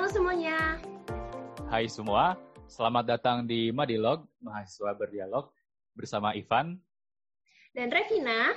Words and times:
Halo 0.00 0.16
semuanya. 0.16 0.80
Hai 1.68 1.84
semua, 1.84 2.32
selamat 2.72 3.04
datang 3.04 3.44
di 3.44 3.68
Madilog, 3.68 4.24
mahasiswa 4.40 4.96
berdialog 4.96 5.52
bersama 5.92 6.32
Ivan 6.32 6.80
dan 7.76 7.92
Revina. 7.92 8.56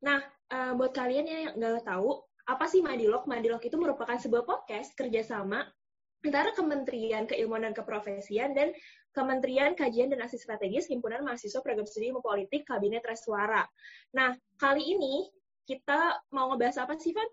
Nah, 0.00 0.24
uh, 0.48 0.72
buat 0.80 0.96
kalian 0.96 1.28
yang 1.28 1.60
nggak 1.60 1.84
tahu, 1.84 2.24
apa 2.48 2.64
sih 2.72 2.80
Madilog? 2.80 3.28
Madilog 3.28 3.60
itu 3.68 3.76
merupakan 3.76 4.16
sebuah 4.16 4.48
podcast 4.48 4.96
kerjasama 4.96 5.60
antara 6.24 6.56
Kementerian 6.56 7.28
Keilmuan 7.28 7.68
dan 7.68 7.76
Keprofesian 7.76 8.56
dan 8.56 8.72
Kementerian 9.12 9.76
Kajian 9.76 10.08
dan 10.08 10.24
Aksi 10.24 10.40
Strategis 10.40 10.88
Himpunan 10.88 11.20
Mahasiswa 11.20 11.60
Program 11.60 11.84
Studi 11.84 12.08
Ilmu 12.08 12.24
Politik 12.24 12.64
Kabinet 12.64 13.04
Reswara. 13.04 13.60
Nah, 14.16 14.32
kali 14.56 14.88
ini 14.88 15.28
kita 15.68 16.16
mau 16.32 16.48
ngebahas 16.48 16.80
apa 16.80 16.96
sih, 16.96 17.12
Van? 17.12 17.28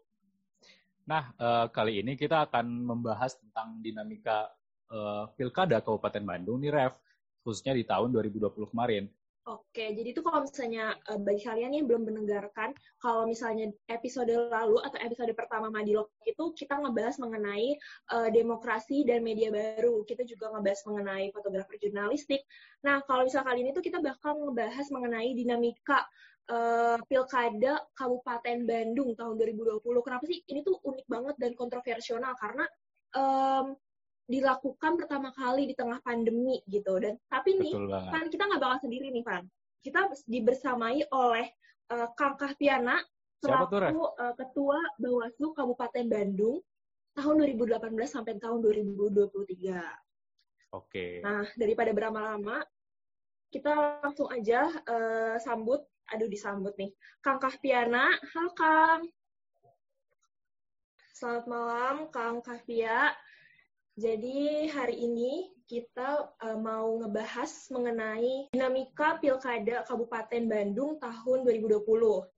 Nah, 1.08 1.34
uh, 1.38 1.66
kali 1.70 2.02
ini 2.02 2.14
kita 2.14 2.50
akan 2.50 2.66
membahas 2.86 3.38
tentang 3.40 3.82
dinamika 3.82 4.50
uh, 4.94 5.30
pilkada 5.34 5.82
Kabupaten 5.82 6.22
Bandung 6.22 6.62
nih, 6.62 6.72
Rev, 6.74 6.94
khususnya 7.42 7.74
di 7.74 7.86
tahun 7.88 8.14
2020 8.14 8.72
kemarin. 8.72 9.10
Oke, 9.50 9.90
jadi 9.98 10.14
itu 10.14 10.22
kalau 10.22 10.46
misalnya 10.46 10.94
uh, 11.10 11.18
bagi 11.18 11.42
kalian 11.42 11.74
yang 11.74 11.90
belum 11.90 12.06
mendengarkan, 12.06 12.78
kalau 13.02 13.26
misalnya 13.26 13.74
episode 13.90 14.30
lalu 14.30 14.78
atau 14.86 15.02
episode 15.02 15.34
pertama 15.34 15.74
Madilog 15.74 16.14
itu 16.30 16.54
kita 16.54 16.78
ngebahas 16.78 17.18
mengenai 17.18 17.74
uh, 18.14 18.30
demokrasi 18.30 19.02
dan 19.02 19.26
media 19.26 19.50
baru. 19.50 20.06
Kita 20.06 20.30
juga 20.30 20.54
ngebahas 20.54 20.86
mengenai 20.86 21.34
fotografer 21.34 21.74
jurnalistik. 21.82 22.46
Nah, 22.86 23.02
kalau 23.10 23.26
misalnya 23.26 23.50
kali 23.50 23.60
ini 23.66 23.72
tuh 23.74 23.82
kita 23.82 23.98
bakal 23.98 24.38
ngebahas 24.46 24.88
mengenai 24.94 25.34
dinamika 25.34 26.06
uh, 26.52 26.98
pilkada 27.08 27.80
Kabupaten 27.96 28.68
Bandung 28.68 29.16
tahun 29.16 29.40
2020. 29.40 29.80
Kenapa 30.04 30.24
sih 30.28 30.44
ini 30.52 30.60
tuh 30.62 30.76
unik 30.84 31.08
banget 31.08 31.36
dan 31.40 31.52
kontroversial 31.56 32.20
karena 32.20 32.68
um, 33.16 33.76
dilakukan 34.30 34.96
pertama 34.96 35.34
kali 35.36 35.68
di 35.68 35.76
tengah 35.76 36.00
pandemi 36.06 36.64
gitu 36.70 37.02
dan 37.04 37.20
tapi 37.28 37.60
nih 37.60 37.74
kan 37.90 38.32
kita 38.32 38.48
nggak 38.48 38.62
bakal 38.64 38.80
sendiri 38.88 39.12
nih 39.12 39.26
Van 39.28 39.44
kita 39.84 40.08
dibersamai 40.24 41.04
oleh 41.12 41.52
uh, 41.92 42.08
Kang 42.16 42.40
Kahpiana 42.40 43.02
selaku 43.44 44.08
uh, 44.16 44.32
ketua 44.40 44.80
Bawaslu 45.02 45.52
Kabupaten 45.52 46.06
Bandung 46.08 46.64
tahun 47.12 47.44
2018 47.44 47.92
sampai 48.08 48.40
tahun 48.40 48.64
2023. 48.64 50.80
Oke. 50.80 51.20
Nah 51.20 51.44
daripada 51.60 51.92
berlama-lama 51.92 52.64
kita 53.52 54.00
langsung 54.00 54.32
aja 54.32 54.64
uh, 54.88 55.36
sambut 55.44 55.84
aduh 56.12 56.28
disambut 56.28 56.76
nih. 56.76 56.92
Kang 57.24 57.40
Kahpiana, 57.40 58.12
halo 58.36 58.52
Kang. 58.52 59.02
Selamat 61.16 61.46
malam 61.48 61.96
Kang 62.12 62.44
Kahpia. 62.44 63.16
Jadi 63.96 64.68
hari 64.72 65.08
ini 65.08 65.52
kita 65.68 66.36
uh, 66.44 66.58
mau 66.60 67.00
ngebahas 67.00 67.48
mengenai 67.72 68.52
dinamika 68.52 69.20
pilkada 69.24 69.88
Kabupaten 69.88 70.44
Bandung 70.52 71.00
tahun 71.00 71.48
2020. 71.48 71.80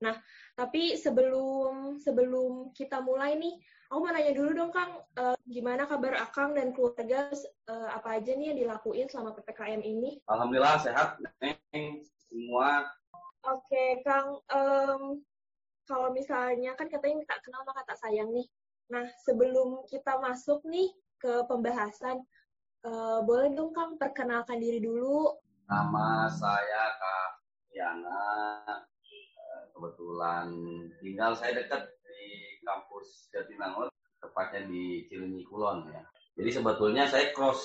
Nah, 0.02 0.14
tapi 0.54 0.94
sebelum 0.94 1.98
sebelum 1.98 2.70
kita 2.78 3.02
mulai 3.02 3.34
nih, 3.34 3.58
aku 3.90 3.98
mau 3.98 4.14
nanya 4.14 4.34
dulu 4.38 4.50
dong 4.54 4.70
Kang, 4.70 5.02
uh, 5.18 5.34
gimana 5.50 5.86
kabar 5.90 6.14
Akang 6.22 6.54
dan 6.54 6.70
keluarga 6.70 7.26
uh, 7.66 7.90
apa 7.90 8.22
aja 8.22 8.38
nih 8.38 8.54
yang 8.54 8.58
dilakuin 8.66 9.10
selama 9.10 9.34
PPKM 9.34 9.82
ini? 9.82 10.22
Alhamdulillah 10.30 10.78
sehat, 10.78 11.18
Neng. 11.42 12.06
Semua 12.30 12.86
Oke, 13.44 14.00
Kang, 14.00 14.40
um, 14.40 15.20
kalau 15.84 16.08
misalnya 16.16 16.72
kan 16.80 16.88
katanya 16.88 17.20
minta 17.20 17.36
kenal 17.44 17.60
maka 17.68 17.84
tak 17.84 18.00
sayang 18.00 18.32
nih. 18.32 18.48
Nah, 18.88 19.04
sebelum 19.28 19.84
kita 19.84 20.16
masuk 20.16 20.64
nih 20.64 20.88
ke 21.20 21.44
pembahasan, 21.44 22.24
uh, 22.88 23.20
boleh 23.20 23.52
dong 23.52 23.76
Kang 23.76 24.00
perkenalkan 24.00 24.64
diri 24.64 24.80
dulu. 24.80 25.28
Nama 25.68 26.32
saya 26.32 26.96
Kak 26.96 27.30
Yana. 27.76 28.24
Kebetulan 29.76 30.48
tinggal 31.04 31.36
saya 31.36 31.52
dekat 31.60 31.84
di 32.00 32.56
kampus 32.64 33.28
Jatinangor, 33.28 33.92
tepatnya 34.24 34.64
di 34.64 35.04
Cilenyi 35.12 35.44
Kulon 35.44 35.92
ya. 35.92 36.00
Jadi 36.40 36.50
sebetulnya 36.50 37.04
saya 37.04 37.28
cross 37.36 37.60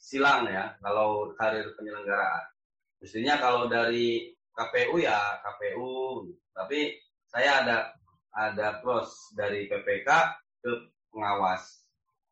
silang 0.00 0.48
ya 0.50 0.74
kalau 0.82 1.30
karir 1.38 1.70
penyelenggaraan. 1.78 2.50
Mestinya 2.98 3.38
kalau 3.38 3.68
dari 3.70 4.32
KPU 4.60 5.00
ya 5.00 5.40
KPU 5.40 6.28
tapi 6.52 7.00
saya 7.32 7.64
ada 7.64 7.76
ada 8.36 8.84
cross 8.84 9.32
dari 9.32 9.64
PPK 9.72 10.08
ke 10.60 10.72
pengawas 11.08 11.80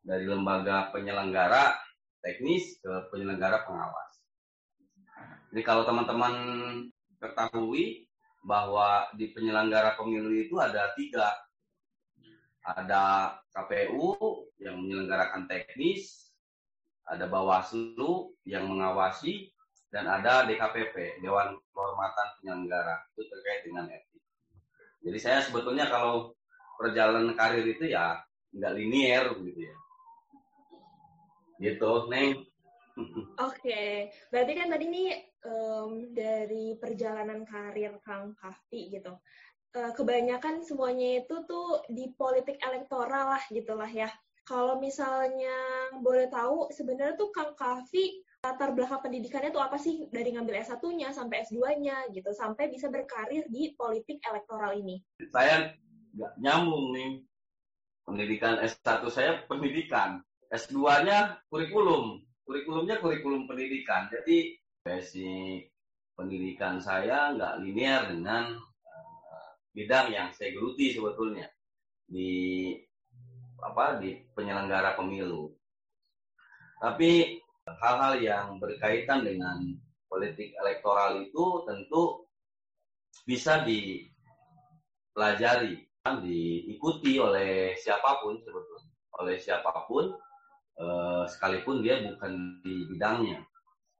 dari 0.05 0.29
lembaga 0.29 0.93
penyelenggara 0.93 1.75
teknis 2.23 2.79
ke 2.79 2.91
penyelenggara 3.11 3.63
pengawas. 3.67 4.11
Jadi 5.49 5.61
kalau 5.65 5.83
teman-teman 5.83 6.33
ketahui 7.19 8.07
bahwa 8.45 9.09
di 9.17 9.31
penyelenggara 9.35 9.99
pemilu 9.99 10.31
itu 10.31 10.55
ada 10.61 10.93
tiga. 10.95 11.35
Ada 12.63 13.33
KPU 13.49 14.13
yang 14.61 14.77
menyelenggarakan 14.77 15.49
teknis, 15.49 16.29
ada 17.07 17.25
Bawaslu 17.25 18.35
yang 18.45 18.69
mengawasi, 18.69 19.49
dan 19.89 20.05
ada 20.05 20.45
DKPP 20.45 21.21
Dewan 21.25 21.57
Kehormatan 21.73 22.27
Penyelenggara 22.39 22.95
itu 23.13 23.25
terkait 23.25 23.61
dengan 23.65 23.89
etik. 23.89 24.21
Jadi 25.01 25.17
saya 25.17 25.39
sebetulnya 25.41 25.89
kalau 25.89 26.37
perjalanan 26.77 27.33
karir 27.33 27.65
itu 27.65 27.89
ya 27.89 28.21
nggak 28.53 28.73
linier 28.77 29.25
gitu 29.41 29.61
ya. 29.65 29.75
Gitu, 31.59 31.91
Neng. 32.07 32.29
Oke, 32.99 33.27
okay. 33.39 33.91
berarti 34.31 34.53
kan 34.55 34.67
tadi 34.71 34.85
nih 34.87 35.09
um, 35.43 36.11
dari 36.11 36.75
perjalanan 36.79 37.43
karir 37.47 37.97
Kang 38.03 38.35
Kahfi 38.37 38.93
gitu. 38.93 39.17
Uh, 39.69 39.93
kebanyakan 39.93 40.65
semuanya 40.65 41.21
itu 41.21 41.45
tuh 41.45 41.85
di 41.93 42.09
politik 42.17 42.57
elektoral 42.61 43.37
lah 43.37 43.43
gitulah 43.49 43.89
ya. 43.89 44.09
Kalau 44.43 44.81
misalnya 44.81 45.53
boleh 46.01 46.25
tahu 46.27 46.73
sebenarnya 46.73 47.15
tuh 47.15 47.29
Kang 47.29 47.53
Kahfi 47.53 48.23
latar 48.39 48.71
belakang 48.71 49.03
pendidikannya 49.03 49.51
tuh 49.51 49.59
apa 49.59 49.75
sih 49.75 50.07
dari 50.07 50.31
ngambil 50.31 50.63
S1-nya 50.63 51.11
sampai 51.11 51.43
S2-nya 51.43 52.07
gitu 52.15 52.31
sampai 52.31 52.71
bisa 52.71 52.87
berkarir 52.87 53.43
di 53.51 53.75
politik 53.75 54.23
elektoral 54.23 54.79
ini? 54.79 55.03
Saya 55.27 55.75
nggak 56.15 56.33
nyambung 56.39 56.95
nih. 56.95 57.11
Pendidikan 58.07 58.57
S1 58.63 59.05
saya 59.11 59.43
pendidikan, 59.45 60.23
S2-nya 60.49 61.45
kurikulum. 61.51 62.23
Kurikulumnya 62.47 62.97
kurikulum 63.03 63.45
pendidikan. 63.45 64.09
Jadi 64.09 64.57
basic 64.81 65.69
pendidikan 66.15 66.79
saya 66.79 67.35
nggak 67.35 67.59
linear 67.61 68.09
dengan 68.09 68.55
uh, 68.55 69.49
bidang 69.75 70.09
yang 70.09 70.27
saya 70.33 70.55
geluti 70.55 70.95
sebetulnya 70.95 71.45
di 72.09 72.73
apa 73.61 73.99
di 73.99 74.15
penyelenggara 74.33 74.95
pemilu. 74.97 75.53
Tapi 76.79 77.38
hal-hal 77.77 78.17
yang 78.17 78.57
berkaitan 78.57 79.21
dengan 79.21 79.77
politik 80.09 80.57
elektoral 80.57 81.21
itu 81.21 81.61
tentu 81.69 82.25
bisa 83.29 83.61
dipelajari, 85.13 85.85
diikuti 86.25 87.21
oleh 87.21 87.77
siapa 87.77 88.17
pun 88.25 88.41
sebetulnya, 88.41 88.89
oleh 89.21 89.37
siapa 89.37 89.85
pun 89.85 90.09
eh, 90.81 91.23
sekalipun 91.29 91.85
dia 91.85 92.01
bukan 92.01 92.63
di 92.65 92.89
bidangnya. 92.89 93.45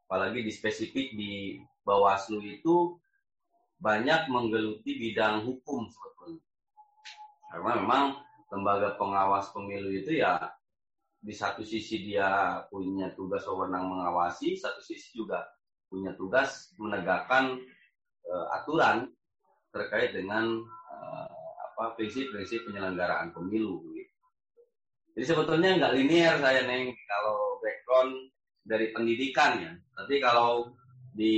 Apalagi 0.10 0.42
di 0.42 0.50
spesifik 0.50 1.14
di 1.14 1.62
Bawaslu 1.86 2.42
itu 2.42 2.98
banyak 3.78 4.26
menggeluti 4.34 4.98
bidang 4.98 5.46
hukum 5.46 5.86
sebetulnya. 5.86 6.42
Karena 7.54 7.72
memang 7.78 8.18
lembaga 8.50 8.98
pengawas 8.98 9.54
pemilu 9.54 9.94
itu 9.94 10.18
ya 10.18 10.38
di 11.20 11.36
satu 11.36 11.62
sisi 11.68 12.08
dia 12.08 12.60
punya 12.72 13.12
tugas 13.12 13.44
wewenang 13.44 13.92
mengawasi, 13.92 14.56
satu 14.56 14.80
sisi 14.80 15.12
juga 15.20 15.44
punya 15.92 16.16
tugas 16.16 16.72
menegakkan 16.80 17.60
uh, 18.30 18.48
aturan 18.56 19.12
terkait 19.76 20.16
dengan 20.16 20.64
uh, 20.64 21.28
apa 21.70 22.00
prinsip-prinsip 22.00 22.64
penyelenggaraan 22.70 23.36
pemilu. 23.36 23.84
Gitu. 23.92 24.16
Jadi 25.18 25.26
sebetulnya 25.28 25.70
nggak 25.76 25.94
linear 26.00 26.36
saya 26.40 26.64
neng 26.64 26.96
kalau 27.10 27.60
background 27.60 28.14
dari 28.64 28.88
pendidikan 28.96 29.60
ya. 29.60 29.72
Tapi 30.00 30.16
kalau 30.24 30.72
di 31.12 31.36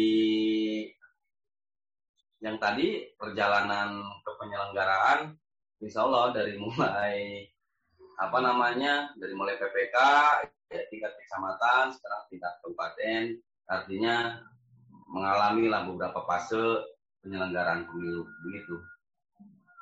yang 2.41 2.57
tadi 2.57 3.05
perjalanan 3.17 4.01
ke 4.21 4.31
penyelenggaraan, 4.37 5.33
insya 5.81 6.05
Allah 6.05 6.33
dari 6.33 6.57
mulai 6.57 7.45
apa 8.21 8.37
namanya 8.37 9.09
dari 9.17 9.33
mulai 9.33 9.57
PPK 9.57 9.97
ya, 10.69 10.81
tingkat 10.93 11.11
kecamatan 11.25 11.89
sekarang 11.97 12.21
tingkat 12.29 12.53
kabupaten 12.61 13.21
artinya 13.65 14.15
mengalami 15.09 15.65
lah 15.67 15.81
beberapa 15.89 16.21
fase 16.29 16.85
penyelenggaraan 17.25 17.89
pemilu 17.89 18.29
begitu. 18.45 18.77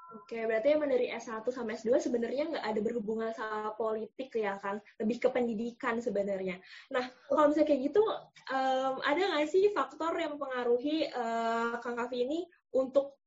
Oke, 0.10 0.42
berarti 0.42 0.74
emang 0.74 0.90
dari 0.90 1.10
S1 1.14 1.46
sampai 1.54 1.78
S2 1.78 2.02
sebenarnya 2.02 2.50
nggak 2.50 2.66
ada 2.66 2.82
berhubungan 2.82 3.30
sama 3.34 3.78
politik 3.78 4.34
ya, 4.34 4.58
Kang? 4.58 4.82
Lebih 4.98 5.22
ke 5.22 5.30
pendidikan 5.30 6.02
sebenarnya. 6.02 6.58
Nah, 6.90 7.14
kalau 7.30 7.50
misalnya 7.50 7.70
kayak 7.70 7.82
gitu, 7.94 8.02
um, 8.50 8.96
ada 9.06 9.22
nggak 9.22 9.50
sih 9.50 9.70
faktor 9.70 10.18
yang 10.18 10.34
mempengaruhi 10.34 11.14
uh, 11.14 11.78
Kang 11.82 11.94
Kavi 11.94 12.26
ini 12.26 12.40
untuk 12.74 13.19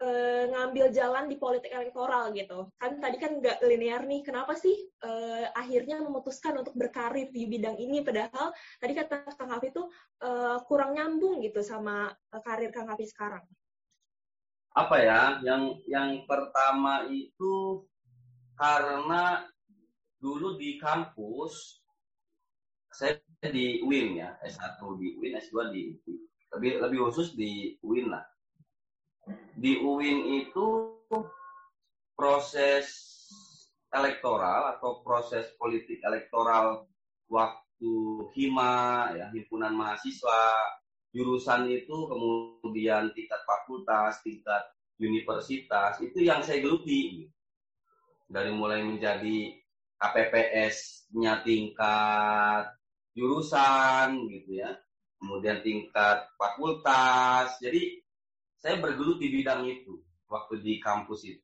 uh, 0.00 0.44
ngambil 0.50 0.90
jalan 0.90 1.28
di 1.28 1.36
politik 1.36 1.70
elektoral 1.70 2.32
gitu? 2.32 2.72
Kan 2.80 2.98
tadi 2.98 3.16
kan 3.20 3.38
nggak 3.38 3.60
linear 3.64 4.02
nih, 4.04 4.20
kenapa 4.26 4.56
sih 4.56 4.74
uh, 5.04 5.52
akhirnya 5.54 6.00
memutuskan 6.02 6.58
untuk 6.58 6.74
berkarir 6.74 7.30
di 7.30 7.46
bidang 7.46 7.76
ini, 7.78 8.02
padahal 8.02 8.52
tadi 8.80 8.92
kata 8.96 9.28
Kang 9.36 9.52
Kavi 9.52 9.68
itu 9.72 9.84
uh, 10.24 10.58
kurang 10.66 10.96
nyambung 10.96 11.40
gitu 11.44 11.60
sama 11.60 12.10
karir 12.42 12.72
Kang 12.74 12.88
Kavi 12.88 13.06
sekarang? 13.06 13.44
apa 14.70 14.96
ya 15.02 15.22
yang 15.42 15.82
yang 15.90 16.22
pertama 16.30 17.02
itu 17.10 17.82
karena 18.54 19.42
dulu 20.22 20.54
di 20.54 20.78
kampus 20.78 21.82
saya 22.94 23.18
di 23.50 23.82
UIN 23.82 24.20
ya 24.22 24.38
S1 24.46 24.78
di 25.00 25.18
UIN 25.18 25.34
S2 25.42 25.74
di 25.74 25.82
lebih 26.54 26.72
lebih 26.86 26.98
khusus 27.10 27.34
di 27.34 27.74
UIN 27.82 28.14
lah 28.14 28.22
di 29.56 29.80
UIN 29.80 30.44
itu 30.44 30.96
proses 32.14 32.86
elektoral 33.90 34.76
atau 34.76 35.02
proses 35.02 35.50
politik 35.58 35.98
elektoral 36.06 36.86
waktu 37.26 37.92
hima 38.36 39.10
ya 39.16 39.26
himpunan 39.34 39.74
mahasiswa 39.74 40.42
jurusan 41.10 41.66
itu 41.66 42.06
kemudian 42.06 43.10
tingkat 43.14 43.40
fakultas, 43.42 44.22
tingkat 44.22 44.62
universitas 45.00 45.98
itu 45.98 46.22
yang 46.22 46.44
saya 46.44 46.62
geluti 46.62 47.26
dari 48.30 48.54
mulai 48.54 48.86
menjadi 48.86 49.58
KPPS-nya 50.00 51.42
tingkat 51.42 52.72
jurusan 53.12 54.30
gitu 54.30 54.62
ya, 54.62 54.70
kemudian 55.18 55.60
tingkat 55.66 56.30
fakultas. 56.38 57.58
Jadi 57.58 58.00
saya 58.60 58.76
bergelut 58.76 59.16
di 59.16 59.28
bidang 59.32 59.64
itu 59.64 60.00
waktu 60.28 60.60
di 60.60 60.76
kampus 60.78 61.24
itu. 61.26 61.42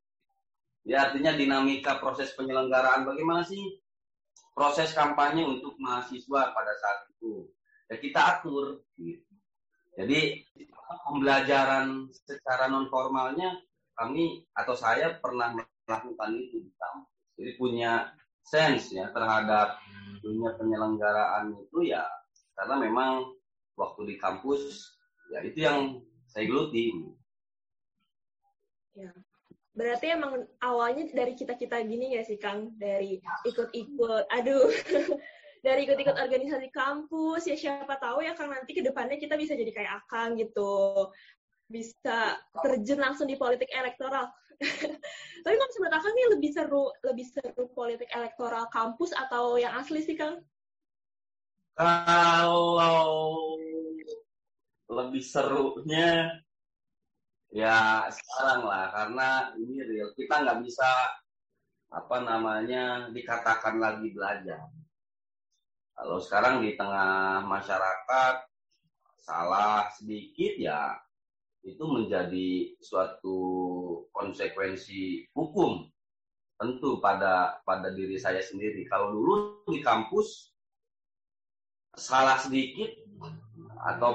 Ya 0.87 1.11
artinya 1.11 1.35
dinamika 1.35 1.99
proses 1.99 2.31
penyelenggaraan 2.39 3.03
bagaimana 3.03 3.43
sih 3.43 3.59
proses 4.55 4.95
kampanye 4.95 5.43
untuk 5.43 5.75
mahasiswa 5.83 6.55
pada 6.55 6.73
saat 6.79 7.11
itu. 7.11 7.51
Ya 7.91 7.97
kita 7.99 8.21
atur 8.39 8.87
gitu. 9.01 9.27
Jadi 9.97 10.45
pembelajaran 11.09 12.13
secara 12.13 12.69
non 12.69 12.87
formalnya 12.93 13.59
kami 13.97 14.45
atau 14.53 14.77
saya 14.77 15.17
pernah 15.19 15.57
melakukan 15.57 16.31
itu 16.37 16.63
di 16.63 16.71
kampus. 16.77 17.11
Jadi 17.37 17.51
punya 17.57 18.13
sense 18.47 18.95
ya 18.95 19.11
terhadap 19.11 19.83
dunia 20.23 20.55
penyelenggaraan 20.55 21.51
itu 21.59 21.91
ya 21.91 22.07
karena 22.55 22.79
memang 22.79 23.35
waktu 23.75 24.07
di 24.07 24.15
kampus 24.23 24.95
ya 25.35 25.43
itu 25.43 25.67
yang 25.67 25.99
saya 26.37 26.53
geluti. 26.53 26.93
Ya. 28.93 29.09
Berarti 29.73 30.13
emang 30.13 30.45
awalnya 30.61 31.09
dari 31.17 31.33
kita-kita 31.33 31.81
gini 31.89 32.13
ya 32.13 32.29
sih 32.29 32.37
Kang? 32.37 32.77
Dari 32.77 33.17
ikut-ikut, 33.49 34.29
aduh, 34.29 34.69
dari 35.67 35.89
ikut-ikut 35.89 36.13
organisasi 36.13 36.69
kampus 36.77 37.49
ya 37.49 37.57
siapa 37.57 37.97
tahu 37.97 38.21
ya 38.21 38.37
kan 38.37 38.53
nanti 38.53 38.77
ke 38.77 38.85
depannya 38.85 39.17
kita 39.17 39.41
bisa 39.41 39.57
jadi 39.57 39.73
kayak 39.73 40.05
Akang 40.05 40.37
gitu 40.37 41.09
bisa 41.67 42.37
terjun 42.61 43.01
langsung 43.01 43.25
di 43.25 43.41
politik 43.41 43.73
elektoral. 43.73 44.29
Tapi 45.45 45.55
kalau 45.57 45.73
menurut 45.81 45.97
Akang 45.97 46.13
nih 46.13 46.27
lebih 46.37 46.51
seru 46.53 46.85
lebih 47.01 47.27
seru 47.33 47.65
politik 47.73 48.13
elektoral 48.13 48.69
kampus 48.69 49.17
atau 49.17 49.57
yang 49.57 49.73
asli 49.73 50.05
sih 50.05 50.21
Kang? 50.21 50.45
Kalau 51.77 52.77
lebih 54.87 55.23
serunya 55.23 56.31
ya 57.51 58.07
sekarang 58.11 58.67
lah 58.67 58.85
karena 58.91 59.29
ini 59.59 59.83
real 59.83 60.11
kita 60.15 60.43
nggak 60.43 60.61
bisa 60.67 60.89
apa 61.91 62.17
namanya 62.23 63.11
dikatakan 63.11 63.79
lagi 63.79 64.11
belajar 64.11 64.67
kalau 65.97 66.21
sekarang 66.21 66.61
di 66.61 66.77
tengah 66.77 67.41
masyarakat 67.49 68.35
salah 69.27 69.89
sedikit 69.97 70.55
ya 70.61 70.95
itu 71.67 71.83
menjadi 71.83 72.79
suatu 72.79 73.39
konsekuensi 74.15 75.27
hukum 75.35 75.83
tentu 76.57 77.03
pada 77.03 77.61
pada 77.67 77.93
diri 77.93 78.17
saya 78.17 78.41
sendiri. 78.41 78.87
Kalau 78.87 79.13
dulu 79.13 79.35
di 79.69 79.83
kampus 79.83 80.55
salah 81.99 82.39
sedikit 82.39 82.93
atau 83.83 84.15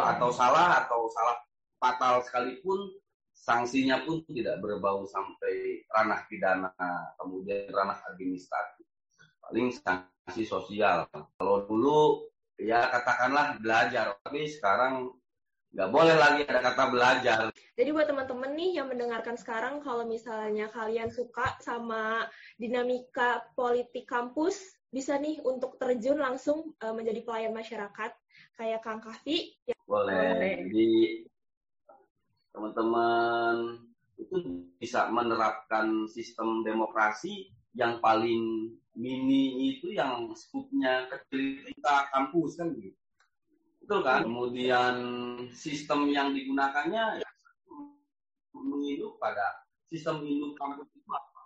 atau 0.00 0.28
salah 0.32 0.84
atau 0.84 1.08
salah 1.12 1.36
fatal 1.80 2.24
sekalipun 2.24 2.92
sanksinya 3.36 4.02
pun 4.02 4.24
tidak 4.32 4.58
berbau 4.64 5.04
sampai 5.06 5.84
ranah 5.92 6.24
pidana 6.26 6.72
kemudian 7.20 7.68
ranah 7.70 8.00
administratif 8.10 8.86
paling 9.46 9.70
sanksi 9.70 10.42
sosial. 10.42 11.06
Kalau 11.38 11.68
dulu 11.70 12.26
ya 12.58 12.90
katakanlah 12.90 13.62
belajar, 13.62 14.18
tapi 14.26 14.50
sekarang 14.50 15.14
nggak 15.76 15.92
boleh 15.92 16.16
lagi 16.16 16.40
ada 16.48 16.60
kata 16.64 16.84
belajar. 16.88 17.40
Jadi 17.76 17.90
buat 17.92 18.08
teman-teman 18.08 18.56
nih 18.56 18.80
yang 18.80 18.88
mendengarkan 18.88 19.36
sekarang, 19.36 19.84
kalau 19.84 20.08
misalnya 20.08 20.72
kalian 20.72 21.12
suka 21.12 21.54
sama 21.60 22.24
dinamika 22.56 23.44
politik 23.52 24.08
kampus, 24.08 24.56
bisa 24.88 25.20
nih 25.20 25.38
untuk 25.44 25.76
terjun 25.76 26.16
langsung 26.16 26.72
uh, 26.80 26.94
menjadi 26.96 27.20
pelayan 27.22 27.52
masyarakat 27.52 28.10
kayak 28.56 28.80
Kang 28.82 28.98
Kavi. 28.98 29.54
Ya. 29.68 29.76
Boleh. 29.84 30.16
boleh. 30.16 30.54
Jadi 30.66 30.90
teman-teman 32.50 33.54
itu 34.16 34.36
bisa 34.80 35.12
menerapkan 35.12 36.08
sistem 36.08 36.64
demokrasi 36.64 37.52
yang 37.76 38.00
paling 38.00 38.72
mini 38.96 39.76
itu 39.76 39.92
yang 39.92 40.32
skupnya 40.32 41.04
kecil 41.12 41.68
kita 41.68 42.08
kampus 42.08 42.56
kan 42.56 42.72
gitu. 42.80 42.96
Betul 43.84 44.00
kan? 44.02 44.24
Kemudian 44.24 44.96
sistem 45.52 46.08
yang 46.08 46.32
digunakannya 46.32 47.20
ya, 47.20 47.28
menginduk 48.56 49.20
pada 49.20 49.68
sistem 49.92 50.24
induk 50.24 50.56
kampus 50.56 50.88
itu 50.96 51.06
apa. 51.12 51.42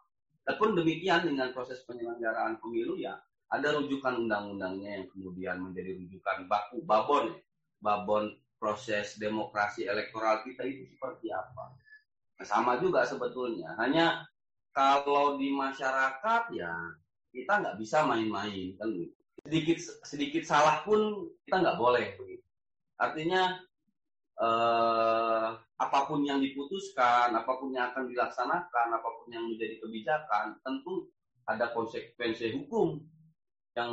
Ataupun 0.47 0.79
demikian 0.79 1.27
dengan 1.27 1.50
proses 1.50 1.83
penyelenggaraan 1.85 2.62
pemilu 2.62 2.97
ya 2.97 3.19
ada 3.50 3.69
rujukan 3.75 4.14
undang-undangnya 4.26 5.02
yang 5.02 5.07
kemudian 5.11 5.59
menjadi 5.59 5.99
rujukan 5.99 6.47
baku 6.47 6.87
babon 6.87 7.35
babon 7.83 8.38
proses 8.61 9.16
demokrasi 9.16 9.88
elektoral 9.88 10.45
kita 10.45 10.62
itu 10.69 10.85
seperti 10.95 11.33
apa. 11.33 11.75
Sama 12.45 12.76
juga 12.76 13.09
sebetulnya. 13.09 13.73
Hanya 13.80 14.28
kalau 14.71 15.40
di 15.40 15.50
masyarakat 15.50 16.42
ya 16.54 16.73
kita 17.33 17.52
nggak 17.59 17.78
bisa 17.80 18.04
main-main 18.07 18.76
kan 18.76 18.90
sedikit 19.40 19.78
sedikit 20.04 20.45
salah 20.45 20.85
pun 20.85 21.26
kita 21.49 21.57
nggak 21.59 21.80
boleh. 21.80 22.14
Artinya 23.00 23.57
eh, 24.38 25.49
apa 25.80 25.99
pun 26.04 26.21
yang 26.23 26.38
diputuskan, 26.45 27.33
apa 27.33 27.52
pun 27.57 27.73
yang 27.73 27.90
akan 27.90 28.04
dilaksanakan, 28.12 28.88
apa 28.92 29.09
pun 29.09 29.26
yang 29.33 29.49
menjadi 29.49 29.80
kebijakan, 29.80 30.61
tentu 30.61 31.09
ada 31.49 31.73
konsekuensi 31.73 32.52
hukum 32.61 33.00
yang 33.79 33.91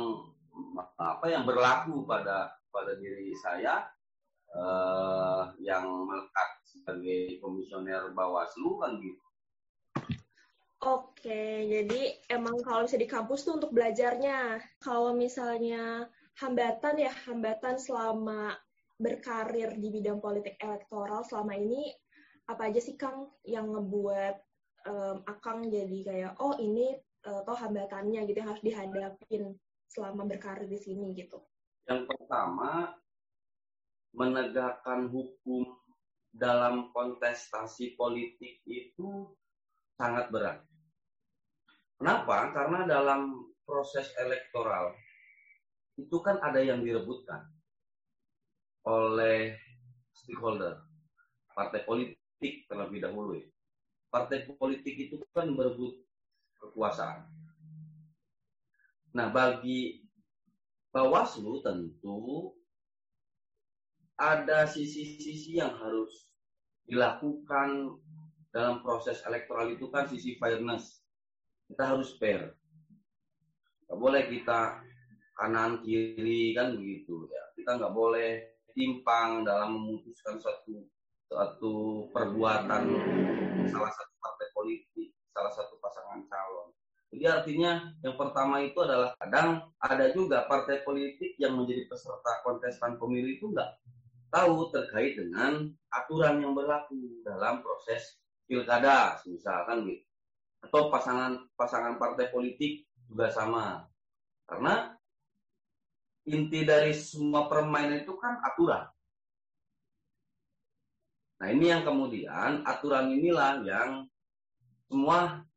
apa 0.98 1.26
yang 1.30 1.46
berlaku 1.46 2.02
pada 2.02 2.50
pada 2.74 2.92
diri 2.98 3.30
saya 3.38 3.86
eh, 4.50 5.42
yang 5.62 5.86
melekat 5.86 6.50
sebagai 6.66 7.38
komisioner 7.38 8.10
Bawaslu 8.12 8.82
kan 8.82 8.98
gitu 8.98 9.22
Oke, 10.78 11.66
jadi 11.66 12.14
emang 12.30 12.62
kalau 12.62 12.86
misalnya 12.86 13.02
di 13.02 13.10
kampus 13.10 13.42
tuh 13.42 13.58
untuk 13.58 13.74
belajarnya. 13.74 14.62
Kalau 14.78 15.10
misalnya 15.10 16.06
hambatan 16.38 17.02
ya, 17.02 17.10
hambatan 17.26 17.82
selama 17.82 18.54
berkarir 18.94 19.74
di 19.74 19.90
bidang 19.90 20.22
politik 20.22 20.54
elektoral 20.62 21.26
selama 21.26 21.58
ini, 21.58 21.90
apa 22.46 22.70
aja 22.70 22.78
sih 22.78 22.94
Kang 22.94 23.26
yang 23.42 23.74
ngebuat 23.74 24.38
um, 24.86 25.26
Akang 25.26 25.66
jadi 25.66 25.98
kayak, 26.06 26.32
oh 26.38 26.54
ini 26.62 26.94
uh, 27.26 27.42
toh 27.42 27.58
hambatannya 27.58 28.22
gitu 28.30 28.38
yang 28.38 28.50
harus 28.54 28.62
dihadapin 28.62 29.58
selama 29.88 30.28
berkarir 30.28 30.68
di 30.68 30.78
sini 30.78 31.16
gitu? 31.16 31.40
Yang 31.88 32.04
pertama, 32.12 32.92
menegakkan 34.12 35.08
hukum 35.08 35.64
dalam 36.28 36.92
kontestasi 36.92 37.96
politik 37.96 38.60
itu 38.68 39.32
sangat 39.96 40.28
berat. 40.28 40.58
Kenapa? 41.98 42.54
Karena 42.54 42.86
dalam 42.86 43.50
proses 43.66 44.14
elektoral 44.20 44.94
itu 45.98 46.14
kan 46.22 46.38
ada 46.38 46.62
yang 46.62 46.84
direbutkan 46.84 47.42
oleh 48.86 49.58
stakeholder, 50.14 50.78
partai 51.52 51.82
politik 51.82 52.70
terlebih 52.70 53.02
dahulu. 53.02 53.36
Ya. 53.36 53.48
partai 54.08 54.48
politik 54.56 54.96
itu 54.96 55.20
kan 55.36 55.52
berebut 55.52 56.00
kekuasaan. 56.56 57.28
Nah, 59.18 59.34
bagi 59.34 59.98
Bawaslu 60.94 61.58
tentu 61.66 62.54
ada 64.14 64.62
sisi-sisi 64.70 65.58
yang 65.58 65.74
harus 65.74 66.30
dilakukan 66.86 67.98
dalam 68.54 68.78
proses 68.80 69.18
elektoral 69.26 69.74
itu 69.74 69.90
kan 69.90 70.06
sisi 70.06 70.38
fairness. 70.38 71.02
Kita 71.66 71.98
harus 71.98 72.14
fair. 72.22 72.54
Gak 73.90 73.98
boleh 73.98 74.30
kita 74.30 74.86
kanan 75.34 75.82
kiri 75.82 76.54
kan 76.54 76.78
begitu 76.78 77.26
ya. 77.26 77.42
Kita 77.58 77.74
nggak 77.74 77.94
boleh 77.94 78.30
timpang 78.70 79.42
dalam 79.42 79.74
memutuskan 79.74 80.38
suatu 80.38 80.86
suatu 81.26 82.06
perbuatan 82.14 82.82
salah 83.68 83.92
satu 83.92 84.14
partai 84.22 84.48
politik, 84.54 85.10
salah 85.34 85.52
satu 85.52 85.74
pasangan 85.82 86.22
calon. 86.30 86.67
Jadi 87.08 87.24
artinya 87.24 87.88
yang 88.04 88.16
pertama 88.20 88.60
itu 88.60 88.76
adalah 88.84 89.16
kadang 89.16 89.64
ada 89.80 90.12
juga 90.12 90.44
partai 90.44 90.84
politik 90.84 91.40
yang 91.40 91.56
menjadi 91.56 91.88
peserta 91.88 92.44
kontestan 92.44 93.00
pemilu 93.00 93.32
itu 93.32 93.48
nggak 93.48 93.80
tahu 94.28 94.68
terkait 94.68 95.16
dengan 95.16 95.72
aturan 95.88 96.44
yang 96.44 96.52
berlaku 96.52 97.24
dalam 97.24 97.64
proses 97.64 98.20
pilkada, 98.44 99.16
misalkan 99.24 99.88
gitu. 99.88 100.04
Atau 100.60 100.92
pasangan 100.92 101.48
pasangan 101.56 101.96
partai 101.96 102.28
politik 102.28 102.84
juga 103.08 103.32
sama. 103.32 103.88
Karena 104.44 104.92
inti 106.28 106.60
dari 106.68 106.92
semua 106.92 107.48
permainan 107.48 108.04
itu 108.04 108.12
kan 108.20 108.36
aturan. 108.44 108.84
Nah 111.40 111.48
ini 111.48 111.72
yang 111.72 111.88
kemudian 111.88 112.68
aturan 112.68 113.16
inilah 113.16 113.64
yang 113.64 114.04
semua 114.92 115.47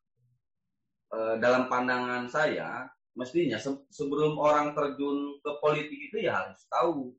dalam 1.12 1.68
pandangan 1.68 2.24
saya 2.32 2.88
mestinya 3.12 3.60
se 3.60 3.68
sebelum 3.92 4.40
orang 4.40 4.72
terjun 4.72 5.36
ke 5.44 5.52
politik 5.60 6.00
itu 6.00 6.24
ya 6.24 6.40
harus 6.40 6.64
tahu 6.72 7.12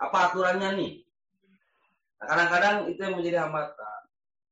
apa 0.00 0.32
aturannya 0.32 0.78
nih. 0.78 0.92
Nah, 2.18 2.26
kadang-kadang 2.26 2.76
itu 2.88 3.00
yang 3.02 3.14
menjadi 3.14 3.38
hambatan. 3.46 4.00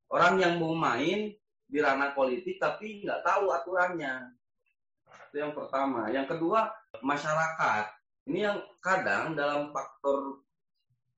Orang 0.06 0.38
yang 0.38 0.60
mau 0.60 0.76
main 0.76 1.34
di 1.66 1.78
ranah 1.82 2.14
politik 2.14 2.60
tapi 2.62 3.02
nggak 3.02 3.24
tahu 3.24 3.50
aturannya. 3.50 4.36
Itu 5.30 5.36
yang 5.40 5.56
pertama. 5.56 6.12
Yang 6.12 6.36
kedua 6.36 6.70
masyarakat. 7.00 7.84
Ini 8.26 8.38
yang 8.42 8.58
kadang 8.82 9.38
dalam 9.38 9.70
faktor 9.70 10.42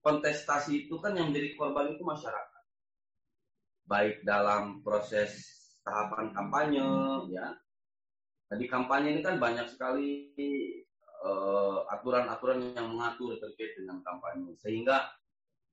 kontestasi 0.05 0.87
itu 0.87 1.01
kan 1.01 1.17
yang 1.17 1.33
menjadi 1.33 1.57
korban 1.57 1.97
itu 1.97 2.05
masyarakat. 2.05 2.65
Baik 3.89 4.21
dalam 4.23 4.85
proses 4.85 5.58
tahapan 5.89 6.27
kampanye, 6.37 6.85
ya. 7.33 7.57
Jadi 8.53 8.65
kampanye 8.69 9.09
ini 9.17 9.21
kan 9.25 9.41
banyak 9.41 9.65
sekali 9.73 10.33
uh, 11.25 11.89
aturan-aturan 11.89 12.77
yang 12.77 12.93
mengatur 12.93 13.41
terkait 13.41 13.77
dengan 13.81 14.05
kampanye, 14.05 14.53
sehingga 14.61 15.09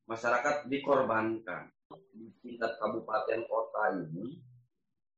masyarakat 0.08 0.72
dikorbankan. 0.72 1.68
Di 2.16 2.32
tingkat 2.42 2.82
kabupaten 2.82 3.46
kota 3.46 3.84
ini 3.94 4.42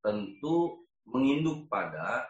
tentu 0.04 0.84
menginduk 1.08 1.72
pada 1.72 2.28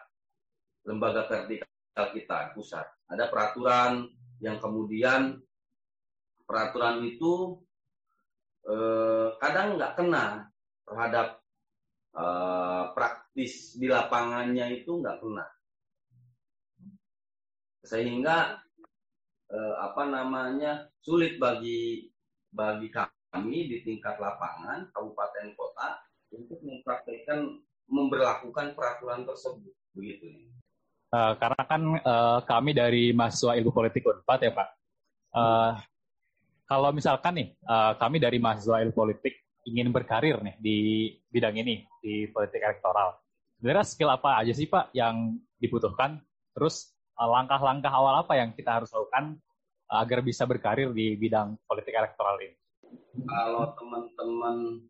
lembaga 0.86 1.26
vertikal 1.26 2.06
kita 2.14 2.54
pusat. 2.54 2.86
Ada 3.10 3.26
peraturan 3.26 4.06
yang 4.38 4.62
kemudian 4.62 5.42
peraturan 6.46 7.02
itu 7.02 7.58
eh, 8.62 9.28
kadang 9.42 9.74
nggak 9.74 9.98
kena 9.98 10.46
terhadap 10.86 11.37
eh, 12.18 12.84
praktis 12.92 13.78
di 13.78 13.86
lapangannya 13.86 14.82
itu 14.82 14.98
nggak 14.98 15.18
kena 15.22 15.46
sehingga 17.86 18.58
eh, 19.48 19.74
apa 19.78 20.02
namanya 20.10 20.90
sulit 20.98 21.38
bagi 21.38 22.10
bagi 22.52 22.88
kami 22.92 23.68
di 23.70 23.84
tingkat 23.84 24.18
lapangan 24.18 24.88
kabupaten 24.92 25.54
kota 25.54 26.00
untuk 26.32 26.60
mempraktekkan 26.64 27.60
memberlakukan 27.88 28.76
peraturan 28.76 29.24
tersebut. 29.24 29.72
Begitu. 29.96 30.52
Uh, 31.08 31.32
karena 31.40 31.62
kan 31.64 31.82
uh, 32.04 32.38
kami 32.44 32.76
dari 32.76 33.16
mahasiswa 33.16 33.56
ilmu 33.56 33.72
politik 33.72 34.04
Unpad 34.04 34.40
ya 34.44 34.52
Pak. 34.52 34.68
Uh, 35.32 35.72
kalau 36.68 36.92
misalkan 36.92 37.32
nih 37.32 37.48
uh, 37.64 37.96
kami 37.96 38.20
dari 38.20 38.36
mahasiswa 38.36 38.84
ilmu 38.84 38.92
politik 38.92 39.40
ingin 39.68 39.92
berkarir 39.92 40.40
nih 40.40 40.56
di 40.58 40.78
bidang 41.28 41.56
ini 41.60 41.84
di 42.00 42.28
politik 42.32 42.64
elektoral, 42.64 43.16
sebenarnya 43.58 43.84
skill 43.84 44.10
apa 44.14 44.40
aja 44.40 44.52
sih 44.54 44.70
Pak 44.70 44.94
yang 44.94 45.36
dibutuhkan? 45.58 46.22
Terus 46.56 46.94
uh, 47.18 47.28
langkah-langkah 47.28 47.92
awal 47.92 48.24
apa 48.24 48.38
yang 48.38 48.54
kita 48.54 48.80
harus 48.80 48.90
lakukan 48.94 49.36
uh, 49.90 49.98
agar 50.02 50.24
bisa 50.24 50.46
berkarir 50.46 50.94
di 50.94 51.18
bidang 51.18 51.58
politik 51.66 51.92
elektoral 51.92 52.38
ini? 52.40 52.56
Kalau 53.26 53.74
teman-teman 53.74 54.86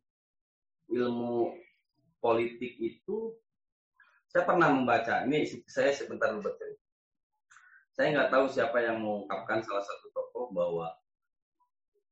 ilmu 0.93 1.57
politik 2.21 2.77
itu, 2.79 3.35
saya 4.29 4.45
pernah 4.45 4.69
membaca. 4.71 5.25
Ini 5.25 5.65
saya 5.67 5.91
sebentar 5.97 6.31
bercerita. 6.37 6.85
Saya 7.97 8.15
nggak 8.15 8.31
tahu 8.31 8.47
siapa 8.47 8.79
yang 8.79 9.03
mengungkapkan 9.03 9.59
salah 9.65 9.83
satu 9.83 10.07
tokoh 10.15 10.55
bahwa 10.55 10.95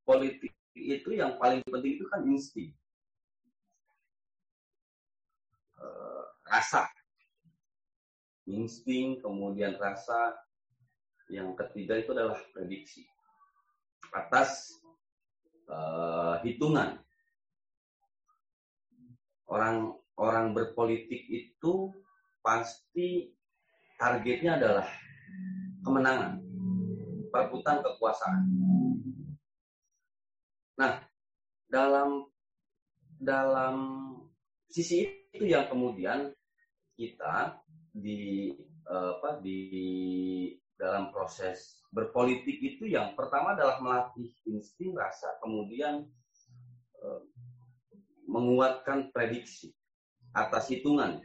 politik 0.03 0.56
itu 0.77 1.17
yang 1.17 1.41
paling 1.41 1.65
penting 1.65 1.97
itu 1.97 2.05
kan 2.13 2.23
insting. 2.29 2.71
Uh, 5.81 6.25
rasa. 6.47 6.85
Insting, 8.47 9.19
kemudian 9.25 9.81
rasa. 9.81 10.37
Yang 11.33 11.59
ketiga 11.59 11.99
itu 11.99 12.15
adalah 12.15 12.39
prediksi. 12.55 13.03
Atas 14.15 14.77
uh, 15.67 16.39
hitungan. 16.45 17.01
Orang 19.49 19.99
orang 20.19 20.55
berpolitik 20.55 21.27
itu 21.27 21.91
pasti 22.43 23.31
targetnya 23.99 24.59
adalah 24.59 24.87
kemenangan, 25.83 26.43
perebutan 27.31 27.83
kekuasaan. 27.83 28.43
Nah, 30.77 31.01
dalam 31.73 32.29
dalam 33.17 33.77
sisi 34.69 35.09
itu 35.33 35.49
yang 35.49 35.65
kemudian 35.73 36.37
kita 36.97 37.57
di 37.97 38.53
apa 38.87 39.41
di 39.41 39.59
dalam 40.77 41.09
proses 41.11 41.81
berpolitik 41.91 42.61
itu 42.61 42.85
yang 42.87 43.17
pertama 43.17 43.57
adalah 43.57 43.81
melatih 43.81 44.31
insting 44.45 44.93
rasa 44.93 45.41
kemudian 45.41 46.05
eh, 47.01 47.21
menguatkan 48.29 49.11
prediksi 49.11 49.73
atas 50.37 50.69
hitungan. 50.69 51.25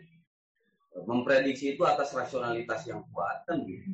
Memprediksi 0.91 1.75
itu 1.75 1.83
atas 1.87 2.11
rasionalitas 2.11 2.83
yang 2.87 3.03
kuat 3.11 3.43
kan 3.47 3.63
gitu. 3.67 3.87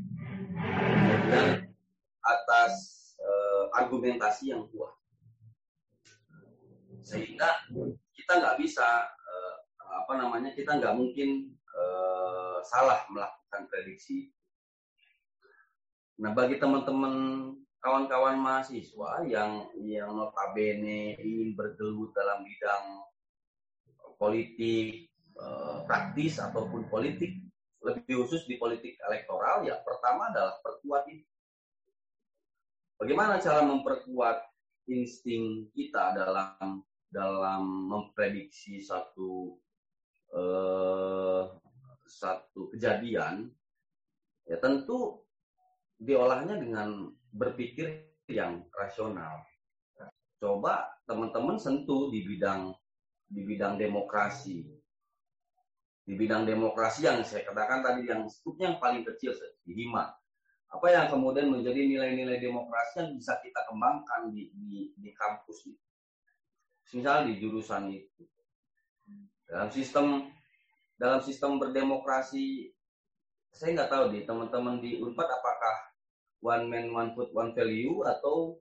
Dan 1.29 1.73
atas 2.21 2.73
eh, 3.17 3.63
argumentasi 3.73 4.53
yang 4.53 4.69
kuat 4.69 4.93
sehingga 7.07 7.47
kita 8.11 8.31
nggak 8.43 8.59
bisa 8.59 8.83
uh, 9.07 9.55
apa 10.03 10.13
namanya 10.19 10.51
kita 10.51 10.75
nggak 10.75 10.91
mungkin 10.91 11.55
uh, 11.71 12.59
salah 12.67 13.07
melakukan 13.07 13.63
prediksi. 13.71 14.35
Nah 16.19 16.35
bagi 16.35 16.59
teman-teman 16.59 17.15
kawan-kawan 17.79 18.35
mahasiswa 18.35 19.23
yang 19.23 19.71
yang 19.79 20.11
notabene 20.11 21.15
ingin 21.23 21.55
bergelut 21.55 22.11
dalam 22.11 22.43
bidang 22.43 22.85
politik 24.19 25.07
uh, 25.39 25.87
praktis 25.87 26.43
ataupun 26.43 26.91
politik 26.91 27.39
lebih 27.85 28.25
khusus 28.25 28.43
di 28.49 28.59
politik 28.59 28.99
elektoral 29.07 29.63
ya 29.63 29.79
pertama 29.85 30.27
adalah 30.27 30.59
perkuat 30.59 31.07
itu. 31.07 31.23
Bagaimana 32.97 33.37
cara 33.37 33.61
memperkuat 33.63 34.41
insting 34.89 35.69
kita 35.71 36.17
dalam 36.17 36.81
dalam 37.07 37.87
memprediksi 37.87 38.83
satu 38.83 39.55
eh, 40.35 41.43
satu 42.07 42.71
kejadian 42.71 43.51
ya 44.47 44.57
tentu 44.59 45.23
diolahnya 45.99 46.55
dengan 46.59 47.11
berpikir 47.33 48.07
yang 48.31 48.63
rasional. 48.75 49.43
Coba 50.37 51.01
teman-teman 51.09 51.57
sentuh 51.57 52.13
di 52.13 52.23
bidang 52.23 52.75
di 53.27 53.41
bidang 53.43 53.75
demokrasi. 53.75 54.63
Di 56.07 56.15
bidang 56.15 56.47
demokrasi 56.47 57.03
yang 57.03 57.19
saya 57.27 57.43
katakan 57.43 57.83
tadi 57.83 58.07
yang 58.07 58.31
skupnya 58.31 58.71
yang 58.71 58.79
paling 58.79 59.03
kecil 59.03 59.35
di 59.67 59.75
hima. 59.75 60.07
Apa 60.71 60.87
yang 60.91 61.11
kemudian 61.11 61.51
menjadi 61.51 61.83
nilai-nilai 61.83 62.39
demokrasi 62.39 63.03
yang 63.03 63.09
bisa 63.15 63.39
kita 63.43 63.59
kembangkan 63.67 64.31
di, 64.31 64.51
di, 64.55 64.95
di 64.95 65.11
kampus 65.15 65.67
itu 65.67 65.86
misal 66.93 67.27
di 67.27 67.39
jurusan 67.41 67.91
itu 67.91 68.23
dalam 69.47 69.69
sistem 69.71 70.27
dalam 70.99 71.19
sistem 71.23 71.59
berdemokrasi 71.59 72.71
saya 73.51 73.73
nggak 73.73 73.91
tahu 73.91 74.05
di 74.13 74.19
teman-teman 74.27 74.83
di 74.83 74.99
Unpad 74.99 75.27
apakah 75.27 75.75
one 76.43 76.65
man 76.69 76.85
one 76.91 77.11
vote 77.15 77.33
one 77.33 77.51
value 77.55 78.03
atau 78.05 78.59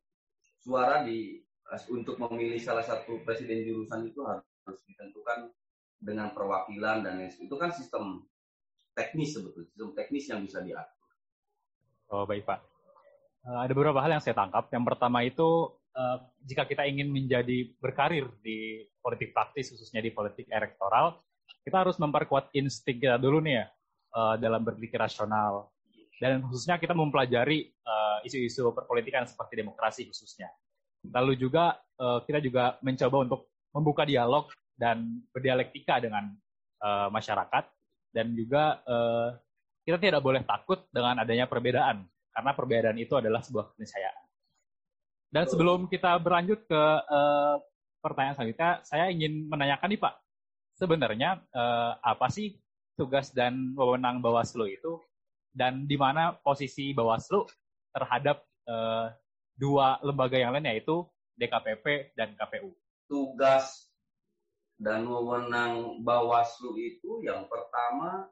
suara 0.62 1.04
di 1.04 1.42
untuk 1.90 2.16
memilih 2.22 2.62
salah 2.62 2.82
satu 2.82 3.26
presiden 3.26 3.66
jurusan 3.66 4.06
itu 4.06 4.22
harus 4.22 4.80
ditentukan 4.86 5.50
dengan 5.98 6.30
perwakilan 6.30 7.02
dan 7.02 7.18
itu 7.26 7.54
kan 7.58 7.74
sistem 7.74 8.22
teknis 8.94 9.34
sebetulnya 9.34 9.68
sistem 9.68 9.90
teknis 9.92 10.24
yang 10.30 10.40
bisa 10.46 10.62
diatur. 10.62 11.08
Oh 12.14 12.22
baik 12.22 12.46
pak. 12.46 12.62
Uh, 13.42 13.62
ada 13.62 13.72
beberapa 13.74 13.98
hal 13.98 14.18
yang 14.18 14.22
saya 14.22 14.38
tangkap. 14.38 14.70
Yang 14.70 14.84
pertama 14.94 15.18
itu 15.26 15.74
uh, 15.96 16.22
jika 16.44 16.68
kita 16.68 16.84
ingin 16.84 17.08
menjadi 17.08 17.72
berkarir 17.80 18.28
di 18.44 18.84
politik 19.00 19.32
praktis 19.32 19.72
khususnya 19.72 20.04
di 20.04 20.12
politik 20.12 20.46
elektoral, 20.52 21.24
kita 21.64 21.82
harus 21.82 21.96
memperkuat 21.96 22.52
insting 22.54 23.00
kita 23.00 23.16
dulu 23.16 23.40
nih 23.42 23.64
ya 23.64 23.66
uh, 24.14 24.34
dalam 24.36 24.62
berpikir 24.62 25.00
rasional 25.00 25.72
dan 26.16 26.40
khususnya 26.48 26.80
kita 26.80 26.96
mempelajari 26.96 27.68
isu-isu 28.24 28.68
uh, 28.68 28.72
perpolitikan 28.72 29.28
seperti 29.28 29.60
demokrasi 29.60 30.08
khususnya. 30.08 30.48
Lalu 31.12 31.36
juga 31.36 31.76
uh, 32.00 32.24
kita 32.24 32.40
juga 32.40 32.80
mencoba 32.80 33.16
untuk 33.20 33.40
membuka 33.76 34.08
dialog 34.08 34.48
dan 34.76 35.24
berdialektika 35.32 36.00
dengan 36.00 36.32
uh, 36.80 37.08
masyarakat 37.12 37.64
dan 38.12 38.32
juga 38.32 38.80
uh, 38.88 39.36
kita 39.84 40.00
tidak 40.00 40.20
boleh 40.24 40.42
takut 40.42 40.88
dengan 40.90 41.20
adanya 41.20 41.44
perbedaan 41.46 42.08
karena 42.32 42.50
perbedaan 42.52 42.98
itu 42.98 43.14
adalah 43.16 43.40
sebuah 43.44 43.76
keniscayaan. 43.76 44.25
Dan 45.30 45.44
sebelum 45.50 45.90
kita 45.90 46.16
berlanjut 46.22 46.64
ke 46.70 46.82
uh, 47.06 47.58
pertanyaan 47.98 48.34
selanjutnya, 48.38 48.70
saya 48.86 49.10
ingin 49.10 49.50
menanyakan 49.50 49.90
nih 49.90 50.00
Pak, 50.00 50.14
sebenarnya 50.78 51.42
uh, 51.50 51.98
apa 51.98 52.30
sih 52.30 52.54
tugas 52.94 53.34
dan 53.34 53.74
wewenang 53.74 54.22
Bawaslu 54.22 54.70
itu 54.70 55.02
dan 55.52 55.84
di 55.84 55.98
mana 55.98 56.36
posisi 56.36 56.94
Bawaslu 56.94 57.44
terhadap 57.92 58.44
uh, 58.68 59.10
dua 59.56 60.00
lembaga 60.04 60.36
yang 60.36 60.52
lain 60.52 60.68
yaitu 60.68 61.04
DKPP 61.36 62.16
dan 62.16 62.36
KPU. 62.36 62.72
Tugas 63.08 63.92
dan 64.76 65.08
wewenang 65.08 66.04
Bawaslu 66.04 66.76
itu 66.76 67.24
yang 67.24 67.48
pertama 67.48 68.28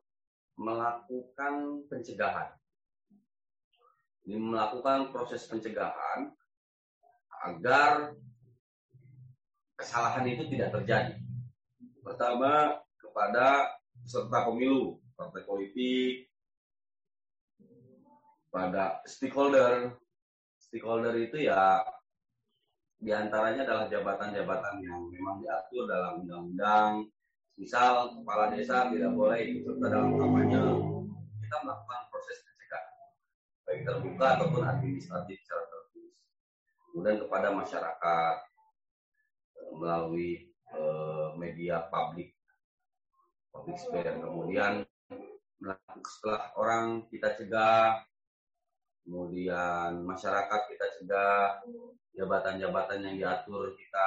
melakukan 0.55 1.85
pencegahan. 1.91 2.55
Ini 4.25 4.41
melakukan 4.41 5.13
proses 5.13 5.45
pencegahan 5.45 6.33
agar 7.45 8.17
kesalahan 9.77 10.25
itu 10.33 10.49
tidak 10.49 10.73
terjadi. 10.81 11.17
Pertama 12.01 12.81
kepada 12.97 13.69
peserta 14.01 14.49
pemilu, 14.49 15.01
partai 15.17 15.45
politik, 15.45 16.29
pada 18.49 19.05
stakeholder. 19.05 19.93
Stakeholder 20.57 21.15
itu 21.21 21.45
ya 21.45 21.85
di 23.05 23.13
antaranya 23.13 23.69
adalah 23.69 23.85
jabatan-jabatan 23.91 24.81
yang 24.81 25.05
memang 25.13 25.45
diatur 25.45 25.85
dalam 25.85 26.25
undang-undang. 26.25 27.05
Misal 27.61 28.11
kepala 28.19 28.51
desa 28.51 28.89
tidak 28.91 29.13
boleh 29.15 29.39
ikut 29.45 29.63
serta 29.63 29.87
dalam 29.93 30.17
kampanye. 30.17 30.63
Kita 31.45 31.57
melakukan 31.63 32.01
proses 32.11 32.39
pencegahan, 32.43 32.95
baik 33.69 33.81
terbuka 33.87 34.27
ataupun 34.41 34.63
administratif 34.65 35.39
secara. 35.45 35.64
Kemudian 36.95 37.27
kepada 37.27 37.51
masyarakat 37.51 38.37
eh, 39.59 39.73
melalui 39.75 40.47
eh, 40.71 41.29
media 41.35 41.91
publik, 41.91 42.31
public 43.51 43.75
sphere. 43.83 44.15
Kemudian 44.23 44.87
setelah 46.07 46.55
orang 46.55 47.11
kita 47.11 47.35
cegah, 47.35 47.99
kemudian 49.03 50.07
masyarakat 50.07 50.61
kita 50.71 50.87
cegah, 51.03 51.59
jabatan-jabatan 52.15 53.03
yang 53.03 53.15
diatur 53.19 53.75
kita 53.75 54.07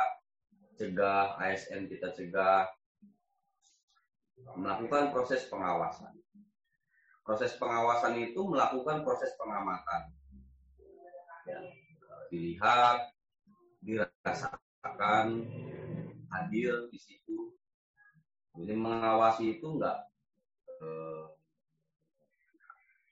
cegah, 0.79 1.35
ASN 1.43 1.91
kita 1.91 2.15
cegah, 2.15 2.71
melakukan 4.55 5.11
proses 5.11 5.43
pengawasan. 5.51 6.15
Proses 7.27 7.51
pengawasan 7.59 8.15
itu 8.23 8.39
melakukan 8.47 9.03
proses 9.03 9.35
pengamatan. 9.35 10.15
Ya, 11.43 11.59
dilihat, 12.29 13.11
dirasakan, 13.81 15.27
hadir 16.31 16.87
di 16.91 16.99
situ. 16.99 17.55
Jadi 18.57 18.73
mengawasi 18.73 19.61
itu 19.61 19.77
enggak 19.77 20.09
eh, 20.81 21.25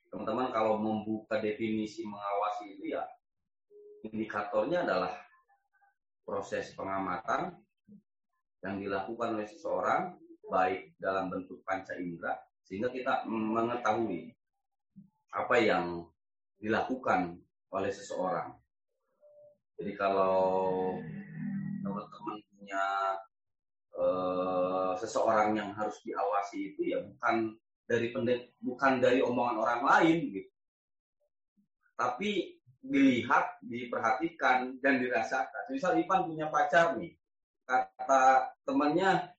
teman-teman 0.10 0.50
kalau 0.50 0.80
membuka 0.82 1.38
definisi 1.38 2.02
mengawasi 2.08 2.80
itu 2.80 2.98
ya 2.98 3.04
indikatornya 4.10 4.88
adalah 4.88 5.14
proses 6.26 6.74
pengamatan 6.74 7.54
yang 8.66 8.82
dilakukan 8.82 9.38
oleh 9.38 9.46
seseorang 9.46 10.18
baik 10.50 10.98
dalam 10.98 11.30
bentuk 11.30 11.62
panca 11.62 11.94
indera 12.00 12.34
sehingga 12.66 12.90
kita 12.90 13.30
mengetahui 13.30 14.34
apa 15.30 15.56
yang 15.62 16.08
dilakukan 16.58 17.38
oleh 17.70 17.92
seseorang. 17.92 18.56
Jadi 19.76 19.92
kalau 20.00 20.96
teman-teman 21.84 22.38
punya 22.56 22.86
eh, 23.96 24.92
seseorang 25.00 25.56
yang 25.56 25.70
harus 25.76 26.00
diawasi 26.04 26.76
itu 26.76 26.96
ya 26.96 27.04
bukan 27.04 27.60
dari 27.86 28.10
pendek, 28.10 28.58
bukan 28.60 28.98
dari 28.98 29.22
omongan 29.22 29.58
orang 29.62 29.82
lain 29.86 30.18
gitu. 30.34 30.52
Tapi 31.96 32.60
dilihat, 32.86 33.58
diperhatikan, 33.66 34.78
dan 34.82 35.02
dirasakan. 35.02 35.64
Misal 35.74 35.98
Ipan 35.98 36.30
punya 36.30 36.54
pacar 36.54 36.98
nih, 36.98 37.18
kata 37.66 38.54
temannya, 38.66 39.34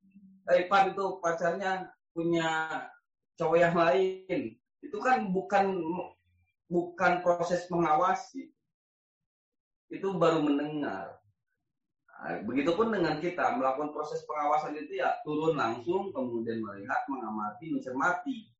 eh, 0.50 0.66
Ipan 0.66 0.94
itu 0.94 1.22
pacarnya 1.22 1.90
punya 2.10 2.48
cowok 3.38 3.58
yang 3.60 3.76
lain. 3.76 4.56
Itu 4.82 4.98
kan 4.98 5.30
bukan 5.30 5.78
bukan 6.66 7.12
proses 7.22 7.68
mengawasi. 7.70 8.55
Itu 9.86 10.14
baru 10.18 10.42
mendengar. 10.42 11.22
Nah, 12.16 12.42
begitupun 12.42 12.90
dengan 12.90 13.20
kita 13.20 13.54
melakukan 13.60 13.92
proses 13.92 14.24
pengawasan 14.24 14.74
itu 14.74 14.98
ya 14.98 15.20
turun 15.22 15.54
langsung, 15.54 16.10
kemudian 16.10 16.64
melihat, 16.64 17.04
mengamati, 17.12 17.70
mencermati, 17.70 18.50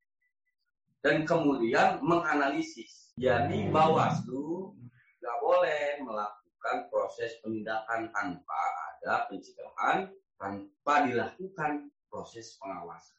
dan 1.00 1.24
kemudian 1.24 2.02
menganalisis. 2.04 3.16
Jadi 3.16 3.72
Bawaslu 3.72 4.76
nggak 5.22 5.38
boleh 5.40 5.82
melakukan 6.04 6.76
proses 6.92 7.38
penindakan 7.40 8.12
tanpa 8.12 8.60
ada 8.92 9.24
pencegahan, 9.30 10.12
tanpa 10.36 10.94
dilakukan 11.08 11.88
proses 12.12 12.60
pengawasan. 12.60 13.16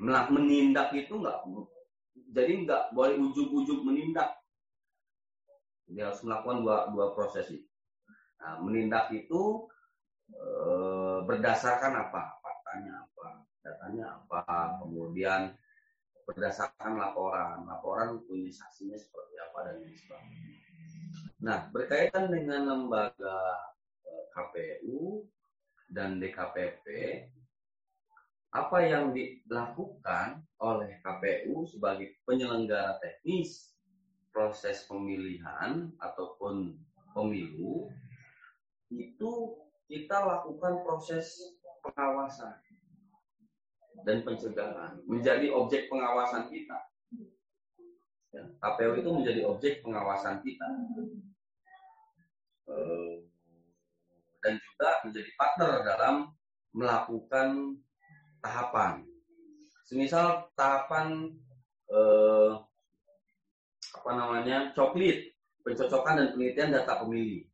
Menindak 0.00 0.96
itu 0.96 1.12
nggak, 1.14 1.44
jadi 2.32 2.52
nggak 2.64 2.82
boleh 2.96 3.20
ujuk-ujuk 3.20 3.84
menindak. 3.84 4.39
Dia 5.90 6.10
harus 6.10 6.22
melakukan 6.22 6.62
dua, 6.62 6.76
dua 6.94 7.06
proses 7.12 7.50
itu. 7.50 7.68
Nah, 8.40 8.62
menindak 8.62 9.12
itu 9.12 9.68
e, 10.32 10.48
berdasarkan 11.28 11.92
apa? 12.08 12.40
Faktanya 12.40 13.04
apa? 13.04 13.26
Datanya 13.60 14.04
apa? 14.16 14.40
Kemudian 14.80 15.52
berdasarkan 16.24 16.96
laporan. 16.96 17.66
Laporan 17.66 18.22
punya 18.24 18.48
saksinya 18.54 18.96
seperti 18.96 19.34
apa 19.42 19.58
dan 19.66 19.76
lain 19.82 19.96
sebagainya. 19.98 20.54
Nah, 21.40 21.58
berkaitan 21.72 22.28
dengan 22.30 22.68
lembaga 22.68 23.38
eh, 24.04 24.24
KPU 24.30 25.24
dan 25.90 26.20
DKPP, 26.22 26.86
apa 28.50 28.78
yang 28.82 29.14
dilakukan 29.14 30.42
oleh 30.60 30.98
KPU 31.00 31.64
sebagai 31.70 32.18
penyelenggara 32.26 32.98
teknis 32.98 33.72
proses 34.30 34.86
pemilihan 34.86 35.90
ataupun 35.98 36.78
pemilu 37.14 37.90
itu 38.90 39.30
kita 39.90 40.22
lakukan 40.22 40.86
proses 40.86 41.58
pengawasan 41.82 42.54
dan 44.06 44.22
pencegahan 44.22 45.02
menjadi 45.06 45.50
objek 45.50 45.90
pengawasan 45.90 46.46
kita. 46.50 46.78
Ya, 48.30 48.46
KPU 48.62 49.02
itu 49.02 49.10
menjadi 49.10 49.42
objek 49.42 49.82
pengawasan 49.82 50.38
kita 50.46 50.66
eh, 52.70 53.14
dan 54.38 54.54
juga 54.54 54.88
menjadi 55.02 55.30
partner 55.34 55.70
dalam 55.82 56.14
melakukan 56.70 57.74
tahapan. 58.38 59.02
Semisal 59.82 60.46
tahapan 60.54 61.34
eh, 61.90 62.52
apa 63.90 64.10
namanya 64.14 64.70
coklit, 64.76 65.34
pencocokan 65.66 66.18
dan 66.18 66.28
penelitian 66.34 66.70
data 66.74 67.02
pemilih. 67.02 67.46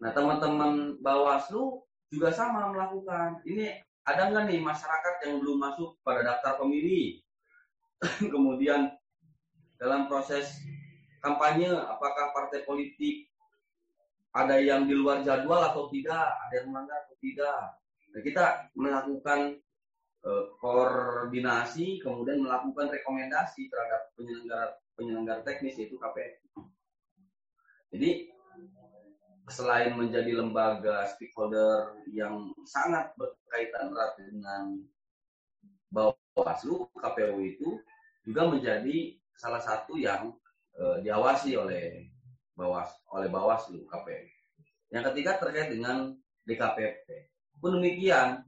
Nah 0.00 0.10
teman-teman 0.12 1.00
Bawaslu 1.02 1.82
juga 2.12 2.30
sama 2.30 2.70
melakukan. 2.70 3.42
Ini 3.42 3.82
ada 4.06 4.30
nggak 4.30 4.44
nih 4.46 4.60
masyarakat 4.62 5.14
yang 5.26 5.42
belum 5.42 5.58
masuk 5.58 5.98
pada 6.06 6.22
daftar 6.22 6.62
pemilih? 6.62 7.18
Kemudian 8.32 8.94
dalam 9.76 10.06
proses 10.06 10.46
kampanye, 11.18 11.74
apakah 11.74 12.30
partai 12.30 12.62
politik 12.62 13.26
ada 14.36 14.60
yang 14.60 14.84
di 14.84 14.92
luar 14.92 15.24
jadwal 15.24 15.64
atau 15.64 15.88
tidak, 15.88 16.28
ada 16.28 16.52
yang 16.60 16.68
melanggar 16.68 17.08
atau 17.08 17.16
tidak. 17.24 17.80
Nah, 18.12 18.20
kita 18.20 18.44
melakukan 18.76 19.40
koordinasi, 20.58 22.02
kemudian 22.02 22.42
melakukan 22.42 22.90
rekomendasi 22.90 23.70
terhadap 23.70 24.10
penyelenggara 24.18 24.74
penyelenggara 24.98 25.40
teknis 25.46 25.78
yaitu 25.78 25.94
KPU. 26.00 26.66
Jadi 27.94 28.10
selain 29.46 29.94
menjadi 29.94 30.42
lembaga 30.42 31.06
stakeholder 31.06 31.94
yang 32.10 32.50
sangat 32.66 33.14
berkaitan 33.14 33.94
erat 33.94 34.12
dengan 34.18 34.82
Bawaslu, 35.94 36.90
KPU 36.98 37.38
itu 37.46 37.78
juga 38.26 38.50
menjadi 38.50 39.14
salah 39.38 39.62
satu 39.62 39.94
yang 39.94 40.34
e, 40.74 41.06
diawasi 41.06 41.54
oleh 41.54 42.10
Bawas 42.58 42.90
oleh 43.14 43.30
Bawaslu 43.30 43.86
KPU. 43.86 44.26
Yang 44.90 45.04
ketiga 45.12 45.38
terkait 45.38 45.70
dengan 45.70 46.10
DKPP. 46.42 47.06
Pun 47.62 47.78
demikian 47.78 48.42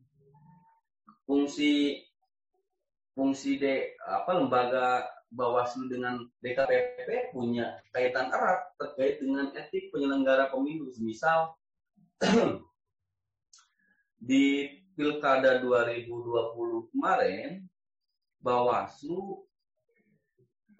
fungsi 1.29 2.01
fungsi 3.12 3.61
D 3.61 3.93
apa 4.09 4.41
lembaga 4.41 5.05
Bawaslu 5.29 5.93
dengan 5.93 6.25
DKPP 6.41 7.37
punya 7.37 7.77
kaitan 7.93 8.33
erat 8.33 8.73
terkait 8.81 9.21
dengan 9.21 9.53
etik 9.53 9.93
penyelenggara 9.93 10.49
pemilu. 10.49 10.88
Misal 11.05 11.53
di 14.29 14.73
Pilkada 14.97 15.61
2020 15.61 16.97
kemarin 16.97 17.61
Bawaslu 18.41 19.45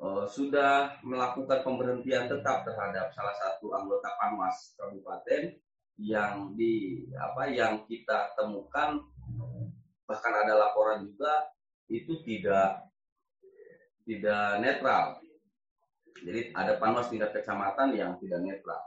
uh, 0.01 0.25
sudah 0.25 0.97
melakukan 1.05 1.61
pemberhentian 1.61 2.33
tetap 2.33 2.65
terhadap 2.65 3.13
salah 3.13 3.37
satu 3.37 3.77
anggota 3.77 4.09
Panwas 4.17 4.73
kabupaten 4.81 5.61
yang 5.99 6.55
di 6.55 7.05
apa 7.19 7.51
yang 7.51 7.85
kita 7.85 8.33
temukan 8.39 9.03
bahkan 10.09 10.33
ada 10.33 10.57
laporan 10.57 11.05
juga 11.05 11.53
itu 11.93 12.25
tidak 12.25 12.89
tidak 14.09 14.65
netral. 14.65 15.21
Jadi 16.25 16.51
ada 16.57 16.81
panwas 16.81 17.13
tingkat 17.13 17.37
kecamatan 17.37 17.93
yang 17.93 18.17
tidak 18.17 18.41
netral. 18.41 18.81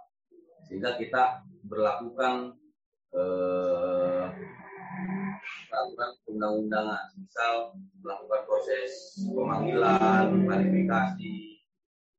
Sehingga 0.66 0.98
kita 0.98 1.46
berlakukan 1.70 2.58
eh, 3.14 4.26
undang-undangan, 6.26 7.14
misal 7.16 7.78
melakukan 8.02 8.42
proses 8.50 9.22
pemanggilan, 9.30 10.42
klarifikasi 10.44 11.36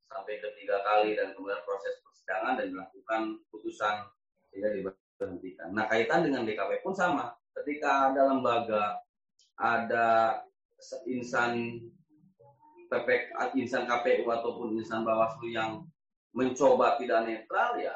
sampai 0.07 0.35
ketiga 0.39 0.79
kali 0.87 1.19
dan 1.19 1.35
kemudian 1.35 1.61
proses 1.67 1.99
persidangan 2.07 2.55
dan 2.61 2.71
melakukan 2.71 3.21
putusan 3.51 4.07
sehingga 4.53 4.71
diberhentikan. 4.73 5.75
Nah 5.75 5.91
kaitan 5.91 6.23
dengan 6.23 6.47
DKP 6.47 6.87
pun 6.87 6.95
sama. 6.95 7.35
Ketika 7.53 8.13
ada 8.13 8.33
lembaga, 8.33 9.03
ada 9.61 10.41
insan 11.07 11.79
PPK, 12.89 13.57
insan 13.57 13.85
KPU 13.89 14.29
ataupun 14.29 14.77
insan 14.77 15.05
Bawaslu 15.05 15.53
yang 15.53 15.85
mencoba 16.33 16.97
tidak 16.97 17.29
netral 17.29 17.77
ya 17.77 17.93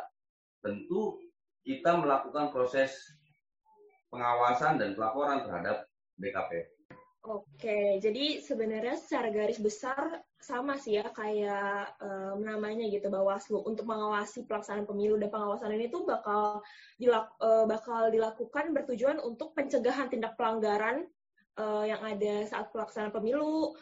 tentu 0.60 1.20
kita 1.64 1.98
melakukan 1.98 2.52
proses 2.52 2.94
pengawasan 4.12 4.78
dan 4.78 4.92
pelaporan 4.92 5.42
terhadap 5.42 5.88
BKP. 6.20 6.75
Oke, 7.26 7.98
jadi 7.98 8.38
sebenarnya 8.38 8.94
secara 8.94 9.34
garis 9.34 9.58
besar 9.58 10.22
sama 10.38 10.78
sih 10.78 10.94
ya 10.94 11.10
kayak 11.10 11.98
um, 11.98 12.38
namanya 12.38 12.86
gitu 12.86 13.10
Bawaslu. 13.10 13.66
Untuk 13.66 13.82
mengawasi 13.82 14.46
pelaksanaan 14.46 14.86
pemilu 14.86 15.18
dan 15.18 15.34
pengawasan 15.34 15.74
ini 15.74 15.90
tuh 15.90 16.06
bakal 16.06 16.62
dilak, 17.02 17.34
uh, 17.42 17.66
bakal 17.66 18.14
dilakukan 18.14 18.70
bertujuan 18.70 19.18
untuk 19.18 19.58
pencegahan 19.58 20.06
tindak 20.06 20.38
pelanggaran 20.38 21.02
uh, 21.58 21.82
yang 21.82 21.98
ada 21.98 22.46
saat 22.46 22.70
pelaksanaan 22.70 23.10
pemilu, 23.10 23.74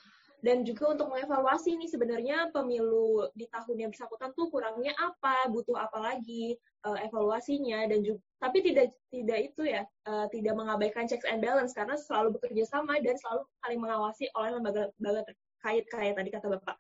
dan 0.45 0.61
juga 0.61 0.93
untuk 0.93 1.09
mengevaluasi 1.09 1.73
nih 1.81 1.89
sebenarnya 1.89 2.53
pemilu 2.53 3.33
di 3.33 3.49
tahun 3.49 3.77
yang 3.81 3.91
bersangkutan 3.97 4.37
tuh 4.37 4.53
kurangnya 4.53 4.93
apa, 5.01 5.49
butuh 5.49 5.73
apa 5.73 5.97
lagi 5.97 6.61
uh, 6.85 7.01
evaluasinya 7.01 7.89
dan 7.89 8.05
juga 8.05 8.21
tapi 8.45 8.61
tidak 8.61 8.93
tidak 9.09 9.39
itu 9.41 9.63
ya 9.65 9.89
uh, 10.05 10.29
tidak 10.29 10.53
mengabaikan 10.53 11.09
checks 11.09 11.25
and 11.25 11.41
balance 11.41 11.73
karena 11.73 11.97
selalu 11.97 12.37
bekerja 12.37 12.69
sama 12.69 13.01
dan 13.01 13.17
selalu 13.17 13.49
saling 13.65 13.81
mengawasi 13.81 14.29
oleh 14.37 14.51
lembaga-lembaga 14.61 15.33
terkait 15.33 15.85
kayak 15.89 16.15
tadi 16.21 16.29
kata 16.29 16.47
Bapak 16.53 16.77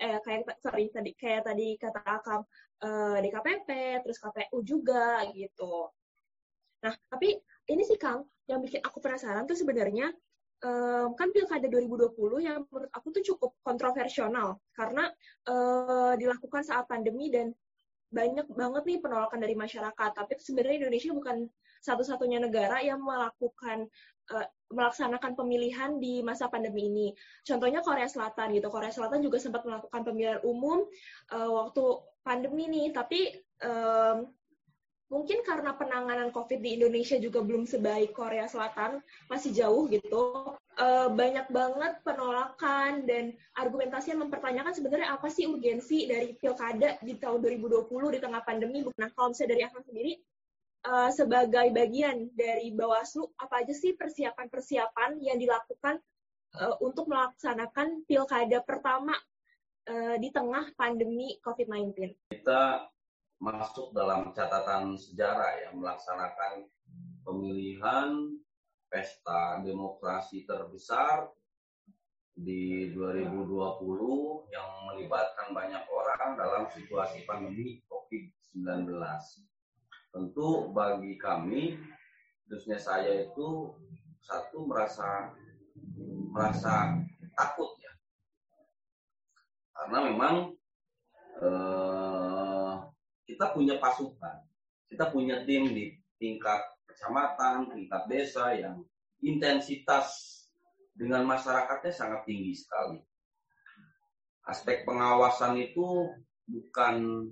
eh 0.00 0.18
kayak 0.24 0.56
sorry 0.64 0.88
tadi 0.88 1.12
kayak 1.20 1.44
tadi 1.44 1.76
kata 1.76 2.00
Akam 2.08 2.40
uh, 2.80 3.16
DKPP 3.20 3.68
terus 4.02 4.16
KPU 4.18 4.64
juga 4.64 5.20
gitu. 5.36 5.92
Nah, 6.82 6.96
tapi 7.12 7.38
ini 7.68 7.82
sih 7.84 8.00
Kang 8.00 8.24
yang 8.50 8.64
bikin 8.64 8.82
aku 8.82 8.98
penasaran 8.98 9.46
tuh 9.46 9.54
sebenarnya 9.54 10.10
um, 10.62 11.14
kan 11.18 11.28
pilkada 11.34 11.66
2020 11.66 12.46
yang 12.46 12.64
menurut 12.70 12.90
aku 12.94 13.10
tuh 13.10 13.22
cukup 13.34 13.50
kontroversial 13.66 14.30
karena 14.74 15.10
uh, 15.50 16.14
dilakukan 16.16 16.62
saat 16.62 16.86
pandemi 16.86 17.28
dan 17.28 17.50
banyak 18.12 18.44
banget 18.52 18.82
nih 18.84 18.98
penolakan 19.00 19.40
dari 19.40 19.56
masyarakat. 19.56 20.10
Tapi 20.12 20.32
sebenarnya 20.36 20.84
Indonesia 20.84 21.10
bukan 21.16 21.48
satu-satunya 21.80 22.38
negara 22.44 22.78
yang 22.84 23.00
melakukan 23.00 23.88
uh, 24.30 24.46
melaksanakan 24.68 25.32
pemilihan 25.34 25.96
di 25.96 26.20
masa 26.20 26.46
pandemi 26.52 26.92
ini. 26.92 27.08
Contohnya 27.42 27.80
Korea 27.80 28.06
Selatan 28.06 28.52
gitu. 28.52 28.68
Korea 28.68 28.92
Selatan 28.92 29.24
juga 29.24 29.40
sempat 29.40 29.64
melakukan 29.64 30.00
pemilihan 30.04 30.40
umum 30.44 30.84
uh, 31.32 31.50
waktu 31.50 31.82
pandemi 32.22 32.68
nih, 32.70 32.94
tapi 32.94 33.32
um, 33.64 34.30
mungkin 35.12 35.44
karena 35.44 35.76
penanganan 35.76 36.32
COVID 36.32 36.64
di 36.64 36.80
Indonesia 36.80 37.20
juga 37.20 37.44
belum 37.44 37.68
sebaik 37.68 38.16
Korea 38.16 38.48
Selatan, 38.48 39.04
masih 39.28 39.52
jauh 39.52 39.84
gitu. 39.92 40.56
Uh, 40.72 41.12
banyak 41.12 41.52
banget 41.52 42.00
penolakan 42.00 43.04
dan 43.04 43.36
argumentasi 43.60 44.16
yang 44.16 44.24
mempertanyakan 44.24 44.72
sebenarnya 44.72 45.12
apa 45.12 45.28
sih 45.28 45.44
urgensi 45.44 46.08
dari 46.08 46.32
pilkada 46.40 46.96
di 47.04 47.20
tahun 47.20 47.44
2020 47.44 47.92
di 48.16 48.20
tengah 48.24 48.40
pandemi. 48.40 48.80
Nah, 48.96 49.12
kalau 49.12 49.36
misalnya 49.36 49.52
dari 49.52 49.62
Ahmad 49.68 49.84
sendiri, 49.84 50.12
uh, 50.88 51.10
sebagai 51.12 51.66
bagian 51.76 52.32
dari 52.32 52.72
Bawaslu, 52.72 53.28
apa 53.36 53.60
aja 53.60 53.76
sih 53.76 53.92
persiapan-persiapan 53.92 55.20
yang 55.20 55.36
dilakukan 55.36 56.00
uh, 56.56 56.80
untuk 56.80 57.12
melaksanakan 57.12 58.08
pilkada 58.08 58.64
pertama 58.64 59.12
uh, 59.92 60.16
di 60.16 60.32
tengah 60.32 60.72
pandemi 60.72 61.36
COVID-19? 61.44 62.16
Kita 62.32 62.88
masuk 63.42 63.90
dalam 63.90 64.30
catatan 64.30 64.94
sejarah 64.94 65.66
yang 65.66 65.82
melaksanakan 65.82 66.62
pemilihan 67.26 68.38
pesta 68.86 69.58
demokrasi 69.66 70.46
terbesar 70.46 71.26
di 72.38 72.94
2020 72.94 74.46
yang 74.46 74.68
melibatkan 74.86 75.50
banyak 75.50 75.82
orang 75.90 76.38
dalam 76.38 76.70
situasi 76.70 77.26
pandemi 77.26 77.82
COVID-19. 77.90 78.94
Tentu 80.14 80.70
bagi 80.70 81.18
kami, 81.18 81.82
khususnya 82.46 82.78
saya 82.78 83.26
itu 83.26 83.74
satu 84.22 84.70
merasa 84.70 85.34
merasa 86.30 86.94
takut 87.34 87.74
ya, 87.82 87.92
karena 89.74 89.98
memang 90.14 90.34
eh, 91.42 92.41
kita 93.32 93.56
punya 93.56 93.80
pasukan, 93.80 94.44
kita 94.92 95.08
punya 95.08 95.40
tim 95.48 95.72
di 95.72 95.96
tingkat 96.20 96.60
kecamatan, 96.84 97.72
tingkat 97.72 98.02
desa 98.12 98.52
yang 98.52 98.84
intensitas 99.24 100.36
dengan 100.92 101.24
masyarakatnya 101.24 101.92
sangat 101.96 102.28
tinggi 102.28 102.52
sekali. 102.52 103.00
Aspek 104.44 104.84
pengawasan 104.84 105.56
itu 105.64 106.12
bukan 106.44 107.26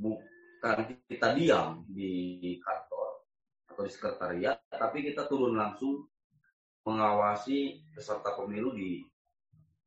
bukan 0.00 0.78
kita 1.12 1.36
diam 1.36 1.84
di 1.92 2.56
kantor 2.64 3.28
atau 3.68 3.82
di 3.84 3.92
sekretariat, 3.92 4.56
tapi 4.72 5.04
kita 5.04 5.28
turun 5.28 5.60
langsung 5.60 6.08
mengawasi 6.88 7.84
peserta 7.92 8.32
pemilu 8.34 8.72
di 8.72 9.04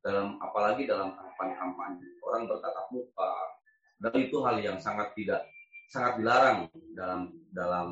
dalam 0.06 0.38
apalagi 0.38 0.86
dalam 0.86 1.18
tahapan 1.18 1.50
kampanye. 1.58 2.06
Orang 2.22 2.46
bertatap 2.46 2.86
muka, 2.94 3.55
dan 3.96 4.12
itu 4.20 4.36
hal 4.44 4.60
yang 4.60 4.76
sangat 4.76 5.12
tidak 5.16 5.48
sangat 5.88 6.20
dilarang 6.20 6.68
dalam 6.92 7.32
dalam 7.54 7.88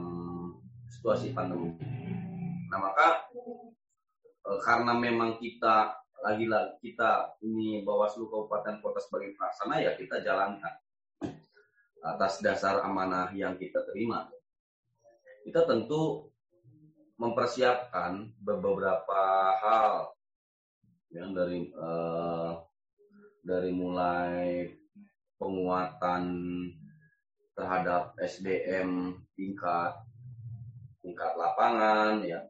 situasi 0.91 1.33
pandemi. 1.33 1.79
Nah 2.69 2.79
maka 2.79 3.29
e, 4.45 4.51
karena 4.61 4.93
memang 4.99 5.41
kita 5.41 5.95
lagi-lagi 6.25 6.81
kita 6.81 7.37
ini 7.45 7.85
Bawaslu 7.85 8.29
Kabupaten 8.29 8.81
Kota 8.81 9.01
sebagai 9.01 9.37
pelaksana 9.37 9.81
ya 9.81 9.93
kita 9.97 10.25
jalankan 10.25 10.75
atas 12.05 12.45
dasar 12.45 12.85
amanah 12.85 13.33
yang 13.33 13.57
kita 13.57 13.81
terima. 13.89 14.29
Kita 15.45 15.65
tentu 15.65 16.29
mempersiapkan 17.17 18.33
beberapa 18.43 19.23
hal 19.63 20.13
yang 21.15 21.31
dari 21.31 21.71
uh, 21.79 22.59
dari 23.45 23.71
mulai 23.71 24.67
penguatan 25.39 26.25
terhadap 27.55 28.15
SDM 28.19 29.15
tingkat 29.39 29.95
tingkat 31.05 31.33
lapangan 31.37 32.25
ya. 32.25 32.41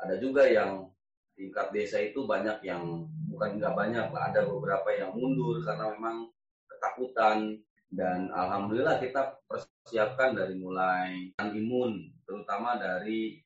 Ada 0.00 0.18
juga 0.18 0.48
yang 0.48 0.88
tingkat 1.36 1.72
desa 1.72 2.00
itu 2.00 2.28
banyak 2.28 2.60
yang 2.66 3.08
bukan 3.32 3.56
nggak 3.56 3.72
banyak 3.72 4.06
lah 4.12 4.22
ada 4.28 4.44
beberapa 4.44 4.92
yang 4.92 5.16
mundur 5.16 5.60
karena 5.64 5.96
memang 5.96 6.28
ketakutan. 6.68 7.56
Dan 7.90 8.30
alhamdulillah 8.30 9.02
kita 9.02 9.34
persiapkan 9.50 10.30
dari 10.38 10.54
mulai 10.54 11.34
imun 11.42 12.06
terutama 12.22 12.78
dari 12.78 13.42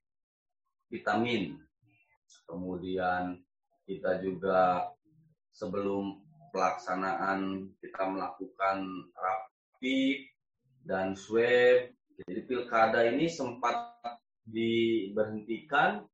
vitamin. 0.92 1.56
Kemudian 2.44 3.40
kita 3.88 4.20
juga 4.20 4.84
sebelum 5.48 6.23
pelaksanaan 6.54 7.66
kita 7.82 8.06
melakukan 8.06 9.10
rapi 9.18 10.30
dan 10.86 11.18
swab 11.18 11.90
jadi 12.14 12.40
pilkada 12.46 13.10
ini 13.10 13.26
sempat 13.26 13.74
diberhentikan 14.46 16.06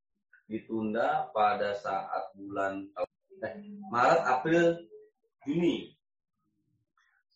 ditunda 0.49 1.29
pada 1.37 1.77
saat 1.77 2.33
bulan 2.33 2.89
eh, 2.97 3.57
Maret, 3.93 4.23
April, 4.25 4.65
Juni. 5.45 5.93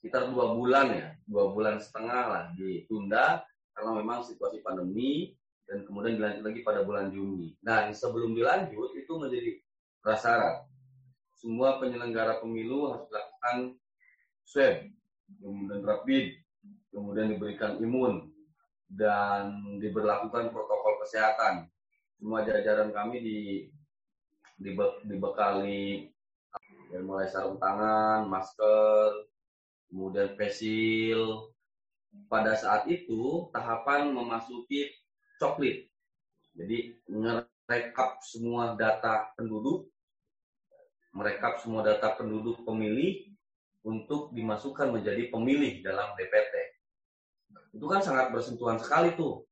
Sekitar 0.00 0.32
dua 0.32 0.56
bulan 0.56 0.92
ya, 0.92 1.08
dua 1.28 1.52
bulan 1.52 1.76
setengah 1.80 2.22
lah 2.28 2.44
ditunda 2.56 3.44
karena 3.76 3.90
memang 4.00 4.24
situasi 4.24 4.60
pandemi 4.64 5.32
dan 5.64 5.84
kemudian 5.84 6.20
dilanjut 6.20 6.44
lagi 6.44 6.60
pada 6.64 6.80
bulan 6.84 7.12
Juni. 7.12 7.52
Dan 7.60 7.92
sebelum 7.92 8.32
dilanjut 8.32 8.96
itu 8.96 9.12
menjadi 9.16 9.50
prasyarat. 10.00 10.64
Semua 11.44 11.76
penyelenggara 11.76 12.40
pemilu 12.40 12.88
harus 12.88 13.04
melakukan 13.12 13.56
swab, 14.48 14.80
kemudian 15.44 15.84
rapid, 15.84 16.26
kemudian 16.88 17.28
diberikan 17.36 17.76
imun, 17.84 18.32
dan 18.88 19.76
diberlakukan 19.76 20.48
protokol 20.48 21.04
kesehatan 21.04 21.68
semua 22.16 22.40
jajaran 22.46 22.88
kami 22.88 23.20
di 23.20 23.38
dibekali 25.04 26.08
dari 26.88 27.04
mulai 27.04 27.28
sarung 27.28 27.60
tangan, 27.60 28.24
masker, 28.30 29.28
kemudian 29.92 30.32
pesil. 30.38 31.52
Pada 32.30 32.54
saat 32.54 32.88
itu 32.88 33.50
tahapan 33.50 34.14
memasuki 34.14 34.88
coklit. 35.36 35.90
Jadi 36.56 36.96
merekap 37.10 38.22
semua 38.22 38.78
data 38.78 39.34
penduduk, 39.36 39.90
merekap 41.14 41.62
semua 41.62 41.86
data 41.86 42.18
penduduk 42.18 42.66
pemilih 42.66 43.30
untuk 43.86 44.34
dimasukkan 44.34 44.90
menjadi 44.90 45.30
pemilih 45.30 45.80
dalam 45.80 46.12
DPT. 46.18 46.54
Itu 47.74 47.86
kan 47.86 48.02
sangat 48.02 48.34
bersentuhan 48.34 48.78
sekali 48.82 49.14
tuh 49.14 49.46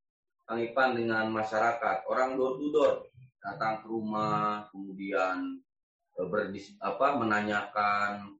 Kang 0.52 0.92
dengan 0.92 1.32
masyarakat, 1.32 2.04
orang 2.10 2.36
door 2.36 2.60
to 2.60 2.68
door 2.74 2.94
datang 3.40 3.80
ke 3.80 3.86
rumah, 3.88 4.68
kemudian 4.68 5.62
eh, 6.18 6.26
berdis, 6.28 6.76
apa, 6.78 7.16
menanyakan 7.16 8.36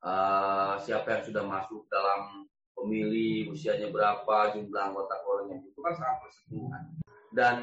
uh, 0.00 0.80
siapa 0.80 1.18
yang 1.18 1.22
sudah 1.28 1.44
masuk 1.44 1.84
dalam 1.92 2.48
pemilih, 2.72 3.52
usianya 3.52 3.92
berapa, 3.92 4.56
jumlah 4.56 4.82
anggota 4.82 5.14
keluarganya 5.22 5.60
itu 5.60 5.80
kan 5.84 5.94
sangat 5.94 6.16
bersentuhan. 6.24 6.82
Dan 7.36 7.56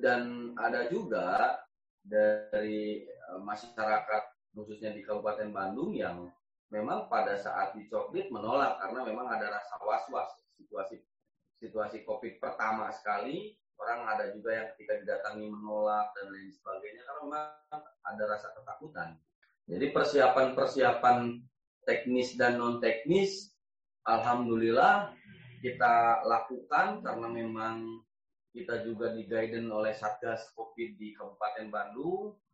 dan 0.00 0.20
ada 0.56 0.88
juga 0.88 1.60
dari 2.06 3.04
masyarakat 3.42 4.22
khususnya 4.56 4.94
di 4.94 5.04
Kabupaten 5.04 5.52
Bandung 5.52 5.92
yang 5.92 6.30
memang 6.72 7.06
pada 7.06 7.38
saat 7.38 7.76
dicoklit 7.78 8.32
menolak 8.32 8.80
karena 8.82 9.00
memang 9.06 9.26
ada 9.30 9.52
rasa 9.52 9.78
was-was 9.84 10.30
situasi 10.56 10.98
situasi 11.56 12.04
COVID 12.04 12.36
pertama 12.36 12.92
sekali, 12.92 13.56
orang 13.80 14.04
ada 14.08 14.32
juga 14.32 14.52
yang 14.52 14.66
ketika 14.76 15.00
didatangi 15.00 15.46
menolak 15.48 16.12
dan 16.12 16.32
lain 16.32 16.52
sebagainya 16.52 17.02
karena 17.04 17.20
memang 17.24 17.80
ada 18.04 18.22
rasa 18.28 18.48
ketakutan. 18.52 19.08
Jadi 19.66 19.86
persiapan-persiapan 19.90 21.18
teknis 21.88 22.36
dan 22.36 22.60
non 22.60 22.78
teknis, 22.78 23.50
alhamdulillah 24.04 25.10
kita 25.64 26.22
lakukan 26.28 27.02
karena 27.02 27.28
memang 27.30 28.04
kita 28.52 28.84
juga 28.84 29.12
di 29.12 29.28
guidance 29.28 29.72
oleh 29.72 29.92
Satgas 29.92 30.48
COVID 30.56 30.96
di 30.96 31.12
Kabupaten 31.12 31.66
Bandung, 31.68 32.32
eh, 32.32 32.45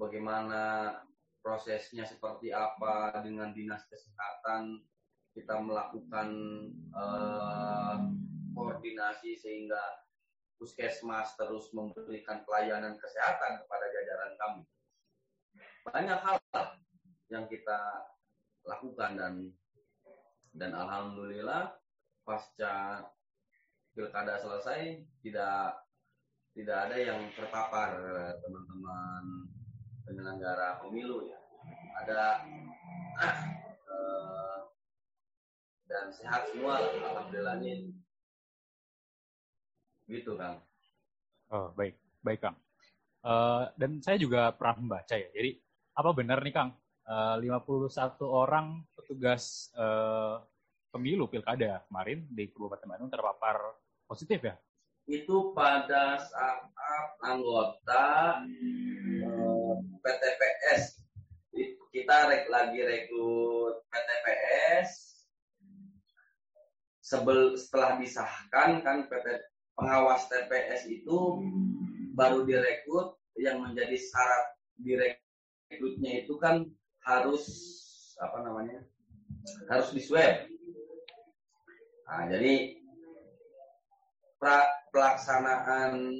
bagaimana 0.00 0.92
prosesnya 1.44 2.08
seperti 2.08 2.50
apa 2.50 3.20
dengan 3.20 3.52
dinas 3.52 3.84
kesehatan 3.88 4.80
kita 5.34 5.60
melakukan 5.60 6.30
uh, 6.94 7.98
koordinasi 8.54 9.34
sehingga 9.36 9.82
puskesmas 10.56 11.34
terus 11.34 11.68
memberikan 11.74 12.46
pelayanan 12.46 12.94
kesehatan 12.96 13.60
kepada 13.66 13.86
jajaran 13.90 14.32
kami. 14.38 14.62
Banyak 15.84 16.20
hal 16.22 16.38
yang 17.28 17.44
kita 17.50 18.08
lakukan 18.64 19.18
dan 19.18 19.34
dan 20.54 20.70
alhamdulillah 20.72 21.76
pasca 22.22 23.04
pilkada 23.92 24.38
selesai 24.40 25.02
tidak 25.20 25.82
tidak 26.54 26.78
ada 26.88 26.96
yang 26.96 27.20
terpapar 27.34 27.98
teman-teman 28.38 29.50
penyelenggara 30.04 30.84
pemilu 30.84 31.28
ya. 31.28 31.38
Ada 32.04 32.20
eh, 33.92 34.58
dan 35.84 36.04
sehat 36.12 36.50
semua 36.52 36.80
alhamdulillah 36.80 37.60
ini 37.60 37.92
gitu 40.08 40.36
kang. 40.36 40.60
Oh 41.52 41.72
baik. 41.76 41.96
Baik 42.24 42.40
kang. 42.40 42.56
Uh, 43.24 43.68
dan 43.80 44.00
saya 44.04 44.20
juga 44.20 44.52
pernah 44.52 44.76
membaca 44.80 45.16
ya. 45.16 45.28
Jadi 45.32 45.56
apa 45.96 46.10
benar 46.12 46.44
nih 46.44 46.52
kang? 46.52 46.70
Uh, 47.04 47.36
51 47.40 48.20
orang 48.24 48.80
petugas 48.96 49.68
uh, 49.76 50.40
pemilu 50.88 51.28
pilkada 51.28 51.84
kemarin 51.84 52.24
di 52.32 52.48
Kabupaten 52.48 52.88
Bandung 52.88 53.12
terpapar 53.12 53.76
positif 54.08 54.40
ya? 54.40 54.56
Itu 55.04 55.52
pada 55.52 56.16
saat 56.16 56.72
anggota 57.20 58.40
uh, 58.40 59.53
PTPS 60.04 61.00
kita 61.94 62.26
lagi 62.50 62.80
rekrut 62.84 63.86
PTPS 63.86 65.14
sebel 66.98 67.54
setelah 67.54 68.02
disahkan 68.02 68.82
kan 68.82 69.06
PT 69.06 69.26
pengawas 69.78 70.26
TPS 70.26 70.90
itu 70.90 71.38
baru 72.18 72.42
direkrut. 72.42 73.14
Yang 73.34 73.66
menjadi 73.66 73.96
syarat 73.98 74.46
direkrutnya 74.78 76.22
itu 76.22 76.38
kan 76.38 76.70
harus 77.02 77.42
apa 78.22 78.46
namanya 78.46 78.86
harus 79.66 79.90
di 79.90 79.98
swab. 79.98 80.46
Nah, 82.06 82.30
jadi 82.30 82.78
pra, 84.38 84.70
pelaksanaan 84.94 86.14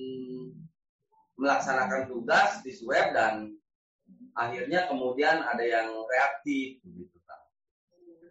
melaksanakan 1.39 2.11
tugas 2.11 2.67
di 2.67 2.75
swab 2.75 3.15
dan 3.15 3.55
akhirnya 4.35 4.91
kemudian 4.91 5.43
ada 5.43 5.63
yang 5.63 5.95
reaktif 6.07 6.83
gitu 6.83 7.19
kan. 7.25 7.41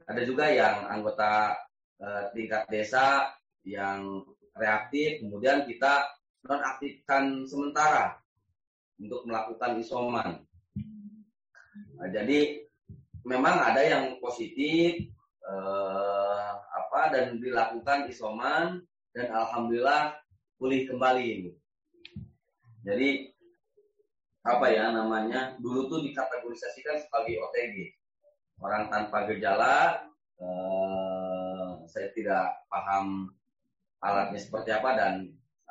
Ada 0.07 0.21
juga 0.27 0.51
yang 0.51 0.87
anggota 0.91 1.57
Eh, 2.03 2.23
tingkat 2.35 2.67
desa 2.67 3.31
yang 3.63 4.27
reaktif, 4.59 5.23
kemudian 5.23 5.63
kita 5.63 6.03
nonaktifkan 6.43 7.47
sementara 7.47 8.19
untuk 8.99 9.23
melakukan 9.23 9.79
isoman. 9.79 10.43
Nah, 11.95 12.09
jadi 12.11 12.59
memang 13.23 13.55
ada 13.55 13.79
yang 13.79 14.19
positif 14.19 14.99
eh, 15.47 16.51
apa 16.59 17.01
dan 17.15 17.39
dilakukan 17.39 18.11
isoman 18.11 18.83
dan 19.15 19.31
alhamdulillah 19.31 20.19
pulih 20.59 20.83
kembali. 20.83 21.55
Jadi 22.83 23.31
apa 24.43 24.67
ya 24.67 24.91
namanya 24.91 25.55
dulu 25.63 25.87
tuh 25.87 25.99
dikategorisasikan 26.03 26.99
sebagai 26.99 27.39
OTG 27.39 27.95
orang 28.59 28.91
tanpa 28.91 29.23
gejala 29.27 30.03
eh, 30.39 31.69
saya 31.87 32.11
tidak 32.11 32.63
paham 32.67 33.31
alatnya 34.03 34.39
seperti 34.41 34.69
apa 34.75 34.89
dan 34.99 35.13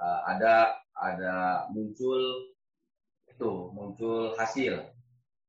uh, 0.01 0.21
ada 0.25 0.81
ada 0.97 1.67
muncul 1.69 2.49
itu 3.29 3.53
muncul 3.77 4.33
hasil. 4.41 4.89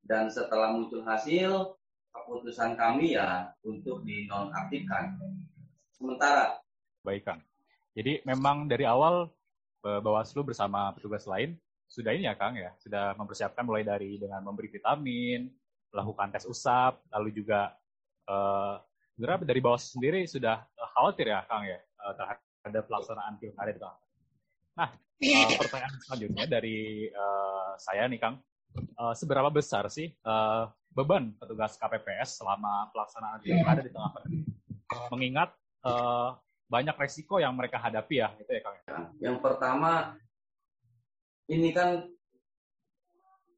Dan 0.04 0.28
setelah 0.28 0.76
muncul 0.76 1.00
hasil 1.08 1.80
keputusan 2.12 2.76
kami 2.76 3.16
ya 3.16 3.56
untuk 3.64 4.04
dinonaktifkan. 4.04 5.16
Sementara 5.96 6.60
baik 7.08 7.24
kang. 7.24 7.40
Jadi 7.96 8.20
memang 8.28 8.68
dari 8.68 8.84
awal 8.84 9.32
Bawaslu 9.84 10.48
bersama 10.48 10.96
petugas 10.96 11.28
lain 11.28 11.60
sudah 11.94 12.10
ini 12.10 12.26
ya 12.26 12.34
Kang 12.34 12.58
ya, 12.58 12.74
sudah 12.82 13.14
mempersiapkan 13.14 13.62
mulai 13.62 13.86
dari 13.86 14.18
dengan 14.18 14.42
memberi 14.42 14.66
vitamin, 14.66 15.46
melakukan 15.94 16.34
tes 16.34 16.50
usap, 16.50 17.06
lalu 17.14 17.30
juga 17.30 17.78
uh, 18.26 18.82
dari 19.46 19.62
Bawaslu 19.62 20.02
sendiri 20.02 20.26
sudah 20.26 20.66
khawatir 20.98 21.30
ya 21.30 21.46
Kang 21.46 21.70
ya 21.70 21.78
terhadap 22.18 22.84
pelaksanaan 22.90 23.38
pilkada 23.38 23.70
itu. 23.70 23.86
Nah, 24.74 24.90
uh, 24.90 25.50
pertanyaan 25.62 25.94
selanjutnya 26.02 26.46
dari 26.50 27.14
uh, 27.14 27.78
saya 27.78 28.10
nih 28.10 28.18
Kang, 28.18 28.42
uh, 28.98 29.14
seberapa 29.14 29.54
besar 29.54 29.86
sih 29.94 30.10
uh, 30.26 30.66
beban 30.98 31.30
petugas 31.38 31.78
KPPS 31.78 32.42
selama 32.42 32.90
pelaksanaan 32.90 33.38
pilkada 33.46 33.86
di 33.86 33.94
tengah 33.94 34.10
pandemi? 34.18 34.42
Mengingat 35.14 35.54
uh, 35.86 36.34
banyak 36.66 36.98
resiko 36.98 37.38
yang 37.38 37.54
mereka 37.54 37.78
hadapi 37.78 38.18
ya, 38.18 38.34
itu 38.42 38.50
ya 38.50 38.62
Kang. 38.66 38.76
Ya? 38.82 38.82
Yang 39.30 39.38
pertama, 39.46 40.18
ini 41.52 41.76
kan 41.76 42.08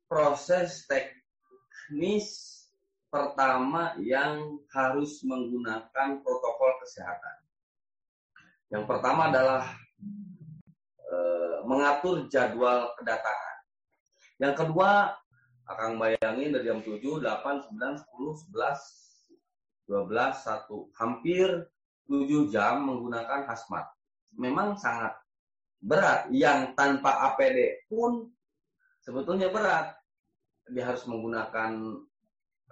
proses 0.09 0.85
teknis 0.89 2.27
pertama 3.09 3.95
yang 4.01 4.59
harus 4.73 5.23
menggunakan 5.23 6.19
protokol 6.19 6.71
kesehatan. 6.83 7.37
Yang 8.73 8.83
pertama 8.89 9.31
adalah 9.31 9.63
e, 10.99 11.17
mengatur 11.63 12.25
jadwal 12.27 12.91
kedatangan. 12.99 13.57
Yang 14.41 14.53
kedua, 14.65 15.15
akan 15.65 15.97
bayangin 15.97 16.53
dari 16.53 16.69
jam 16.69 16.81
7, 16.83 17.01
8, 17.01 17.71
9, 17.73 18.03
10, 18.03 18.53
11, 18.53 19.89
12, 19.89 20.11
1. 20.13 20.99
Hampir 20.99 21.47
7 22.05 22.53
jam 22.53 22.85
menggunakan 22.85 23.49
hazmat. 23.49 23.85
Memang 24.37 24.77
sangat 24.77 25.15
berat. 25.81 26.27
Yang 26.31 26.75
tanpa 26.77 27.33
APD 27.33 27.87
pun 27.89 28.29
sebetulnya 29.01 29.49
berat. 29.49 29.95
Dia 30.69 30.89
harus 30.89 31.05
menggunakan 31.05 32.01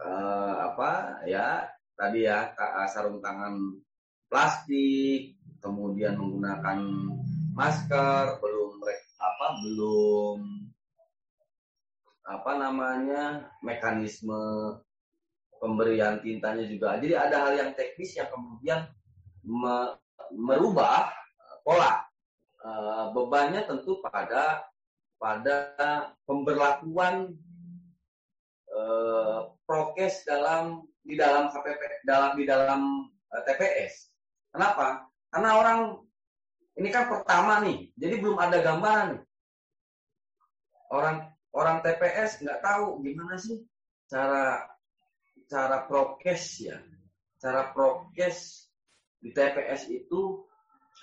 uh, 0.02 0.56
apa 0.74 1.22
ya 1.30 1.70
tadi 1.94 2.26
ya 2.26 2.52
sarung 2.90 3.22
tangan 3.22 3.78
plastik, 4.34 5.38
kemudian 5.62 6.18
menggunakan 6.18 6.80
masker, 7.54 8.42
belum 8.42 8.82
apa 9.24 9.48
belum 9.62 10.40
apa 12.24 12.52
namanya 12.56 13.52
mekanisme 13.62 14.36
pemberian 15.60 16.20
tintanya 16.20 16.68
juga. 16.68 17.00
Jadi 17.00 17.16
ada 17.16 17.48
hal 17.48 17.54
yang 17.56 17.72
teknis 17.76 18.16
yang 18.20 18.28
kemudian 18.32 18.84
me, 19.48 19.96
merubah 20.36 21.12
pola. 21.64 22.04
E, 22.64 22.72
bebannya 23.12 23.68
tentu 23.68 24.00
pada 24.00 24.64
pada 25.20 25.56
pemberlakuan 26.24 27.36
e, 28.72 28.82
prokes 29.68 30.24
dalam 30.24 30.88
di 31.04 31.20
dalam 31.20 31.52
KPP 31.52 32.08
dalam 32.08 32.32
di 32.40 32.48
dalam 32.48 33.12
e, 33.12 33.36
TPS. 33.44 34.08
Kenapa? 34.56 35.12
Karena 35.28 35.60
orang 35.60 35.80
ini 36.80 36.88
kan 36.88 37.12
pertama 37.12 37.60
nih, 37.68 37.92
jadi 38.00 38.16
belum 38.24 38.40
ada 38.40 38.64
gambaran. 38.64 39.20
Orang 40.88 41.28
orang 41.52 41.84
TPS 41.84 42.40
nggak 42.40 42.64
tahu 42.64 43.04
gimana 43.04 43.36
sih 43.36 43.60
cara 44.08 44.72
cara 45.52 45.84
prokes 45.84 46.64
ya, 46.64 46.80
cara 47.44 47.76
prokes 47.76 48.72
di 49.20 49.36
TPS 49.36 49.92
itu 49.92 50.48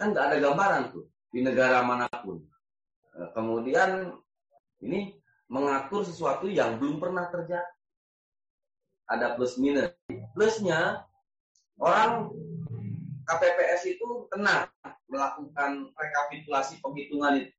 kan 0.01 0.17
nggak 0.17 0.27
ada 0.33 0.39
gambaran 0.41 0.85
tuh 0.97 1.05
di 1.31 1.41
negara 1.43 1.83
mana 1.87 2.07
pun. 2.11 2.43
Eh, 3.17 3.31
kemudian 3.35 4.15
ini 4.83 5.15
mengatur 5.51 6.07
sesuatu 6.07 6.47
yang 6.47 6.79
belum 6.79 7.03
pernah 7.03 7.27
terjadi. 7.31 7.67
Ada 9.11 9.35
plus 9.35 9.59
minus. 9.59 9.91
Plusnya 10.39 11.03
orang 11.83 12.31
KPPS 13.27 13.99
itu 13.99 14.31
tenang 14.31 14.71
melakukan 15.11 15.91
rekapitulasi 15.99 16.79
penghitungan 16.79 17.43
itu. 17.43 17.55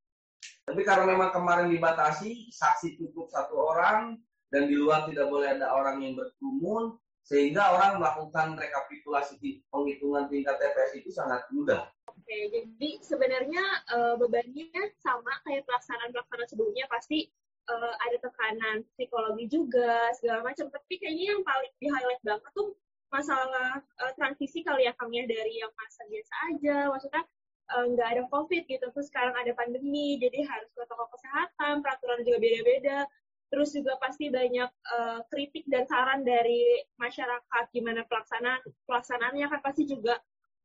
Tapi 0.63 0.81
karena 0.88 1.03
memang 1.03 1.36
kemarin 1.36 1.67
dibatasi, 1.67 2.47
saksi 2.55 2.95
cukup 2.95 3.27
satu 3.27 3.60
orang, 3.75 4.15
dan 4.47 4.71
di 4.71 4.79
luar 4.79 5.03
tidak 5.12 5.27
boleh 5.27 5.60
ada 5.60 5.75
orang 5.75 5.99
yang 5.99 6.15
berkerumun, 6.15 6.95
sehingga 7.27 7.75
orang 7.75 7.99
melakukan 7.99 8.55
rekapitulasi 8.55 9.39
penghitungan 9.67 10.31
tingkat 10.31 10.55
TPS 10.60 10.91
itu 11.03 11.10
sangat 11.12 11.43
mudah. 11.51 11.91
Oke, 12.21 12.53
jadi 12.53 12.89
sebenarnya 13.01 13.65
uh, 13.97 14.13
bebannya 14.13 14.69
sama 15.01 15.41
kayak 15.41 15.65
pelaksanaan-pelaksanaan 15.65 16.45
sebelumnya, 16.53 16.86
pasti 16.86 17.34
uh, 17.65 17.97
ada 17.97 18.21
tekanan 18.21 18.86
psikologi 18.93 19.49
juga, 19.49 20.13
segala 20.21 20.45
macam. 20.45 20.69
Tapi 20.69 21.01
kayaknya 21.01 21.34
yang 21.34 21.41
paling 21.41 21.73
di-highlight 21.81 22.21
banget 22.21 22.51
tuh 22.53 22.77
masalah 23.10 23.81
uh, 24.05 24.13
transisi 24.21 24.62
kali 24.62 24.86
ya, 24.86 24.93
Kang, 25.01 25.10
ya, 25.10 25.25
dari 25.25 25.65
yang 25.65 25.73
masa 25.73 26.05
biasa 26.05 26.34
aja, 26.53 26.77
maksudnya 26.93 27.25
nggak 27.71 28.03
ada 28.03 28.23
covid 28.27 28.67
gitu 28.67 28.84
terus 28.91 29.07
sekarang 29.07 29.31
ada 29.31 29.55
pandemi 29.55 30.19
jadi 30.19 30.43
harus 30.43 30.67
protokol 30.75 31.07
kesehatan 31.15 31.79
peraturan 31.79 32.19
juga 32.27 32.43
beda-beda 32.43 33.07
terus 33.47 33.71
juga 33.71 33.95
pasti 33.95 34.27
banyak 34.27 34.67
uh, 34.67 35.23
kritik 35.31 35.63
dan 35.71 35.88
saran 35.88 36.27
dari 36.27 36.84
masyarakat 36.99 37.63
gimana 37.71 38.03
pelaksanaan 38.12 38.60
pelaksanaannya 38.84 39.47
kan 39.47 39.63
pasti 39.63 39.88
juga 39.88 40.19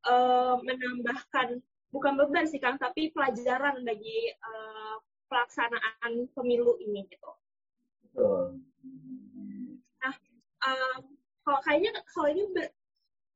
uh, 0.07 0.57
menambahkan 0.63 1.61
bukan 1.91 2.13
beban 2.19 2.47
sih 2.47 2.63
kang 2.63 2.79
tapi 2.79 3.11
pelajaran 3.15 3.83
bagi 3.83 4.31
uh, 4.43 4.97
pelaksanaan 5.27 6.31
pemilu 6.35 6.79
ini 6.83 7.07
gitu. 7.11 7.31
Nah, 10.01 10.15
uh, 10.67 10.99
kalau 11.43 11.61
kayaknya 11.67 11.93
kalau 12.11 12.29
ini 12.31 12.43
ber, 12.55 12.71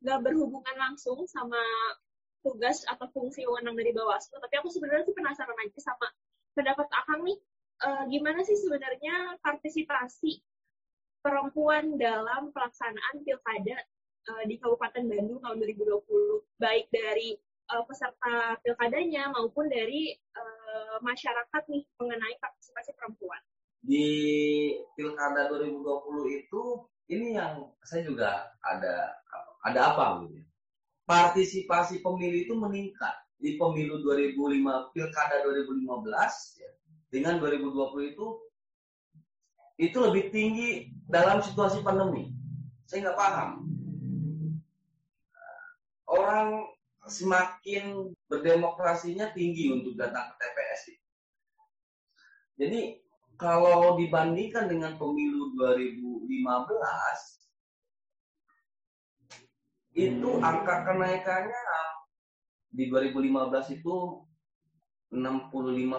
nggak 0.00 0.20
berhubungan 0.24 0.76
langsung 0.78 1.26
sama 1.28 1.60
tugas 2.40 2.82
atau 2.88 3.06
fungsi 3.12 3.44
wewenang 3.44 3.76
dari 3.76 3.92
Bawaslu. 3.92 4.40
Tapi 4.40 4.54
aku 4.60 4.72
sebenarnya 4.72 5.04
sih 5.10 5.16
penasaran 5.16 5.58
aja 5.60 5.80
sama 5.82 6.06
pendapat 6.56 6.88
Akang 6.94 7.22
nih, 7.22 7.38
uh, 7.84 8.04
gimana 8.08 8.40
sih 8.42 8.56
sebenarnya 8.56 9.36
partisipasi 9.44 10.40
perempuan 11.20 12.00
dalam 12.00 12.48
pelaksanaan 12.50 13.20
pilkada 13.22 13.76
uh, 14.30 14.42
di 14.46 14.54
Kabupaten 14.62 15.04
Bandung 15.10 15.42
tahun 15.42 15.58
2020, 15.58 16.62
baik 16.62 16.86
dari 16.94 17.34
uh, 17.74 17.82
peserta 17.82 18.54
pilkadanya 18.62 19.34
maupun 19.34 19.66
dari 19.66 20.14
uh, 20.38 21.02
masyarakat 21.02 21.62
nih 21.66 21.82
mengenai 21.98 22.38
partisipasi 22.38 22.94
perempuan. 22.94 23.42
Di 23.82 24.06
pilkada 24.94 25.50
2020 25.50 25.82
itu 26.46 26.62
ini 27.10 27.34
yang 27.34 27.74
saya 27.82 28.06
juga 28.06 28.54
ada 28.62 29.18
ada 29.66 29.80
apa 29.90 30.22
gitu 30.24 30.46
partisipasi 31.10 32.06
pemilih 32.06 32.46
itu 32.46 32.54
meningkat 32.54 33.10
di 33.42 33.58
pemilu 33.58 33.98
2005 34.06 34.94
pilkada 34.94 35.42
2015 35.42 36.62
ya, 36.62 36.70
dengan 37.10 37.42
2020 37.42 38.14
itu 38.14 38.26
itu 39.80 39.96
lebih 39.98 40.30
tinggi 40.30 40.92
dalam 41.10 41.42
situasi 41.42 41.82
pandemi. 41.82 42.30
Saya 42.86 43.10
nggak 43.10 43.18
paham. 43.18 43.50
Orang 46.30 46.62
semakin 47.10 48.14
berdemokrasinya 48.30 49.34
tinggi 49.34 49.74
untuk 49.74 49.98
datang 49.98 50.30
ke 50.30 50.34
TPS. 50.38 50.82
Jadi 52.54 53.02
kalau 53.34 53.98
dibandingkan 53.98 54.70
dengan 54.70 54.94
pemilu 54.94 55.58
2015 55.58 56.30
itu 59.98 60.30
angka 60.38 60.86
kenaikannya 60.86 61.62
di 62.78 62.86
2015 62.86 63.82
itu 63.82 64.22
65 65.10 65.50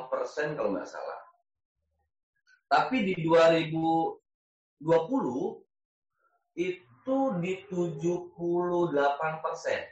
persen 0.07 0.55
kalau 0.55 0.79
nggak 0.79 0.87
salah. 0.87 1.19
Tapi 2.71 3.03
di 3.03 3.19
2020 3.19 4.15
itu 6.55 7.19
di 7.43 7.53
78 7.67 9.43
persen 9.43 9.90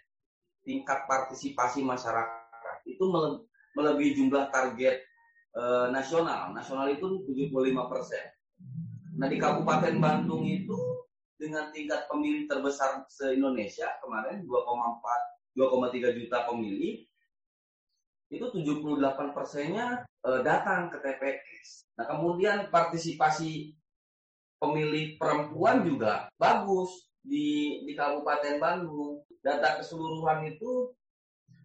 tingkat 0.69 1.09
partisipasi 1.09 1.81
masyarakat 1.81 2.85
itu 2.85 3.01
melebihi 3.73 4.21
jumlah 4.21 4.53
target 4.53 5.01
e, 5.57 5.63
nasional. 5.89 6.53
Nasional 6.53 6.93
itu 6.93 7.25
75 7.25 7.89
persen. 7.89 8.21
Nah 9.17 9.25
di 9.25 9.41
Kabupaten 9.41 9.97
Bandung 9.97 10.45
itu 10.45 10.77
dengan 11.41 11.73
tingkat 11.73 12.05
pemilih 12.05 12.45
terbesar 12.45 13.01
se-Indonesia 13.09 13.97
kemarin 14.05 14.45
2,4 14.45 15.57
2,3 15.57 16.19
juta 16.21 16.45
pemilih 16.45 17.01
itu 18.29 18.45
78 18.45 19.33
persennya 19.33 20.05
e, 20.21 20.29
datang 20.45 20.93
ke 20.93 21.01
TPS. 21.01 21.89
Nah 21.97 22.05
kemudian 22.05 22.69
partisipasi 22.69 23.73
pemilih 24.61 25.17
perempuan 25.17 25.81
juga 25.81 26.29
bagus 26.37 27.08
di 27.23 27.79
di 27.83 27.93
Kabupaten 27.95 28.59
Bandung. 28.59 29.23
Data 29.39 29.79
keseluruhan 29.79 30.51
itu 30.51 30.91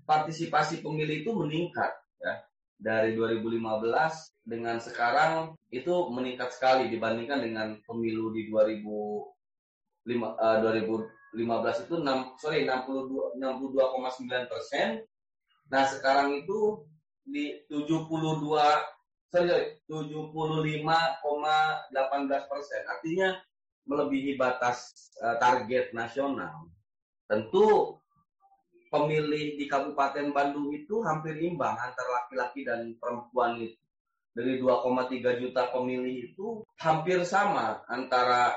partisipasi 0.07 0.79
pemilih 0.85 1.27
itu 1.27 1.33
meningkat 1.35 1.91
ya 2.23 2.35
dari 2.79 3.17
2015 3.17 3.59
dengan 4.45 4.77
sekarang 4.77 5.57
itu 5.73 6.13
meningkat 6.13 6.53
sekali 6.53 6.93
dibandingkan 6.93 7.41
dengan 7.41 7.81
pemilu 7.89 8.29
di 8.31 8.47
2005, 8.53 10.37
uh, 10.37 10.61
2015 10.61 11.89
itu 11.89 11.95
6 11.99 12.39
sorry 12.39 12.69
62 12.69 13.41
62,9 13.41 14.53
persen. 14.53 15.01
Nah 15.73 15.89
sekarang 15.89 16.45
itu 16.45 16.85
di 17.25 17.65
72 17.73 18.05
sorry 19.33 19.81
75,18 19.89 22.53
persen. 22.53 22.85
Artinya 22.87 23.33
melebihi 23.85 24.37
batas 24.41 24.93
uh, 25.21 25.37
target 25.41 25.93
nasional. 25.93 26.69
Tentu 27.25 27.99
pemilih 28.93 29.59
di 29.59 29.67
Kabupaten 29.67 30.31
Bandung 30.31 30.71
itu 30.71 31.03
hampir 31.03 31.35
imbang 31.43 31.75
antara 31.75 32.23
laki-laki 32.23 32.63
dan 32.63 32.95
perempuan 33.01 33.59
itu. 33.59 33.79
Dari 34.35 34.59
2,3 34.59 35.43
juta 35.47 35.71
pemilih 35.71 36.35
itu 36.35 36.67
hampir 36.83 37.23
sama 37.23 37.87
antara 37.87 38.51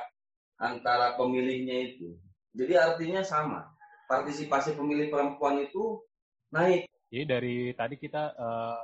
antara 0.58 1.14
pemilihnya 1.14 1.94
itu. 1.94 2.18
Jadi 2.58 2.74
artinya 2.74 3.22
sama. 3.22 3.70
Partisipasi 4.10 4.74
pemilih 4.74 5.14
perempuan 5.14 5.62
itu 5.62 6.02
naik. 6.50 6.90
Jadi 7.14 7.24
dari 7.30 7.58
tadi 7.78 7.96
kita 8.02 8.34
uh, 8.34 8.82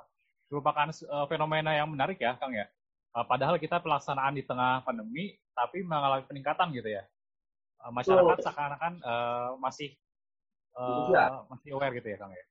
merupakan 0.53 0.93
uh, 1.09 1.25
fenomena 1.25 1.73
yang 1.73 1.89
menarik 1.89 2.21
ya, 2.21 2.37
Kang 2.37 2.53
ya. 2.53 2.69
Uh, 3.13 3.25
padahal 3.29 3.61
kita 3.61 3.77
pelaksanaan 3.77 4.33
di 4.33 4.41
tengah 4.41 4.81
pandemi, 4.81 5.37
tapi 5.53 5.85
mengalami 5.85 6.25
peningkatan 6.25 6.73
gitu 6.73 6.89
ya. 6.97 7.05
Uh, 7.77 7.93
masyarakat 7.93 8.41
seakan-akan 8.41 8.93
uh, 9.05 9.53
masih 9.61 9.93
uh, 10.73 11.13
ya. 11.13 11.45
masih 11.45 11.77
aware 11.77 11.93
gitu 11.93 12.09
ya 12.09 12.17
Kang 12.17 12.33
ya? 12.33 12.45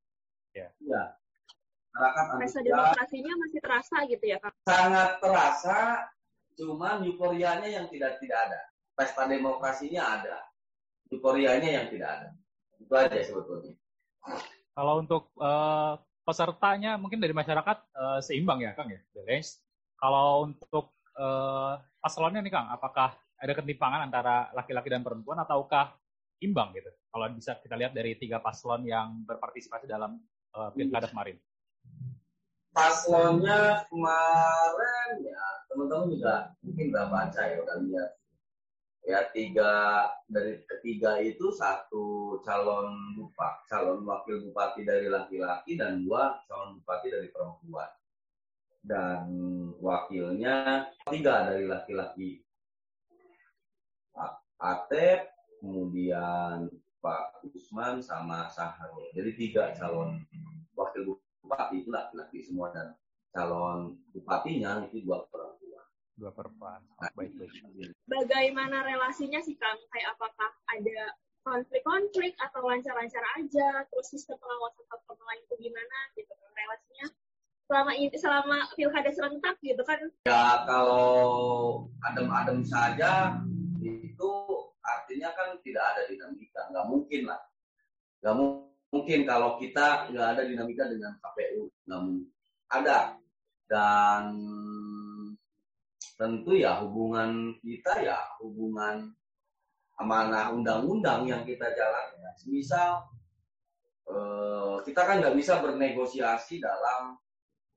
Ya. 0.55 0.69
Iya. 0.79 1.05
Rasa 2.39 2.63
demokrasinya 2.63 3.33
masih 3.43 3.59
terasa 3.59 3.97
gitu 4.07 4.25
ya 4.25 4.39
Kang? 4.39 4.55
Sangat 4.65 5.11
terasa, 5.19 5.79
cuman 6.55 7.11
euforianya 7.11 7.69
yang 7.69 7.87
tidak 7.91 8.23
tidak 8.23 8.39
ada. 8.47 8.61
Pesta 8.95 9.27
demokrasinya 9.27 10.03
ada, 10.21 10.47
euforianya 11.11 11.71
yang 11.83 11.87
tidak 11.91 12.09
ada. 12.09 12.29
Itu 12.79 12.93
aja 12.95 13.19
sebetulnya. 13.19 13.75
Kalau 14.79 14.95
untuk 15.03 15.35
uh, 15.43 15.99
pesertanya 16.23 16.95
mungkin 17.03 17.19
dari 17.19 17.35
masyarakat 17.35 17.79
uh, 17.99 18.19
seimbang 18.23 18.63
ya 18.63 18.79
Kang 18.79 18.95
ya, 18.95 19.03
balance. 19.11 19.59
Kalau 20.03 20.51
untuk 20.51 20.99
uh, 21.15 21.79
paslonnya 22.03 22.43
nih 22.43 22.51
Kang, 22.51 22.67
apakah 22.75 23.15
ada 23.39 23.53
ketimpangan 23.55 24.11
antara 24.11 24.51
laki-laki 24.51 24.91
dan 24.91 25.07
perempuan 25.07 25.39
ataukah 25.39 25.95
imbang 26.43 26.75
gitu. 26.75 26.91
Kalau 26.91 27.31
bisa 27.31 27.55
kita 27.63 27.79
lihat 27.79 27.95
dari 27.95 28.19
tiga 28.19 28.43
paslon 28.43 28.83
yang 28.83 29.23
berpartisipasi 29.23 29.87
dalam 29.87 30.19
uh, 30.59 30.75
pilkada 30.75 31.07
kemarin. 31.07 31.39
Paslonnya 32.75 33.87
kemarin 33.87 35.11
ya 35.23 35.45
teman-teman 35.71 36.11
juga 36.11 36.51
mungkin 36.67 36.85
udah 36.91 37.07
baca 37.07 37.43
ya 37.47 37.57
udah 37.63 37.77
lihat 37.87 38.11
ya 39.03 39.21
tiga 39.31 39.73
dari 40.27 40.63
ketiga 40.67 41.19
itu 41.23 41.51
satu 41.55 42.39
calon 42.43 43.19
bupati 43.19 43.61
calon 43.71 44.03
wakil 44.07 44.51
bupati 44.51 44.83
dari 44.83 45.11
laki-laki 45.11 45.75
dan 45.75 46.07
dua 46.07 46.39
calon 46.47 46.81
bupati 46.81 47.11
dari 47.13 47.29
perempuan 47.29 47.91
dan 48.83 49.27
wakilnya 49.79 50.91
tiga 51.11 51.47
dari 51.47 51.71
laki-laki 51.71 52.43
Atep 54.63 55.27
kemudian 55.59 56.71
Pak 57.03 57.43
Usman 57.51 57.99
sama 57.99 58.47
Sahrul. 58.47 59.11
Jadi 59.11 59.31
tiga 59.35 59.75
calon 59.75 60.23
wakil 60.79 61.19
bupati 61.43 61.83
itu 61.83 61.91
laki-laki 61.91 62.47
semua 62.47 62.71
dan 62.71 62.95
calon 63.35 63.99
bupatinya 64.15 64.87
itu 64.87 65.03
dua 65.03 65.27
perempuan. 65.27 65.87
Dua 66.15 66.31
perempuan. 66.31 66.79
Oh, 66.95 67.11
baik 67.19 67.35
baik. 67.35 67.51
Bagaimana 68.07 68.87
relasinya 68.87 69.43
sih 69.43 69.59
Kang? 69.59 69.83
Kayak 69.91 70.15
apakah 70.15 70.55
ada 70.71 71.19
konflik-konflik 71.43 72.39
atau 72.39 72.63
lancar-lancar 72.63 73.25
aja? 73.35 73.83
Terus 73.91 74.07
sistem 74.15 74.39
pengawasan 74.39 74.87
lain 75.27 75.43
itu 75.43 75.55
gimana 75.59 75.99
gitu 76.15 76.31
relasinya? 76.55 77.11
Selama 77.73 77.97
ini 77.97 78.13
selama 78.21 78.69
pilkada 78.77 79.09
serentak 79.17 79.57
gitu 79.65 79.81
kan? 79.89 79.97
Ya 80.29 80.61
kalau 80.69 81.89
adem-adem 82.05 82.61
saja 82.69 83.41
itu 83.81 84.33
artinya 84.85 85.33
kan 85.33 85.57
tidak 85.65 85.81
ada 85.81 86.05
dinamika. 86.05 86.69
Nggak 86.69 86.87
mungkin 86.93 87.23
lah. 87.33 87.41
Nggak 88.21 88.37
mungkin 88.93 89.21
kalau 89.25 89.57
kita 89.57 90.13
nggak 90.13 90.29
ada 90.37 90.43
dinamika 90.45 90.85
dengan 90.85 91.17
KPU 91.17 91.73
nggak 91.89 92.05
ada. 92.77 93.17
Dan 93.65 94.37
tentu 96.21 96.53
ya 96.53 96.77
hubungan 96.85 97.57
kita 97.65 98.05
ya 98.05 98.21
hubungan 98.45 99.17
amanah 99.97 100.53
undang-undang 100.53 101.25
yang 101.25 101.41
kita 101.49 101.73
jalankan 101.73 102.37
misal 102.53 103.09
eh, 104.13 104.77
kita 104.85 105.09
kan 105.09 105.25
nggak 105.25 105.41
bisa 105.41 105.57
bernegosiasi 105.65 106.61
dalam 106.61 107.17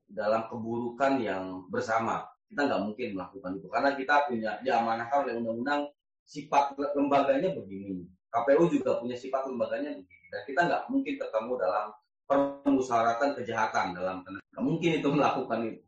dalam 0.09 0.45
keburukan 0.47 1.17
yang 1.21 1.65
bersama 1.69 2.25
kita 2.49 2.61
nggak 2.71 2.83
mungkin 2.85 3.07
melakukan 3.17 3.51
itu 3.57 3.67
karena 3.67 3.89
kita 3.97 4.15
punya 4.29 4.51
diamanahkan 4.61 5.25
oleh 5.25 5.33
undang-undang 5.41 5.81
sifat 6.25 6.73
lembaganya 6.97 7.53
begini. 7.53 8.05
KPU 8.33 8.67
juga 8.67 8.99
punya 8.99 9.15
sifat 9.15 9.47
lembaganya 9.47 9.95
begini. 9.95 10.25
Dan 10.33 10.41
kita 10.43 10.59
nggak 10.67 10.83
mungkin 10.91 11.13
ketemu 11.15 11.51
dalam 11.55 11.85
permusyawaratan 12.25 13.29
kejahatan 13.37 13.87
dalam 13.93 14.25
nggak 14.25 14.63
mungkin 14.65 14.91
itu 14.99 15.07
melakukan 15.15 15.59
itu. 15.71 15.81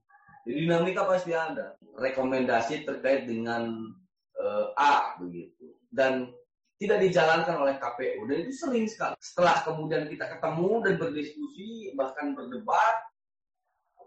Jadi 0.48 0.58
dinamika 0.64 1.04
pasti 1.04 1.36
ada. 1.36 1.76
Rekomendasi 1.98 2.88
terkait 2.88 3.28
dengan 3.28 3.68
uh, 4.40 4.72
A 4.80 5.18
begitu. 5.20 5.76
Dan 5.92 6.32
tidak 6.78 7.02
dijalankan 7.10 7.58
oleh 7.58 7.76
KPU 7.82 8.30
dan 8.30 8.38
itu 8.46 8.54
sering 8.54 8.86
sekali. 8.86 9.18
Setelah 9.18 9.66
kemudian 9.66 10.06
kita 10.06 10.30
ketemu 10.30 10.86
dan 10.86 10.94
berdiskusi 11.02 11.90
bahkan 11.98 12.38
berdebat, 12.38 12.96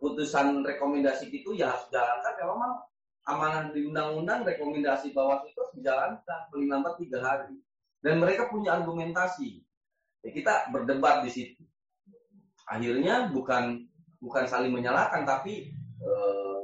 putusan 0.01 0.65
rekomendasi 0.65 1.29
itu 1.29 1.53
ya 1.55 1.77
harus 1.77 1.87
jalankan 1.93 2.33
ya 2.41 2.45
memang 2.49 2.73
amanah 3.29 3.69
di 3.71 3.85
undang-undang 3.85 4.43
rekomendasi 4.49 5.13
bawah 5.13 5.45
itu 5.45 5.55
harus 5.61 5.75
dijalankan 5.77 6.41
paling 6.49 6.69
lambat 6.73 6.95
tiga 6.99 7.21
hari. 7.21 7.61
Dan 8.01 8.17
mereka 8.17 8.49
punya 8.49 8.81
argumentasi. 8.81 9.61
Ya, 10.25 10.31
kita 10.33 10.73
berdebat 10.73 11.21
di 11.21 11.31
situ. 11.31 11.63
Akhirnya 12.65 13.29
bukan 13.29 13.85
bukan 14.25 14.45
saling 14.49 14.73
menyalahkan 14.73 15.29
tapi 15.29 15.69
eh, 16.01 16.59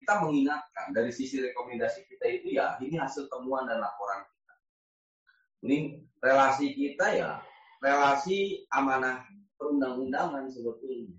kita 0.00 0.24
mengingatkan. 0.24 0.96
Dari 0.96 1.12
sisi 1.12 1.44
rekomendasi 1.44 2.08
kita 2.08 2.26
itu 2.32 2.56
ya 2.56 2.80
ini 2.80 2.96
hasil 2.96 3.28
temuan 3.28 3.68
dan 3.68 3.84
laporan 3.84 4.24
kita. 4.24 4.54
Ini 5.68 5.78
relasi 6.24 6.72
kita 6.72 7.06
ya 7.12 7.30
relasi 7.84 8.64
amanah 8.72 9.20
perundang-undangan 9.60 10.48
sebetulnya 10.48 11.12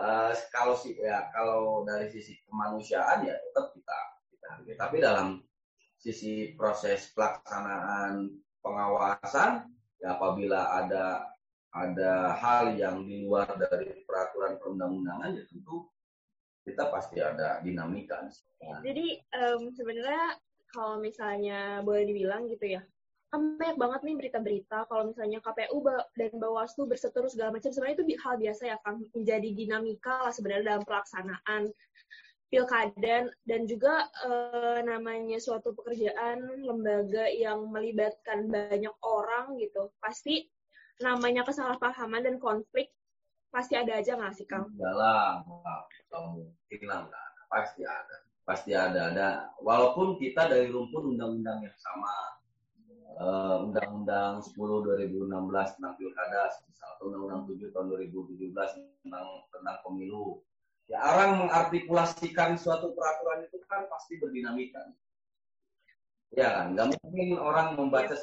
uh, 0.00 0.32
kalau 0.52 0.74
sih 0.76 0.96
ya 0.96 1.28
kalau 1.32 1.84
dari 1.84 2.08
sisi 2.08 2.40
kemanusiaan 2.48 3.24
ya 3.28 3.36
tetap 3.36 3.72
kita 3.76 3.98
kita 4.32 4.46
hargai. 4.48 4.76
Tapi 4.80 4.96
dalam 5.00 5.28
sisi 6.00 6.56
proses 6.56 7.12
pelaksanaan 7.12 8.32
pengawasan 8.64 9.68
ya 10.00 10.16
apabila 10.16 10.80
ada 10.80 11.28
ada 11.70 12.34
hal 12.34 12.74
yang 12.74 13.06
di 13.06 13.22
luar 13.28 13.46
dari 13.54 14.02
peraturan 14.02 14.58
perundang-undangan 14.58 15.38
ya 15.38 15.44
tentu 15.46 15.86
kita 16.66 16.88
pasti 16.92 17.22
ada 17.22 17.60
dinamika. 17.62 18.26
Jadi 18.84 19.16
um, 19.32 19.70
sebenarnya 19.72 20.36
kalau 20.70 20.98
misalnya 21.02 21.82
boleh 21.82 22.06
dibilang 22.06 22.46
gitu 22.46 22.78
ya, 22.78 22.82
kan 23.30 23.54
banyak 23.54 23.78
banget 23.78 24.00
nih 24.02 24.16
berita-berita 24.18 24.90
kalau 24.90 25.14
misalnya 25.14 25.38
KPU 25.38 25.78
dan 26.18 26.32
Bawaslu 26.34 26.90
berseteru 26.90 27.30
segala 27.30 27.54
macam. 27.54 27.70
Sebenarnya 27.70 28.02
itu 28.02 28.06
hal 28.18 28.34
biasa 28.42 28.62
ya 28.66 28.76
kan 28.82 28.98
menjadi 29.14 29.48
dinamika 29.54 30.26
lah 30.26 30.34
sebenarnya 30.34 30.74
dalam 30.74 30.82
pelaksanaan 30.82 31.62
pilkada 32.50 33.30
dan 33.46 33.60
juga 33.70 34.10
e, 34.26 34.30
namanya 34.82 35.38
suatu 35.38 35.70
pekerjaan 35.70 36.66
lembaga 36.66 37.30
yang 37.30 37.70
melibatkan 37.70 38.50
banyak 38.50 38.94
orang 39.06 39.54
gitu. 39.62 39.94
Pasti 40.02 40.50
namanya 40.98 41.46
kesalahpahaman 41.46 42.26
dan 42.26 42.42
konflik 42.42 42.90
pasti 43.54 43.78
ada 43.78 44.02
aja 44.02 44.18
nggak 44.18 44.34
sih 44.34 44.46
Kang? 44.50 44.66
Dalam 44.74 45.46
hilang 46.66 47.06
pasti 47.46 47.86
ada. 47.86 48.16
Pasti 48.42 48.74
ada 48.74 49.00
ada. 49.14 49.28
Walaupun 49.62 50.18
kita 50.18 50.50
dari 50.50 50.66
rumpun 50.66 51.14
undang-undang 51.14 51.62
yang 51.62 51.78
sama 51.78 52.39
uh, 53.18 53.66
Undang-Undang 53.66 54.44
10 54.44 54.54
2016 54.54 55.74
tentang 55.78 55.94
pilkada, 55.98 56.42
atau 57.00 57.02
Undang-Undang 57.08 57.42
7 57.48 57.72
tahun 57.72 57.86
2017 58.12 58.52
tentang 59.02 59.26
tentang 59.50 59.76
pemilu. 59.82 60.44
Ya 60.90 60.98
orang 61.06 61.46
mengartikulasikan 61.46 62.58
suatu 62.58 62.90
peraturan 62.92 63.46
itu 63.46 63.62
kan 63.70 63.86
pasti 63.86 64.18
berdinamika. 64.18 64.90
Ya 66.34 66.62
kan, 66.62 66.74
nggak 66.74 66.98
mungkin 67.02 67.38
orang 67.38 67.78
membaca 67.78 68.14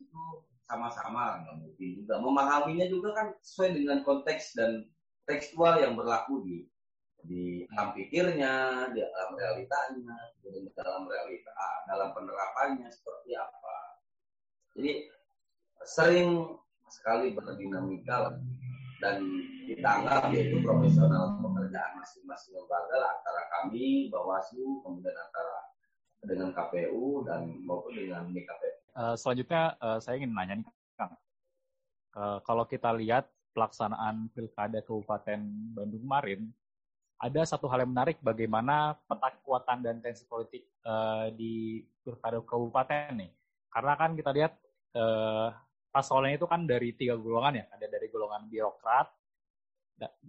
itu 0.00 0.22
sama-sama, 0.66 1.44
nggak 1.44 1.56
mungkin 1.60 1.88
juga. 2.02 2.14
Memahaminya 2.20 2.86
juga 2.88 3.08
kan 3.16 3.26
sesuai 3.40 3.70
dengan 3.76 3.98
konteks 4.04 4.56
dan 4.56 4.88
tekstual 5.28 5.80
yang 5.80 5.92
berlaku 5.94 6.42
di 6.44 6.56
di 7.26 7.66
dalam 7.74 7.90
pikirnya, 7.92 8.86
di 8.94 9.02
dalam 9.02 9.30
realitanya, 9.34 10.14
di 10.40 10.70
dalam 10.72 11.04
realita, 11.10 11.58
dalam 11.90 12.14
penerapannya 12.14 12.86
seperti 12.88 13.34
apa. 13.34 13.85
Jadi 14.76 15.08
sering 15.88 16.52
sekali 16.92 17.32
berdinamika 17.32 18.36
dan 19.00 19.24
kita 19.66 19.88
anggap 19.88 20.32
yaitu 20.32 20.60
profesional 20.62 21.36
pekerjaan 21.40 21.96
masing-masing 22.00 22.56
lembaga 22.56 23.18
antara 23.18 23.42
kami, 23.58 24.08
Bawaslu, 24.12 24.84
kemudian 24.84 25.16
antara 25.16 25.56
dengan 26.24 26.48
KPU 26.52 27.24
dan 27.24 27.60
maupun 27.64 27.92
dengan 27.92 28.28
MKP. 28.28 28.62
Uh, 28.96 29.12
eh, 29.12 29.14
selanjutnya 29.16 29.76
uh, 29.80 29.98
saya 30.00 30.16
ingin 30.20 30.32
nanya 30.32 30.54
nih 30.60 30.66
Kang, 30.96 31.12
uh, 32.16 32.38
kalau 32.44 32.64
kita 32.64 32.90
lihat 32.96 33.28
pelaksanaan 33.52 34.32
pilkada 34.32 34.80
Kabupaten 34.80 35.40
Bandung 35.76 36.02
kemarin, 36.04 36.40
ada 37.16 37.40
satu 37.48 37.64
hal 37.72 37.84
yang 37.84 37.92
menarik 37.96 38.20
bagaimana 38.20 38.96
peta 39.08 39.32
kekuatan 39.40 39.80
dan 39.80 39.96
tensi 40.04 40.28
politik 40.28 40.68
uh, 40.84 41.32
di 41.32 41.80
pilkada 42.04 42.44
kabupaten 42.44 43.16
nih. 43.16 43.32
Karena 43.72 43.92
kan 43.96 44.12
kita 44.12 44.30
lihat 44.36 44.52
uh, 44.96 45.52
paslonnya 45.92 46.40
itu 46.40 46.48
kan 46.48 46.64
dari 46.64 46.96
tiga 46.96 47.14
golongan 47.20 47.60
ya, 47.60 47.64
ada 47.68 47.86
dari 47.86 48.06
golongan 48.08 48.48
birokrat, 48.48 49.06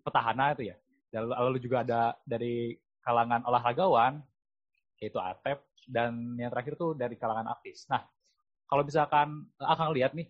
petahana 0.04 0.52
itu 0.56 0.72
ya, 0.72 0.76
dan 1.12 1.32
lalu 1.32 1.60
juga 1.64 1.88
ada 1.88 2.02
dari 2.28 2.76
kalangan 3.04 3.48
olahragawan, 3.48 4.20
yaitu 5.00 5.18
ATEP, 5.18 5.64
dan 5.88 6.36
yang 6.36 6.52
terakhir 6.52 6.76
tuh 6.76 6.92
dari 6.92 7.16
kalangan 7.16 7.48
artis. 7.56 7.88
Nah, 7.88 8.04
kalau 8.68 8.84
misalkan 8.84 9.48
akan 9.56 9.96
lihat 9.96 10.12
nih, 10.12 10.28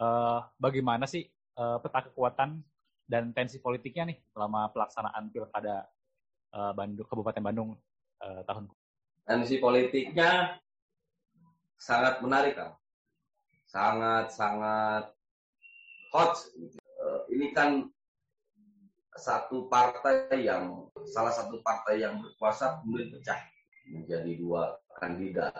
uh, 0.00 0.40
bagaimana 0.56 1.04
sih 1.04 1.28
uh, 1.60 1.78
peta 1.78 2.08
kekuatan 2.10 2.64
dan 3.04 3.30
tensi 3.36 3.60
politiknya 3.60 4.08
nih 4.08 4.18
selama 4.32 4.72
pelaksanaan 4.72 5.28
pilkada 5.28 5.84
uh, 6.56 6.72
Bandung 6.72 7.04
Kabupaten 7.04 7.44
Bandung 7.44 7.70
uh, 8.24 8.40
tahun 8.48 8.72
tensi 9.24 9.56
politiknya 9.60 10.60
sangat 11.76 12.20
menarik 12.20 12.56
kan 12.56 12.76
sangat 13.74 14.30
sangat 14.30 15.10
hot 16.14 16.38
uh, 17.02 17.26
ini 17.34 17.50
kan 17.50 17.90
satu 19.18 19.66
partai 19.66 20.46
yang 20.46 20.86
salah 21.10 21.34
satu 21.34 21.58
partai 21.62 22.02
yang 22.02 22.22
berkuasa 22.22 22.82
kemudian 22.82 23.10
pecah 23.14 23.38
menjadi 23.90 24.32
dua 24.38 24.74
kandidat. 24.98 25.54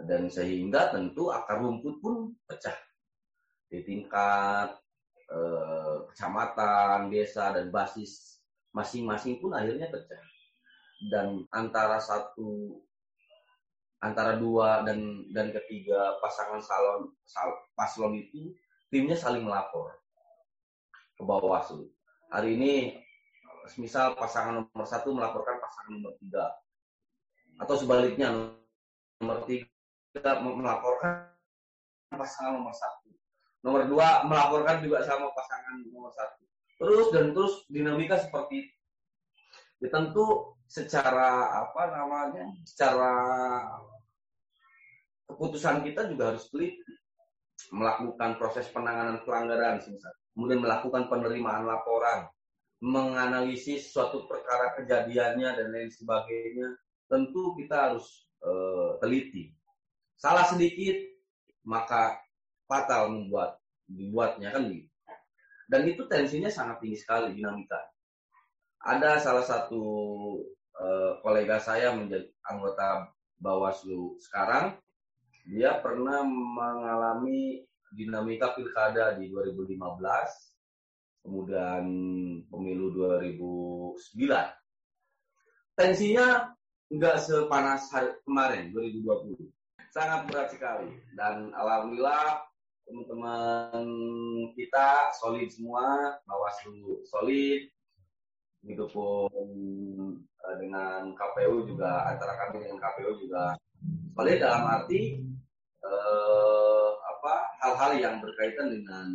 Dan 0.00 0.32
sehingga 0.32 0.94
tentu 0.94 1.28
akar 1.28 1.60
rumput 1.60 2.00
pun 2.00 2.32
pecah. 2.48 2.72
Di 3.68 3.84
tingkat 3.84 4.80
eh, 5.28 5.96
kecamatan, 6.10 7.12
desa 7.12 7.52
dan 7.52 7.68
basis 7.68 8.40
masing-masing 8.72 9.42
pun 9.42 9.52
akhirnya 9.52 9.92
pecah. 9.92 10.22
Dan 11.10 11.44
antara 11.52 12.00
satu 12.00 12.80
antara 14.00 14.40
dua 14.40 14.80
dan 14.84 15.28
dan 15.32 15.52
ketiga 15.52 16.16
pasangan 16.24 16.60
salon 16.60 17.12
sal, 17.28 17.52
paslon 17.76 18.16
itu 18.16 18.56
timnya 18.88 19.16
saling 19.16 19.44
melapor 19.44 20.00
ke 21.16 21.22
Bawaslu. 21.22 21.88
Hari 22.32 22.56
ini 22.56 22.72
misal 23.76 24.16
pasangan 24.16 24.64
nomor 24.66 24.88
satu 24.88 25.12
melaporkan 25.12 25.60
pasangan 25.60 25.92
nomor 26.00 26.16
tiga 26.18 26.44
atau 27.60 27.74
sebaliknya 27.76 28.56
nomor 29.20 29.44
tiga 29.44 30.40
melaporkan 30.40 31.28
pasangan 32.10 32.56
nomor 32.56 32.72
satu 32.74 33.00
Nomor 33.60 33.84
dua 33.84 34.24
melaporkan 34.24 34.80
juga 34.80 35.04
sama 35.04 35.28
pasangan 35.36 35.84
nomor 35.92 36.08
satu. 36.16 36.42
Terus 36.80 37.06
dan 37.12 37.36
terus 37.36 37.68
dinamika 37.68 38.16
seperti 38.16 38.64
itu. 38.64 38.74
Ya, 39.84 39.88
tentu 39.92 40.56
secara 40.70 41.50
apa 41.66 41.82
namanya, 41.90 42.46
secara 42.62 43.10
keputusan 45.26 45.82
kita 45.82 46.06
juga 46.06 46.30
harus 46.30 46.46
teliti 46.46 46.78
melakukan 47.74 48.38
proses 48.38 48.70
penanganan 48.70 49.26
pelanggaran 49.26 49.82
kemudian 50.30 50.62
melakukan 50.62 51.10
penerimaan 51.10 51.66
laporan, 51.66 52.30
menganalisis 52.78 53.90
suatu 53.90 54.30
perkara 54.30 54.78
kejadiannya 54.78 55.58
dan 55.58 55.66
lain 55.74 55.90
sebagainya, 55.90 56.78
tentu 57.10 57.58
kita 57.58 57.90
harus 57.90 58.30
uh, 58.46 58.94
teliti. 59.02 59.50
Salah 60.14 60.46
sedikit 60.46 60.96
maka 61.66 62.14
fatal 62.70 63.10
membuat 63.10 63.58
dibuatnya 63.90 64.54
kan 64.54 64.70
gitu. 64.70 64.86
Dan 65.70 65.86
itu 65.86 66.02
tensinya 66.06 66.50
sangat 66.50 66.82
tinggi 66.82 66.98
sekali 66.98 67.34
dinamika. 67.34 67.78
Ada 68.80 69.22
salah 69.22 69.44
satu 69.44 69.82
uh, 70.80 71.20
kolega 71.20 71.60
saya 71.60 71.92
menjadi 71.92 72.32
anggota 72.48 73.12
Bawaslu 73.40 74.20
sekarang, 74.20 74.76
dia 75.48 75.80
pernah 75.80 76.24
mengalami 76.24 77.64
dinamika 77.92 78.52
pilkada 78.56 79.16
di 79.16 79.28
2015, 79.32 79.76
kemudian 81.24 81.84
pemilu 82.48 82.92
2009. 82.96 83.96
Tensinya 85.76 86.52
nggak 86.90 87.16
sepanas 87.22 87.86
hari 87.94 88.10
kemarin 88.26 88.74
2020 88.74 89.38
sangat 89.90 90.26
berat 90.30 90.48
sekali 90.54 90.90
dan 91.18 91.50
alhamdulillah 91.54 92.46
teman-teman 92.86 93.86
kita 94.58 95.10
solid 95.18 95.46
semua, 95.50 96.18
Bawaslu 96.26 97.02
solid, 97.06 97.70
begitu 98.62 98.86
pun 98.90 99.30
dengan 100.56 101.12
KPU 101.14 101.68
juga 101.68 102.08
antara 102.08 102.34
kami 102.46 102.64
dengan 102.64 102.78
KPU 102.80 103.20
juga 103.20 103.54
solid 104.16 104.36
dalam 104.36 104.62
arti 104.68 105.20
uh, 105.80 106.90
apa 107.00 107.34
hal-hal 107.64 107.92
yang 107.96 108.14
berkaitan 108.20 108.68
dengan 108.68 109.06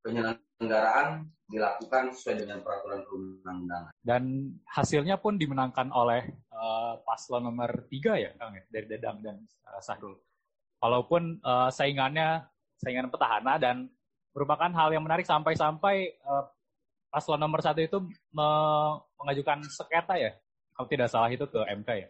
penyelenggaraan 0.00 1.28
dilakukan 1.46 2.10
sesuai 2.10 2.42
dengan 2.42 2.58
peraturan 2.62 3.06
perundang-undangan. 3.06 3.92
Dan 4.02 4.50
hasilnya 4.66 5.18
pun 5.18 5.38
dimenangkan 5.38 5.94
oleh 5.94 6.26
uh, 6.50 6.98
paslon 7.06 7.46
nomor 7.46 7.86
tiga 7.86 8.18
ya, 8.18 8.34
Kang 8.34 8.54
ya, 8.58 8.64
dari 8.66 8.86
Dedang 8.90 9.22
dan 9.22 9.38
uh, 9.66 9.78
Sahrul. 9.78 10.18
Walaupun 10.82 11.38
uh, 11.46 11.70
saingannya 11.70 12.42
saingan 12.82 13.08
petahana 13.08 13.56
dan 13.56 13.86
merupakan 14.34 14.68
hal 14.74 14.92
yang 14.92 15.06
menarik 15.06 15.24
sampai-sampai 15.24 16.18
uh, 16.26 16.44
paslon 17.08 17.40
nomor 17.40 17.62
satu 17.62 17.80
itu 17.80 17.98
me 18.34 18.48
mengajukan 19.22 19.62
sengketa 19.70 20.18
ya, 20.18 20.34
kalau 20.76 20.88
tidak 20.92 21.08
salah 21.08 21.32
itu 21.32 21.48
ke 21.48 21.60
MK 21.64 21.88
ya. 21.88 22.08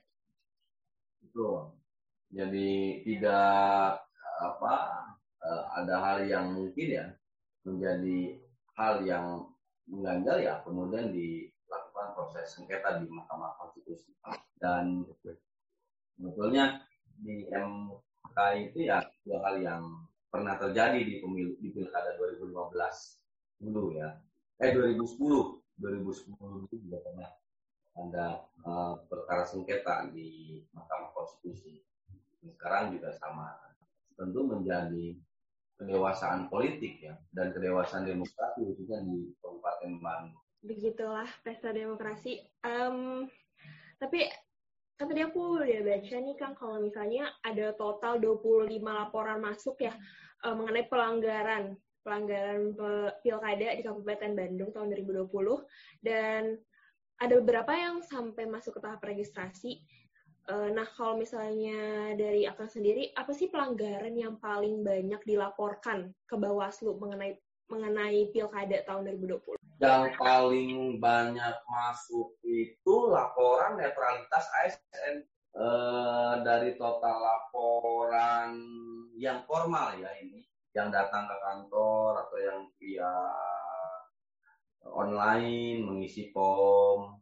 Betul. 1.22 1.70
Jadi 2.34 3.06
tidak 3.06 4.02
apa 4.42 4.74
uh, 5.46 5.62
ada 5.78 5.94
hal 6.02 6.18
yang 6.26 6.52
mungkin 6.52 6.86
ya 6.90 7.06
menjadi 7.62 8.18
hal 8.74 8.94
yang 9.06 9.26
mengganjal 9.86 10.36
ya 10.42 10.54
kemudian 10.66 11.14
dilakukan 11.14 12.06
proses 12.18 12.50
sengketa 12.52 13.00
di 13.00 13.06
Mahkamah 13.06 13.54
Konstitusi 13.56 14.12
dan 14.58 15.06
sebetulnya 16.18 16.82
di 17.22 17.46
MK 17.48 18.38
itu 18.66 18.90
ya 18.90 19.00
dua 19.22 19.38
hal 19.46 19.56
yang 19.62 19.82
pernah 20.28 20.58
terjadi 20.58 21.00
di 21.00 21.22
pemilu 21.22 21.54
di 21.62 21.70
pilkada 21.72 22.18
2015 22.18 22.50
dulu 23.62 23.94
ya 23.94 24.20
eh 24.60 24.74
2010 24.74 25.16
2010 25.80 26.66
itu 26.68 26.76
juga 26.82 26.98
pernah 27.00 27.30
ada 27.96 28.44
uh, 28.64 29.00
perkara 29.08 29.48
sengketa 29.48 30.12
di 30.12 30.60
Mahkamah 30.76 31.10
Konstitusi 31.16 31.80
sekarang 32.46 32.94
juga 32.94 33.10
sama 33.18 33.58
tentu 34.14 34.46
menjadi 34.46 35.18
kedewasaan 35.76 36.48
politik 36.48 37.04
ya 37.04 37.18
dan 37.36 37.52
kedewasaan 37.52 38.08
demokrasi 38.08 38.64
khususnya 38.64 39.04
di 39.04 39.34
Kabupaten 39.44 39.92
Bandung. 40.00 40.44
Begitulah 40.64 41.28
pesta 41.44 41.74
demokrasi. 41.74 42.40
Um, 42.64 43.28
tapi 44.00 44.24
kan 44.96 45.12
tadi 45.12 45.20
aku 45.20 45.60
udah 45.60 45.82
baca 45.84 46.16
nih 46.16 46.36
Kang 46.40 46.56
kalau 46.56 46.80
misalnya 46.80 47.28
ada 47.44 47.76
total 47.76 48.16
25 48.16 48.80
laporan 48.80 49.44
masuk 49.44 49.76
ya 49.84 49.92
uh, 50.48 50.56
mengenai 50.56 50.88
pelanggaran 50.88 51.76
pelanggaran 52.00 52.72
pilkada 53.20 53.76
di 53.76 53.82
Kabupaten 53.84 54.32
Bandung 54.32 54.70
tahun 54.72 54.94
2020 54.94 55.28
dan 56.06 56.56
ada 57.16 57.34
beberapa 57.40 57.72
yang 57.72 58.04
sampai 58.04 58.44
masuk 58.44 58.76
ke 58.76 58.80
tahap 58.84 59.00
registrasi. 59.04 59.80
Uh, 60.46 60.70
nah, 60.70 60.86
kalau 60.94 61.18
misalnya 61.18 62.14
dari 62.14 62.46
Akang 62.46 62.70
sendiri, 62.70 63.10
apa 63.18 63.34
sih 63.34 63.50
pelanggaran 63.50 64.14
yang 64.14 64.38
paling 64.38 64.86
banyak 64.86 65.18
dilaporkan 65.26 66.14
ke 66.28 66.34
Bawaslu 66.38 66.94
mengenai 67.02 67.34
mengenai 67.66 68.30
pilkada 68.30 68.78
tahun 68.86 69.10
2020? 69.18 69.58
yang 69.76 70.08
paling 70.16 70.96
banyak 70.96 71.56
masuk 71.68 72.32
itu 72.48 72.94
laporan 73.12 73.76
netralitas 73.76 74.48
ASN 74.64 75.20
e, 75.52 75.68
dari 76.40 76.80
total 76.80 77.20
laporan 77.20 78.56
yang 79.20 79.44
formal 79.44 79.92
ya 80.00 80.08
ini 80.24 80.48
yang 80.72 80.88
datang 80.88 81.28
ke 81.28 81.36
kantor 81.44 82.24
atau 82.24 82.38
yang 82.40 82.60
via 82.80 83.12
online, 84.92 85.82
mengisi 85.82 86.30
form, 86.30 87.18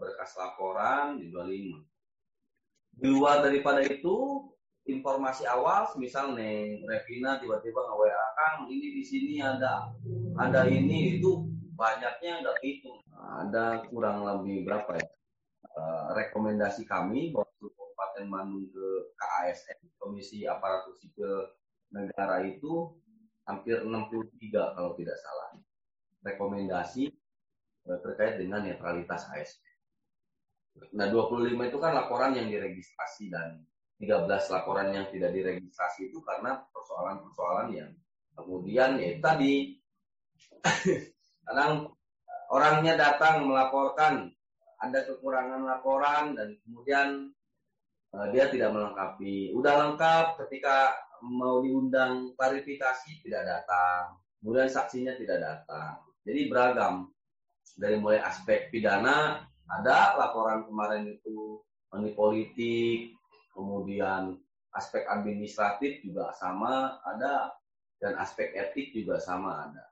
berkas 0.00 0.36
laporan 0.38 1.20
di 1.20 1.28
25. 1.32 3.00
Di 3.00 3.06
luar 3.08 3.44
daripada 3.44 3.80
itu, 3.84 4.48
informasi 4.88 5.44
awal, 5.46 5.92
misal 6.00 6.34
nih 6.34 6.82
Revina 6.84 7.38
tiba-tiba 7.38 7.80
nge 7.84 7.94
WA 7.96 8.26
Kang, 8.36 8.58
ini 8.72 8.86
di 8.96 9.02
sini 9.04 9.36
ada 9.38 9.92
ada 10.40 10.66
ini 10.66 11.20
itu 11.20 11.46
banyaknya 11.76 12.44
nggak 12.44 12.58
itu. 12.64 12.90
Ada 13.14 13.84
kurang 13.88 14.24
lebih 14.24 14.64
berapa 14.64 14.96
ya? 14.96 15.08
Uh, 15.70 16.12
rekomendasi 16.18 16.82
kami 16.88 17.30
waktu 17.30 17.64
Kabupaten 17.70 18.26
Bandung 18.26 18.66
ke 18.74 18.86
KASN, 19.14 19.78
Komisi 20.00 20.42
Aparatur 20.48 20.98
Sipil 20.98 21.46
Negara 21.94 22.42
itu 22.42 22.96
hampir 23.46 23.82
63 23.86 24.76
kalau 24.76 24.92
tidak 24.98 25.16
salah. 25.20 25.48
Rekomendasi 26.20 27.08
uh, 27.88 27.98
terkait 28.04 28.40
dengan 28.40 28.64
netralitas 28.64 29.28
ASN. 29.32 29.70
Nah, 30.94 31.10
25 31.10 31.50
itu 31.50 31.78
kan 31.82 31.92
laporan 31.92 32.32
yang 32.32 32.46
diregistrasi 32.46 33.28
dan 33.28 33.60
13 34.00 34.26
laporan 34.54 34.88
yang 34.96 35.06
tidak 35.12 35.34
diregistrasi 35.34 36.08
itu 36.08 36.24
karena 36.24 36.56
persoalan-persoalan 36.72 37.68
yang 37.76 37.90
kemudian 38.32 38.96
ya 38.96 39.12
tadi 39.20 39.76
kadang 41.44 41.92
orangnya 42.48 42.96
datang 42.96 43.44
melaporkan 43.44 44.32
ada 44.80 45.04
kekurangan 45.04 45.60
laporan 45.68 46.32
dan 46.32 46.56
kemudian 46.64 47.28
uh, 48.16 48.26
dia 48.32 48.48
tidak 48.48 48.72
melengkapi. 48.72 49.52
Udah 49.52 49.74
lengkap 49.86 50.40
ketika 50.46 50.96
mau 51.20 51.60
diundang 51.60 52.32
klarifikasi 52.34 53.20
tidak 53.20 53.44
datang. 53.44 54.16
Kemudian 54.40 54.72
saksinya 54.72 55.12
tidak 55.20 55.44
datang. 55.44 56.00
Jadi 56.24 56.40
beragam. 56.50 57.08
Dari 57.80 57.96
mulai 57.96 58.20
aspek 58.20 58.68
pidana 58.68 59.46
ada 59.70 60.18
laporan 60.18 60.66
kemarin 60.66 61.06
itu 61.06 61.62
money 61.94 62.12
politik, 62.12 63.14
kemudian 63.54 64.36
aspek 64.74 65.06
administratif 65.06 66.02
juga 66.02 66.34
sama 66.38 66.98
ada 67.06 67.54
dan 67.98 68.18
aspek 68.18 68.52
etik 68.54 68.92
juga 68.94 69.22
sama 69.22 69.70
ada. 69.70 69.84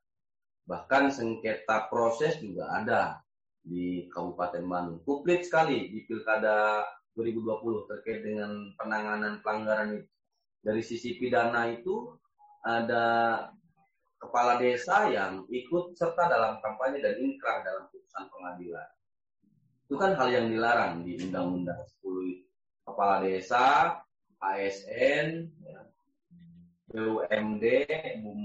Bahkan 0.68 1.14
sengketa 1.14 1.88
proses 1.88 2.36
juga 2.44 2.68
ada 2.76 3.24
di 3.64 4.08
Kabupaten 4.12 4.64
Bandung. 4.64 5.00
Publik 5.04 5.44
sekali 5.44 5.88
di 5.88 6.04
Pilkada 6.04 6.84
2020 7.16 7.90
terkait 7.90 8.20
dengan 8.24 8.72
penanganan 8.76 9.40
pelanggaran 9.40 9.98
itu. 9.98 10.08
Dari 10.58 10.82
sisi 10.82 11.14
pidana 11.16 11.70
itu 11.70 12.18
ada 12.66 13.46
kepala 14.18 14.58
desa 14.58 15.08
yang 15.08 15.46
ikut 15.46 15.94
serta 15.94 16.26
dalam 16.26 16.58
kampanye 16.60 16.98
dan 17.00 17.16
inkrah 17.22 17.62
dalam 17.62 17.86
putusan 17.90 18.26
pengadilan 18.28 18.90
itu 19.88 19.96
kan 19.96 20.12
hal 20.20 20.28
yang 20.28 20.46
dilarang 20.52 21.00
di 21.00 21.16
Undang-Undang 21.16 21.80
10 22.04 22.44
Kepala 22.88 23.20
Desa, 23.20 24.00
ASN, 24.40 25.44
ya, 25.60 25.80
BUMD, 26.88 27.64
BUM, 28.24 28.40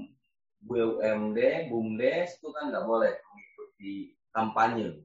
BUMD, 0.67 1.39
BUMDes 1.71 2.39
itu 2.39 2.47
kan 2.51 2.71
nggak 2.71 2.83
boleh 2.83 3.11
mengikuti 3.11 4.15
kampanye. 4.35 4.99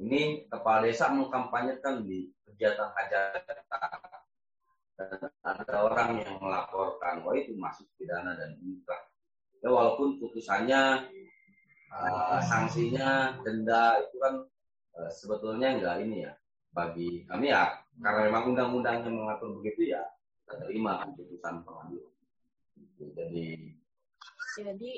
Ini 0.00 0.48
kepala 0.48 0.84
desa 0.84 1.08
mengkampanyekan 1.08 2.04
di 2.04 2.28
kegiatan 2.44 2.92
hajatan 2.92 3.56
ada 5.42 5.76
orang 5.82 6.20
yang 6.22 6.36
melaporkan, 6.38 7.24
wah 7.26 7.34
itu 7.34 7.56
masuk 7.58 7.88
pidana 7.98 8.38
dan 8.38 8.54
inkrah. 8.60 9.02
Ya 9.62 9.70
walaupun 9.70 10.18
putusannya, 10.18 11.06
uh, 11.94 12.40
sanksinya, 12.42 13.38
denda 13.46 14.02
itu 14.02 14.18
kan 14.18 14.42
Eh, 14.92 15.10
sebetulnya 15.12 15.72
enggak 15.72 15.96
ini 16.04 16.28
ya 16.28 16.32
bagi 16.72 17.24
kami 17.24 17.48
ya 17.48 17.80
karena 18.00 18.28
memang 18.28 18.52
undang-undangnya 18.52 19.08
mengatur 19.08 19.56
begitu 19.60 19.96
ya 19.96 20.04
kita 20.44 20.68
terima 20.68 21.00
keputusan 21.08 21.64
pengadilan. 21.64 22.12
Jadi 23.00 23.72
jadi 24.60 24.92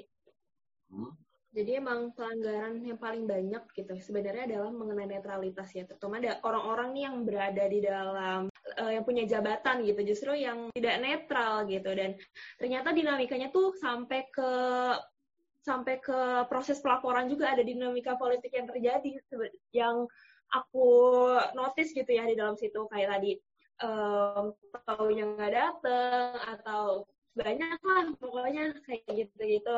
hmm? 0.91 1.13
jadi 1.55 1.71
emang 1.79 2.11
pelanggaran 2.19 2.83
yang 2.83 2.99
paling 2.99 3.23
banyak 3.31 3.63
gitu 3.71 3.95
sebenarnya 4.03 4.51
adalah 4.51 4.71
mengenai 4.75 5.07
netralitas 5.07 5.71
ya 5.71 5.87
terutama 5.87 6.19
ada 6.19 6.43
orang-orang 6.43 6.89
nih 6.91 7.03
yang 7.07 7.17
berada 7.23 7.65
di 7.71 7.79
dalam 7.79 8.41
uh, 8.81 8.93
yang 8.93 9.05
punya 9.05 9.25
jabatan 9.29 9.85
gitu 9.85 10.01
justru 10.05 10.33
yang 10.37 10.71
tidak 10.77 10.97
netral 11.01 11.65
gitu. 11.69 11.91
Dan 11.93 12.17
ternyata 12.57 12.93
dinamikanya 12.95 13.49
tuh 13.53 13.77
sampai 13.77 14.29
ke 14.33 14.51
sampai 15.65 15.97
ke 15.97 16.45
proses 16.53 16.81
pelaporan 16.85 17.25
juga 17.25 17.57
ada 17.57 17.65
dinamika 17.65 18.21
politik 18.21 18.53
yang 18.53 18.69
terjadi 18.69 19.11
yang 19.73 20.05
aku 20.53 20.89
notice 21.57 21.97
gitu 21.97 22.09
ya 22.09 22.29
di 22.29 22.37
dalam 22.37 22.57
situ. 22.57 22.85
Kayak 22.93 23.17
tadi 23.17 23.33
um, 23.83 24.55
taunya 24.87 25.25
nggak 25.35 25.53
dateng 25.53 26.33
atau 26.59 27.09
banyak 27.35 27.81
lah 27.83 28.05
pokoknya 28.23 28.79
kayak 28.87 29.03
gitu 29.11 29.43
gitu 29.43 29.77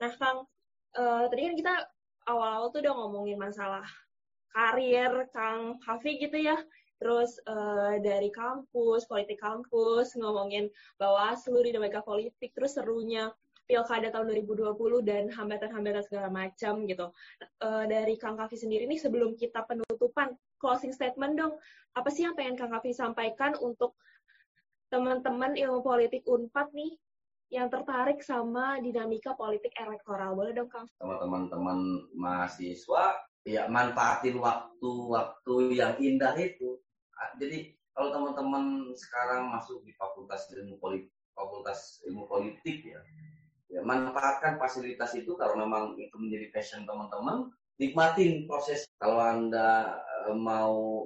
nah 0.00 0.12
kang 0.16 0.44
uh, 0.96 1.24
tadi 1.28 1.40
kan 1.52 1.54
kita 1.56 1.74
awal-awal 2.28 2.72
tuh 2.72 2.80
udah 2.84 2.94
ngomongin 2.96 3.38
masalah 3.40 3.84
karir 4.52 5.28
kang 5.32 5.76
Hafi 5.84 6.16
gitu 6.20 6.36
ya 6.40 6.56
terus 6.96 7.36
uh, 7.44 8.00
dari 8.00 8.32
kampus 8.32 9.04
politik 9.04 9.40
kampus 9.40 10.16
ngomongin 10.16 10.72
bahwa 10.96 11.36
seluruh 11.36 11.68
dinamika 11.68 12.00
politik 12.00 12.52
terus 12.56 12.76
serunya 12.76 13.32
pilkada 13.66 14.14
tahun 14.14 14.30
2020 14.46 14.78
dan 15.02 15.26
hambatan-hambatan 15.26 16.02
segala 16.06 16.30
macam 16.30 16.86
gitu. 16.86 17.10
Uh, 17.58 17.84
dari 17.90 18.14
Kang 18.14 18.38
Kavi 18.38 18.54
sendiri 18.54 18.86
nih 18.86 19.02
sebelum 19.02 19.34
kita 19.34 19.66
penutupan 19.66 20.38
closing 20.62 20.94
statement 20.94 21.34
dong, 21.36 21.58
apa 21.98 22.08
sih 22.08 22.24
yang 22.24 22.38
pengen 22.38 22.54
Kang 22.54 22.70
Kavi 22.70 22.94
sampaikan 22.94 23.58
untuk 23.58 23.98
teman-teman 24.86 25.58
ilmu 25.58 25.82
politik 25.82 26.22
Unpad 26.30 26.70
nih 26.70 26.94
yang 27.50 27.66
tertarik 27.70 28.22
sama 28.22 28.78
dinamika 28.78 29.34
politik 29.34 29.74
elektoral. 29.78 30.38
Boleh 30.38 30.54
dong 30.54 30.70
Kang? 30.70 30.86
Teman-teman 31.02 32.06
mahasiswa 32.14 33.18
ya 33.46 33.70
manfaatin 33.70 34.38
waktu-waktu 34.38 35.54
yang 35.74 35.94
indah 35.98 36.34
itu. 36.38 36.78
Jadi 37.36 37.76
kalau 37.96 38.12
teman-teman 38.12 38.92
sekarang 38.92 39.48
masuk 39.52 39.80
di 39.84 39.92
Fakultas 39.96 40.48
Ilmu 40.52 40.76
Politik, 40.76 41.12
Fakultas 41.32 42.04
Ilmu 42.04 42.28
Politik 42.28 42.84
ya, 42.84 43.00
ya, 43.72 43.80
manfaatkan 43.80 44.60
fasilitas 44.60 45.16
itu 45.16 45.32
kalau 45.36 45.56
memang 45.56 45.96
itu 45.96 46.12
menjadi 46.20 46.52
passion 46.52 46.84
teman-teman 46.84 47.48
nikmatin 47.80 48.44
proses. 48.44 48.84
Kalau 48.96 49.20
anda 49.20 50.00
e, 50.28 50.32
mau 50.32 51.04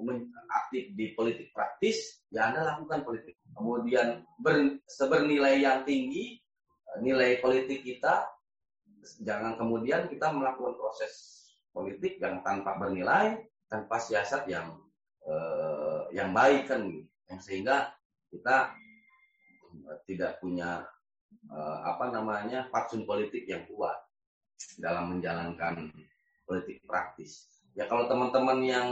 aktif 0.51 0.95
di 0.95 1.15
politik 1.15 1.51
praktis 1.51 2.23
ya 2.31 2.51
anda 2.51 2.75
lakukan 2.75 3.03
politik. 3.03 3.39
Kemudian 3.55 4.23
ber, 4.39 4.79
sebernilai 4.87 5.63
yang 5.63 5.83
tinggi 5.87 6.39
e, 6.87 6.91
nilai 7.03 7.39
politik 7.39 7.87
kita 7.87 8.27
jangan 9.23 9.57
kemudian 9.57 10.07
kita 10.11 10.29
melakukan 10.31 10.77
proses 10.77 11.41
politik 11.71 12.19
yang 12.21 12.43
tanpa 12.43 12.77
bernilai 12.77 13.41
tanpa 13.71 13.97
siasat 14.03 14.45
yang 14.51 14.77
uh, 15.25 15.90
yang 16.11 16.31
baik 16.35 16.71
kan 16.71 16.87
yang 17.31 17.41
sehingga 17.41 17.95
kita 18.31 18.75
tidak 20.07 20.39
punya 20.43 20.87
uh, 21.51 21.79
apa 21.87 22.11
namanya 22.11 22.67
fatsun 22.71 23.07
politik 23.07 23.47
yang 23.47 23.63
kuat 23.71 23.97
dalam 24.79 25.17
menjalankan 25.17 25.89
politik 26.45 26.83
praktis. 26.85 27.47
Ya 27.79 27.87
kalau 27.87 28.11
teman-teman 28.11 28.59
yang 28.67 28.89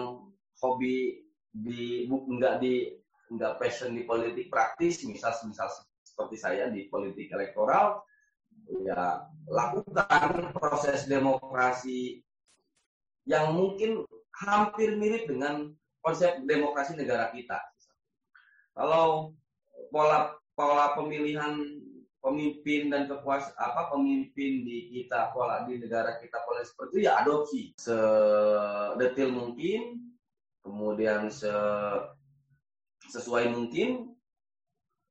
hobi 0.62 1.26
di 1.50 2.06
enggak 2.06 2.62
di 2.62 2.94
enggak 3.28 3.58
passion 3.58 3.92
di 3.92 4.06
politik 4.06 4.48
praktis, 4.48 5.02
misal 5.04 5.34
misal 5.44 5.68
seperti 6.06 6.36
saya 6.38 6.70
di 6.70 6.86
politik 6.86 7.28
elektoral, 7.34 8.00
ya 8.86 9.26
lakukan 9.50 10.54
proses 10.54 11.04
demokrasi 11.10 12.22
yang 13.28 13.52
mungkin 13.52 14.06
hampir 14.32 14.96
mirip 14.96 15.28
dengan 15.28 15.74
konsep 16.02 16.40
demokrasi 16.46 16.94
negara 16.94 17.30
kita. 17.34 17.58
Kalau 18.74 19.34
pola 19.90 20.38
pola 20.54 20.94
pemilihan 20.98 21.58
pemimpin 22.18 22.90
dan 22.90 23.06
kekuasaan 23.06 23.54
apa 23.54 23.94
pemimpin 23.94 24.66
di 24.66 24.90
kita 24.90 25.30
pola 25.30 25.62
di 25.64 25.78
negara 25.78 26.18
kita 26.18 26.42
pola 26.42 26.66
seperti 26.66 26.90
itu 26.98 27.00
ya 27.06 27.12
adopsi 27.22 27.62
sedetil 27.78 29.30
mungkin 29.30 30.02
kemudian 30.66 31.30
se 31.30 31.50
sesuai 33.08 33.54
mungkin 33.54 34.12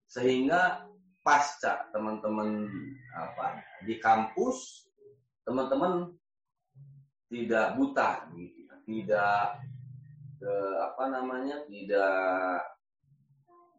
sehingga 0.05 0.85
pasca 1.25 1.89
teman-teman 1.95 2.69
apa 3.15 3.63
di 3.87 3.97
kampus 3.97 4.87
teman-teman 5.47 6.13
tidak 7.27 7.75
buta 7.75 8.29
gitu 8.35 8.75
tidak 8.85 9.59
apa 10.83 11.03
namanya 11.09 11.65
tidak 11.65 12.61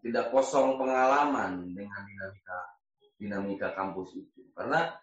tidak 0.02 0.30
kosong 0.30 0.78
pengalaman 0.78 1.74
dengan 1.74 2.02
dinamika 2.06 2.59
dinamika 3.18 3.68
kampus 3.74 4.14
itu. 4.14 4.46
Karena 4.54 4.94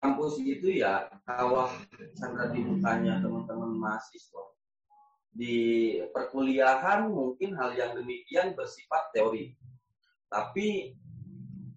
kampus 0.00 0.40
itu 0.40 0.80
ya 0.80 1.06
kalau 1.28 1.68
Sandra 2.16 2.48
dibukanya 2.48 3.20
teman-teman 3.20 3.76
mahasiswa 3.76 4.44
di 5.30 5.56
perkuliahan 6.10 7.06
mungkin 7.06 7.54
hal 7.54 7.76
yang 7.78 7.94
demikian 7.94 8.58
bersifat 8.58 9.14
teori 9.14 9.54
tapi 10.26 10.98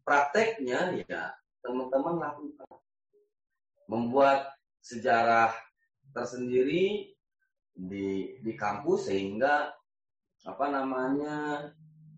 prakteknya 0.01 1.05
ya 1.05 1.37
teman-teman 1.61 2.17
lakukan 2.17 2.81
membuat 3.85 4.49
sejarah 4.81 5.53
tersendiri 6.17 7.12
di 7.73 8.37
di 8.39 8.53
kampus 8.53 9.09
sehingga 9.09 9.73
apa 10.45 10.65
namanya 10.69 11.67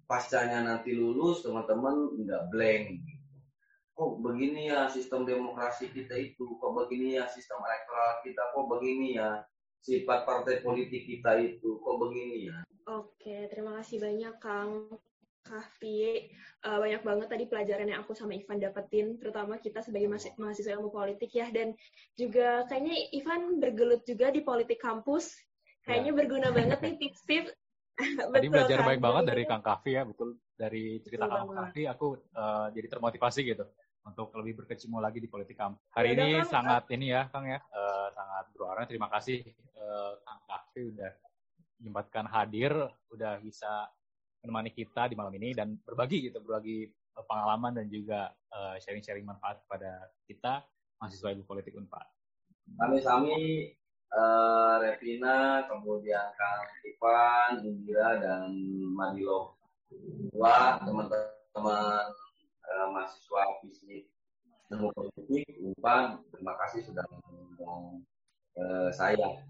pascanya 0.05 0.61
nanti 0.61 0.91
lulus 0.93 1.41
teman-teman 1.41 2.19
nggak 2.21 2.43
blank 2.51 2.85
kok 3.95 4.19
begini 4.19 4.67
ya 4.67 4.91
sistem 4.91 5.23
demokrasi 5.23 5.87
kita 5.87 6.19
itu? 6.19 6.59
Kok 6.59 6.71
begini 6.83 7.15
ya 7.15 7.25
sistem 7.31 7.63
elektoral 7.63 8.19
kita? 8.27 8.43
Kok 8.51 8.65
begini 8.67 9.15
ya 9.15 9.39
sifat 9.79 10.27
partai 10.27 10.59
politik 10.59 11.07
kita 11.07 11.39
itu? 11.39 11.79
Kok 11.79 11.95
begini 12.03 12.51
ya? 12.51 12.57
Oke 12.91 13.47
terima 13.47 13.79
kasih 13.79 14.03
banyak 14.03 14.35
kang 14.43 14.91
Kahfi, 15.45 16.25
uh, 16.65 16.81
banyak 16.81 17.05
banget 17.05 17.27
tadi 17.29 17.45
pelajaran 17.45 17.85
yang 17.85 18.01
aku 18.01 18.17
sama 18.17 18.33
Ivan 18.33 18.57
dapetin, 18.57 19.21
terutama 19.21 19.61
kita 19.61 19.85
sebagai 19.85 20.09
mahasiswa 20.41 20.73
ilmu 20.73 20.89
politik 20.89 21.29
ya, 21.37 21.53
dan 21.53 21.77
juga 22.17 22.65
kayaknya 22.65 22.97
Ivan 23.13 23.61
bergelut 23.61 24.01
juga 24.09 24.33
di 24.33 24.41
politik 24.41 24.81
kampus, 24.81 25.37
kayaknya 25.85 26.11
ya. 26.11 26.17
berguna 26.17 26.49
banget 26.49 26.81
nih 26.81 26.95
tips-tips. 26.97 27.53
Tadi 28.35 28.47
belajar 28.51 28.83
kan? 28.83 28.87
baik 28.91 29.01
banget 29.05 29.23
dari 29.29 29.43
Kang 29.47 29.63
Kahfi 29.63 29.91
ya, 29.95 30.03
betul 30.03 30.35
dari 30.57 30.99
cerita 30.99 31.29
Kang 31.29 31.47
Kahfi 31.53 31.87
aku 31.87 32.19
uh, 32.35 32.67
jadi 32.73 32.87
termotivasi 32.91 33.41
gitu 33.45 33.65
untuk 34.05 34.33
lebih 34.37 34.65
berkecimpung 34.65 34.99
lagi 34.99 35.21
di 35.21 35.29
politik 35.29 35.55
kampus. 35.55 35.79
Hari 35.93 36.11
ya, 36.11 36.15
ini 36.19 36.29
kan, 36.41 36.49
sangat 36.49 36.83
uh, 36.89 36.95
ini 36.95 37.05
ya 37.13 37.21
Kang 37.29 37.45
ya, 37.47 37.61
uh, 37.61 38.07
sangat 38.11 38.45
berwarna. 38.51 38.83
Terima 38.89 39.07
kasih 39.13 39.45
uh, 39.77 40.13
Kang 40.25 40.41
Kahfi 40.49 40.81
udah 40.89 41.11
menyempatkan 41.79 42.25
hadir, 42.27 42.73
udah 43.13 43.39
bisa 43.39 43.87
menemani 44.45 44.69
kita 44.69 45.09
di 45.09 45.17
malam 45.17 45.33
ini 45.41 45.57
dan 45.57 45.73
berbagi 45.81 46.29
gitu, 46.29 46.37
berbagi 46.45 46.85
uh, 47.17 47.25
pengalaman 47.25 47.73
dan 47.81 47.89
juga 47.89 48.29
uh, 48.53 48.77
sharing-sharing 48.77 49.25
manfaat 49.25 49.57
kepada 49.65 50.13
kita 50.29 50.61
mahasiswa 51.01 51.33
ilmu 51.33 51.49
politik 51.49 51.73
Unpad. 51.73 52.05
Kami-kami 52.77 53.73
uh, 54.13 54.77
Revina, 54.85 55.65
kemudian 55.65 56.29
Kang 56.37 56.69
Ivan, 56.85 57.65
Indira 57.65 58.21
dan 58.21 58.53
Madilo. 58.93 59.57
Dua 60.29 60.77
teman-teman 60.85 62.05
uh, 62.61 62.87
mahasiswa 62.93 63.41
fisik 63.65 64.05
ilmu 64.69 64.93
politik 64.93 65.45
Unpad, 65.57 66.21
terima 66.29 66.53
kasih 66.61 66.85
sudah 66.85 67.05
mengundang 67.09 68.05
uh, 68.61 68.89
saya 68.93 69.41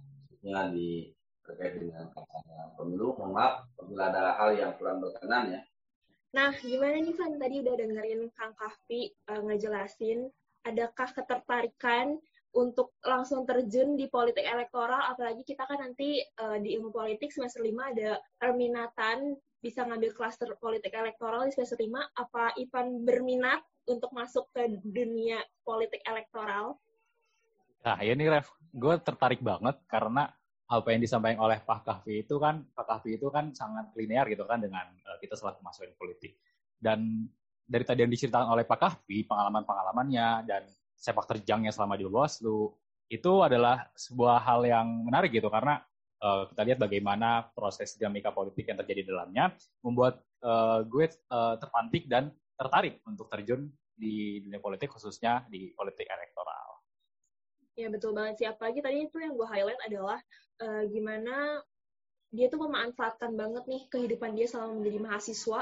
di 0.72 1.15
terkait 1.46 1.78
dengan 1.78 2.10
pelaksanaan 2.12 2.70
pemilu. 2.76 3.14
Mohon 3.16 3.32
maaf 3.38 3.54
apabila 3.78 4.04
ada 4.10 4.24
hal 4.42 4.50
yang 4.58 4.72
kurang 4.78 5.00
berkenan 5.00 5.46
ya. 5.56 5.62
Nah, 6.36 6.52
gimana 6.60 7.00
nih 7.00 7.16
Van? 7.16 7.40
Tadi 7.40 7.56
udah 7.64 7.76
dengerin 7.80 8.22
Kang 8.36 8.54
Kahfi 8.60 9.08
uh, 9.32 9.40
ngejelasin, 9.40 10.28
adakah 10.68 11.10
ketertarikan 11.16 12.20
untuk 12.56 12.96
langsung 13.04 13.48
terjun 13.48 14.00
di 14.00 14.08
politik 14.12 14.44
elektoral, 14.44 15.12
apalagi 15.12 15.44
kita 15.48 15.68
kan 15.68 15.80
nanti 15.80 16.24
uh, 16.40 16.60
di 16.60 16.76
ilmu 16.76 16.92
politik 16.92 17.32
semester 17.32 17.64
5 17.64 17.72
ada 17.72 18.20
perminatan 18.40 19.36
bisa 19.60 19.84
ngambil 19.84 20.12
klaster 20.16 20.52
politik 20.60 20.92
elektoral 20.92 21.48
di 21.48 21.56
semester 21.56 21.80
5. 21.80 21.92
Apa 22.16 22.56
Ivan 22.60 23.04
berminat 23.04 23.64
untuk 23.88 24.12
masuk 24.12 24.52
ke 24.52 24.76
dunia 24.84 25.40
politik 25.64 26.04
elektoral? 26.08 26.80
Nah, 27.86 28.00
ya 28.02 28.12
nih 28.12 28.28
Ref, 28.28 28.50
gue 28.76 28.96
tertarik 29.04 29.40
banget 29.40 29.78
karena 29.86 30.32
apa 30.66 30.88
yang 30.90 31.02
disampaikan 31.02 31.40
oleh 31.46 31.62
Pak 31.62 31.86
Kahfi 31.86 32.26
itu 32.26 32.42
kan 32.42 32.66
Pak 32.74 32.86
Kahfi 32.90 33.22
itu 33.22 33.30
kan 33.30 33.54
sangat 33.54 33.94
linear 33.94 34.26
gitu 34.26 34.50
kan 34.50 34.58
dengan 34.58 34.90
uh, 35.06 35.18
kita 35.22 35.38
selaku 35.38 35.62
mahasiswa 35.62 35.94
politik 35.94 36.42
dan 36.82 37.30
dari 37.66 37.86
tadi 37.86 38.02
yang 38.02 38.10
diceritakan 38.10 38.50
oleh 38.50 38.66
Pak 38.66 38.80
Kahfi 38.82 39.26
pengalaman-pengalamannya 39.30 40.50
dan 40.50 40.66
sepak 40.98 41.30
terjangnya 41.30 41.70
selama 41.70 41.98
di 41.98 42.06
Bawaslu 42.10 42.74
itu 43.10 43.34
adalah 43.46 43.86
sebuah 43.94 44.42
hal 44.42 44.66
yang 44.66 44.88
menarik 45.06 45.30
gitu 45.30 45.54
karena 45.54 45.78
uh, 46.26 46.50
kita 46.50 46.62
lihat 46.66 46.80
bagaimana 46.82 47.46
proses 47.54 47.94
dinamika 47.94 48.34
politik 48.34 48.66
yang 48.66 48.78
terjadi 48.82 49.06
di 49.06 49.10
dalamnya 49.14 49.54
membuat 49.86 50.26
uh, 50.42 50.82
gue 50.82 51.06
uh, 51.30 51.62
terpantik 51.62 52.10
dan 52.10 52.34
tertarik 52.58 53.06
untuk 53.06 53.30
terjun 53.30 53.70
di 53.96 54.42
dunia 54.42 54.60
politik 54.60 54.92
khususnya 54.92 55.46
di 55.48 55.72
politik 55.72 56.10
elektoral. 56.10 56.75
Ya 57.76 57.88
betul 57.92 58.16
banget 58.16 58.40
sih. 58.40 58.48
Apalagi 58.48 58.80
tadi 58.80 59.08
itu 59.08 59.18
yang 59.20 59.36
gue 59.36 59.48
highlight 59.48 59.82
adalah 59.84 60.20
uh, 60.64 60.84
gimana 60.88 61.60
dia 62.32 62.48
tuh 62.52 62.60
memanfaatkan 62.68 63.32
banget 63.36 63.64
nih 63.68 63.84
kehidupan 63.88 64.36
dia 64.36 64.48
selama 64.48 64.80
menjadi 64.80 65.00
mahasiswa 65.04 65.62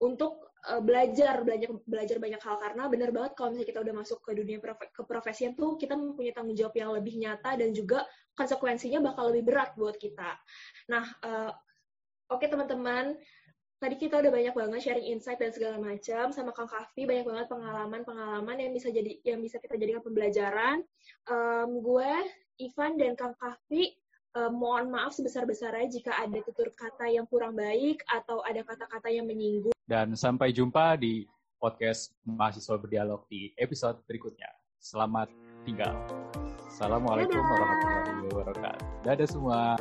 untuk 0.00 0.48
uh, 0.68 0.80
belajar 0.80 1.44
belajar 1.44 1.68
belajar 1.84 2.16
banyak 2.16 2.40
hal 2.40 2.56
karena 2.60 2.82
benar 2.88 3.10
banget 3.12 3.32
kalau 3.36 3.52
misalnya 3.52 3.68
kita 3.68 3.80
udah 3.84 3.94
masuk 4.00 4.18
ke 4.24 4.32
dunia 4.32 4.58
profe 4.60 4.88
keprofesian 4.92 5.52
tuh 5.56 5.76
kita 5.76 5.96
mempunyai 5.96 6.32
tanggung 6.32 6.56
jawab 6.56 6.74
yang 6.76 6.90
lebih 6.96 7.20
nyata 7.20 7.56
dan 7.60 7.72
juga 7.76 8.08
konsekuensinya 8.36 9.04
bakal 9.04 9.28
lebih 9.32 9.52
berat 9.52 9.76
buat 9.76 10.00
kita. 10.00 10.40
Nah, 10.88 11.04
uh, 11.24 11.52
oke 12.32 12.40
okay, 12.40 12.48
teman-teman, 12.48 13.16
tadi 13.80 13.96
kita 13.96 14.20
udah 14.20 14.28
banyak 14.30 14.54
banget 14.54 14.80
sharing 14.84 15.08
insight 15.08 15.40
dan 15.40 15.50
segala 15.56 15.80
macam 15.80 16.28
sama 16.36 16.52
Kang 16.52 16.68
Kafi 16.68 17.08
banyak 17.08 17.24
banget 17.24 17.46
pengalaman-pengalaman 17.48 18.56
yang 18.60 18.72
bisa 18.76 18.92
jadi 18.92 19.16
yang 19.24 19.40
bisa 19.40 19.56
kita 19.56 19.80
jadikan 19.80 20.04
pembelajaran. 20.04 20.84
Um, 21.26 21.80
gue, 21.80 22.12
Ivan 22.60 23.00
dan 23.00 23.16
Kang 23.16 23.32
Kafi 23.40 23.96
um, 24.36 24.52
mohon 24.60 24.92
maaf 24.92 25.16
sebesar-besarnya 25.16 25.88
jika 25.88 26.12
ada 26.12 26.44
tutur 26.44 26.68
kata 26.76 27.08
yang 27.08 27.24
kurang 27.24 27.56
baik 27.56 28.04
atau 28.12 28.44
ada 28.44 28.60
kata-kata 28.60 29.08
yang 29.08 29.24
menyinggung. 29.24 29.72
Dan 29.88 30.12
sampai 30.12 30.52
jumpa 30.52 31.00
di 31.00 31.24
podcast 31.56 32.12
mahasiswa 32.28 32.76
berdialog 32.76 33.24
di 33.32 33.56
episode 33.56 34.04
berikutnya. 34.04 34.52
Selamat 34.76 35.32
tinggal. 35.64 35.96
Assalamualaikum 36.68 37.40
warahmatullahi 37.40 38.28
wabarakatuh. 38.28 38.84
Dadah 39.04 39.28
semua. 39.28 39.76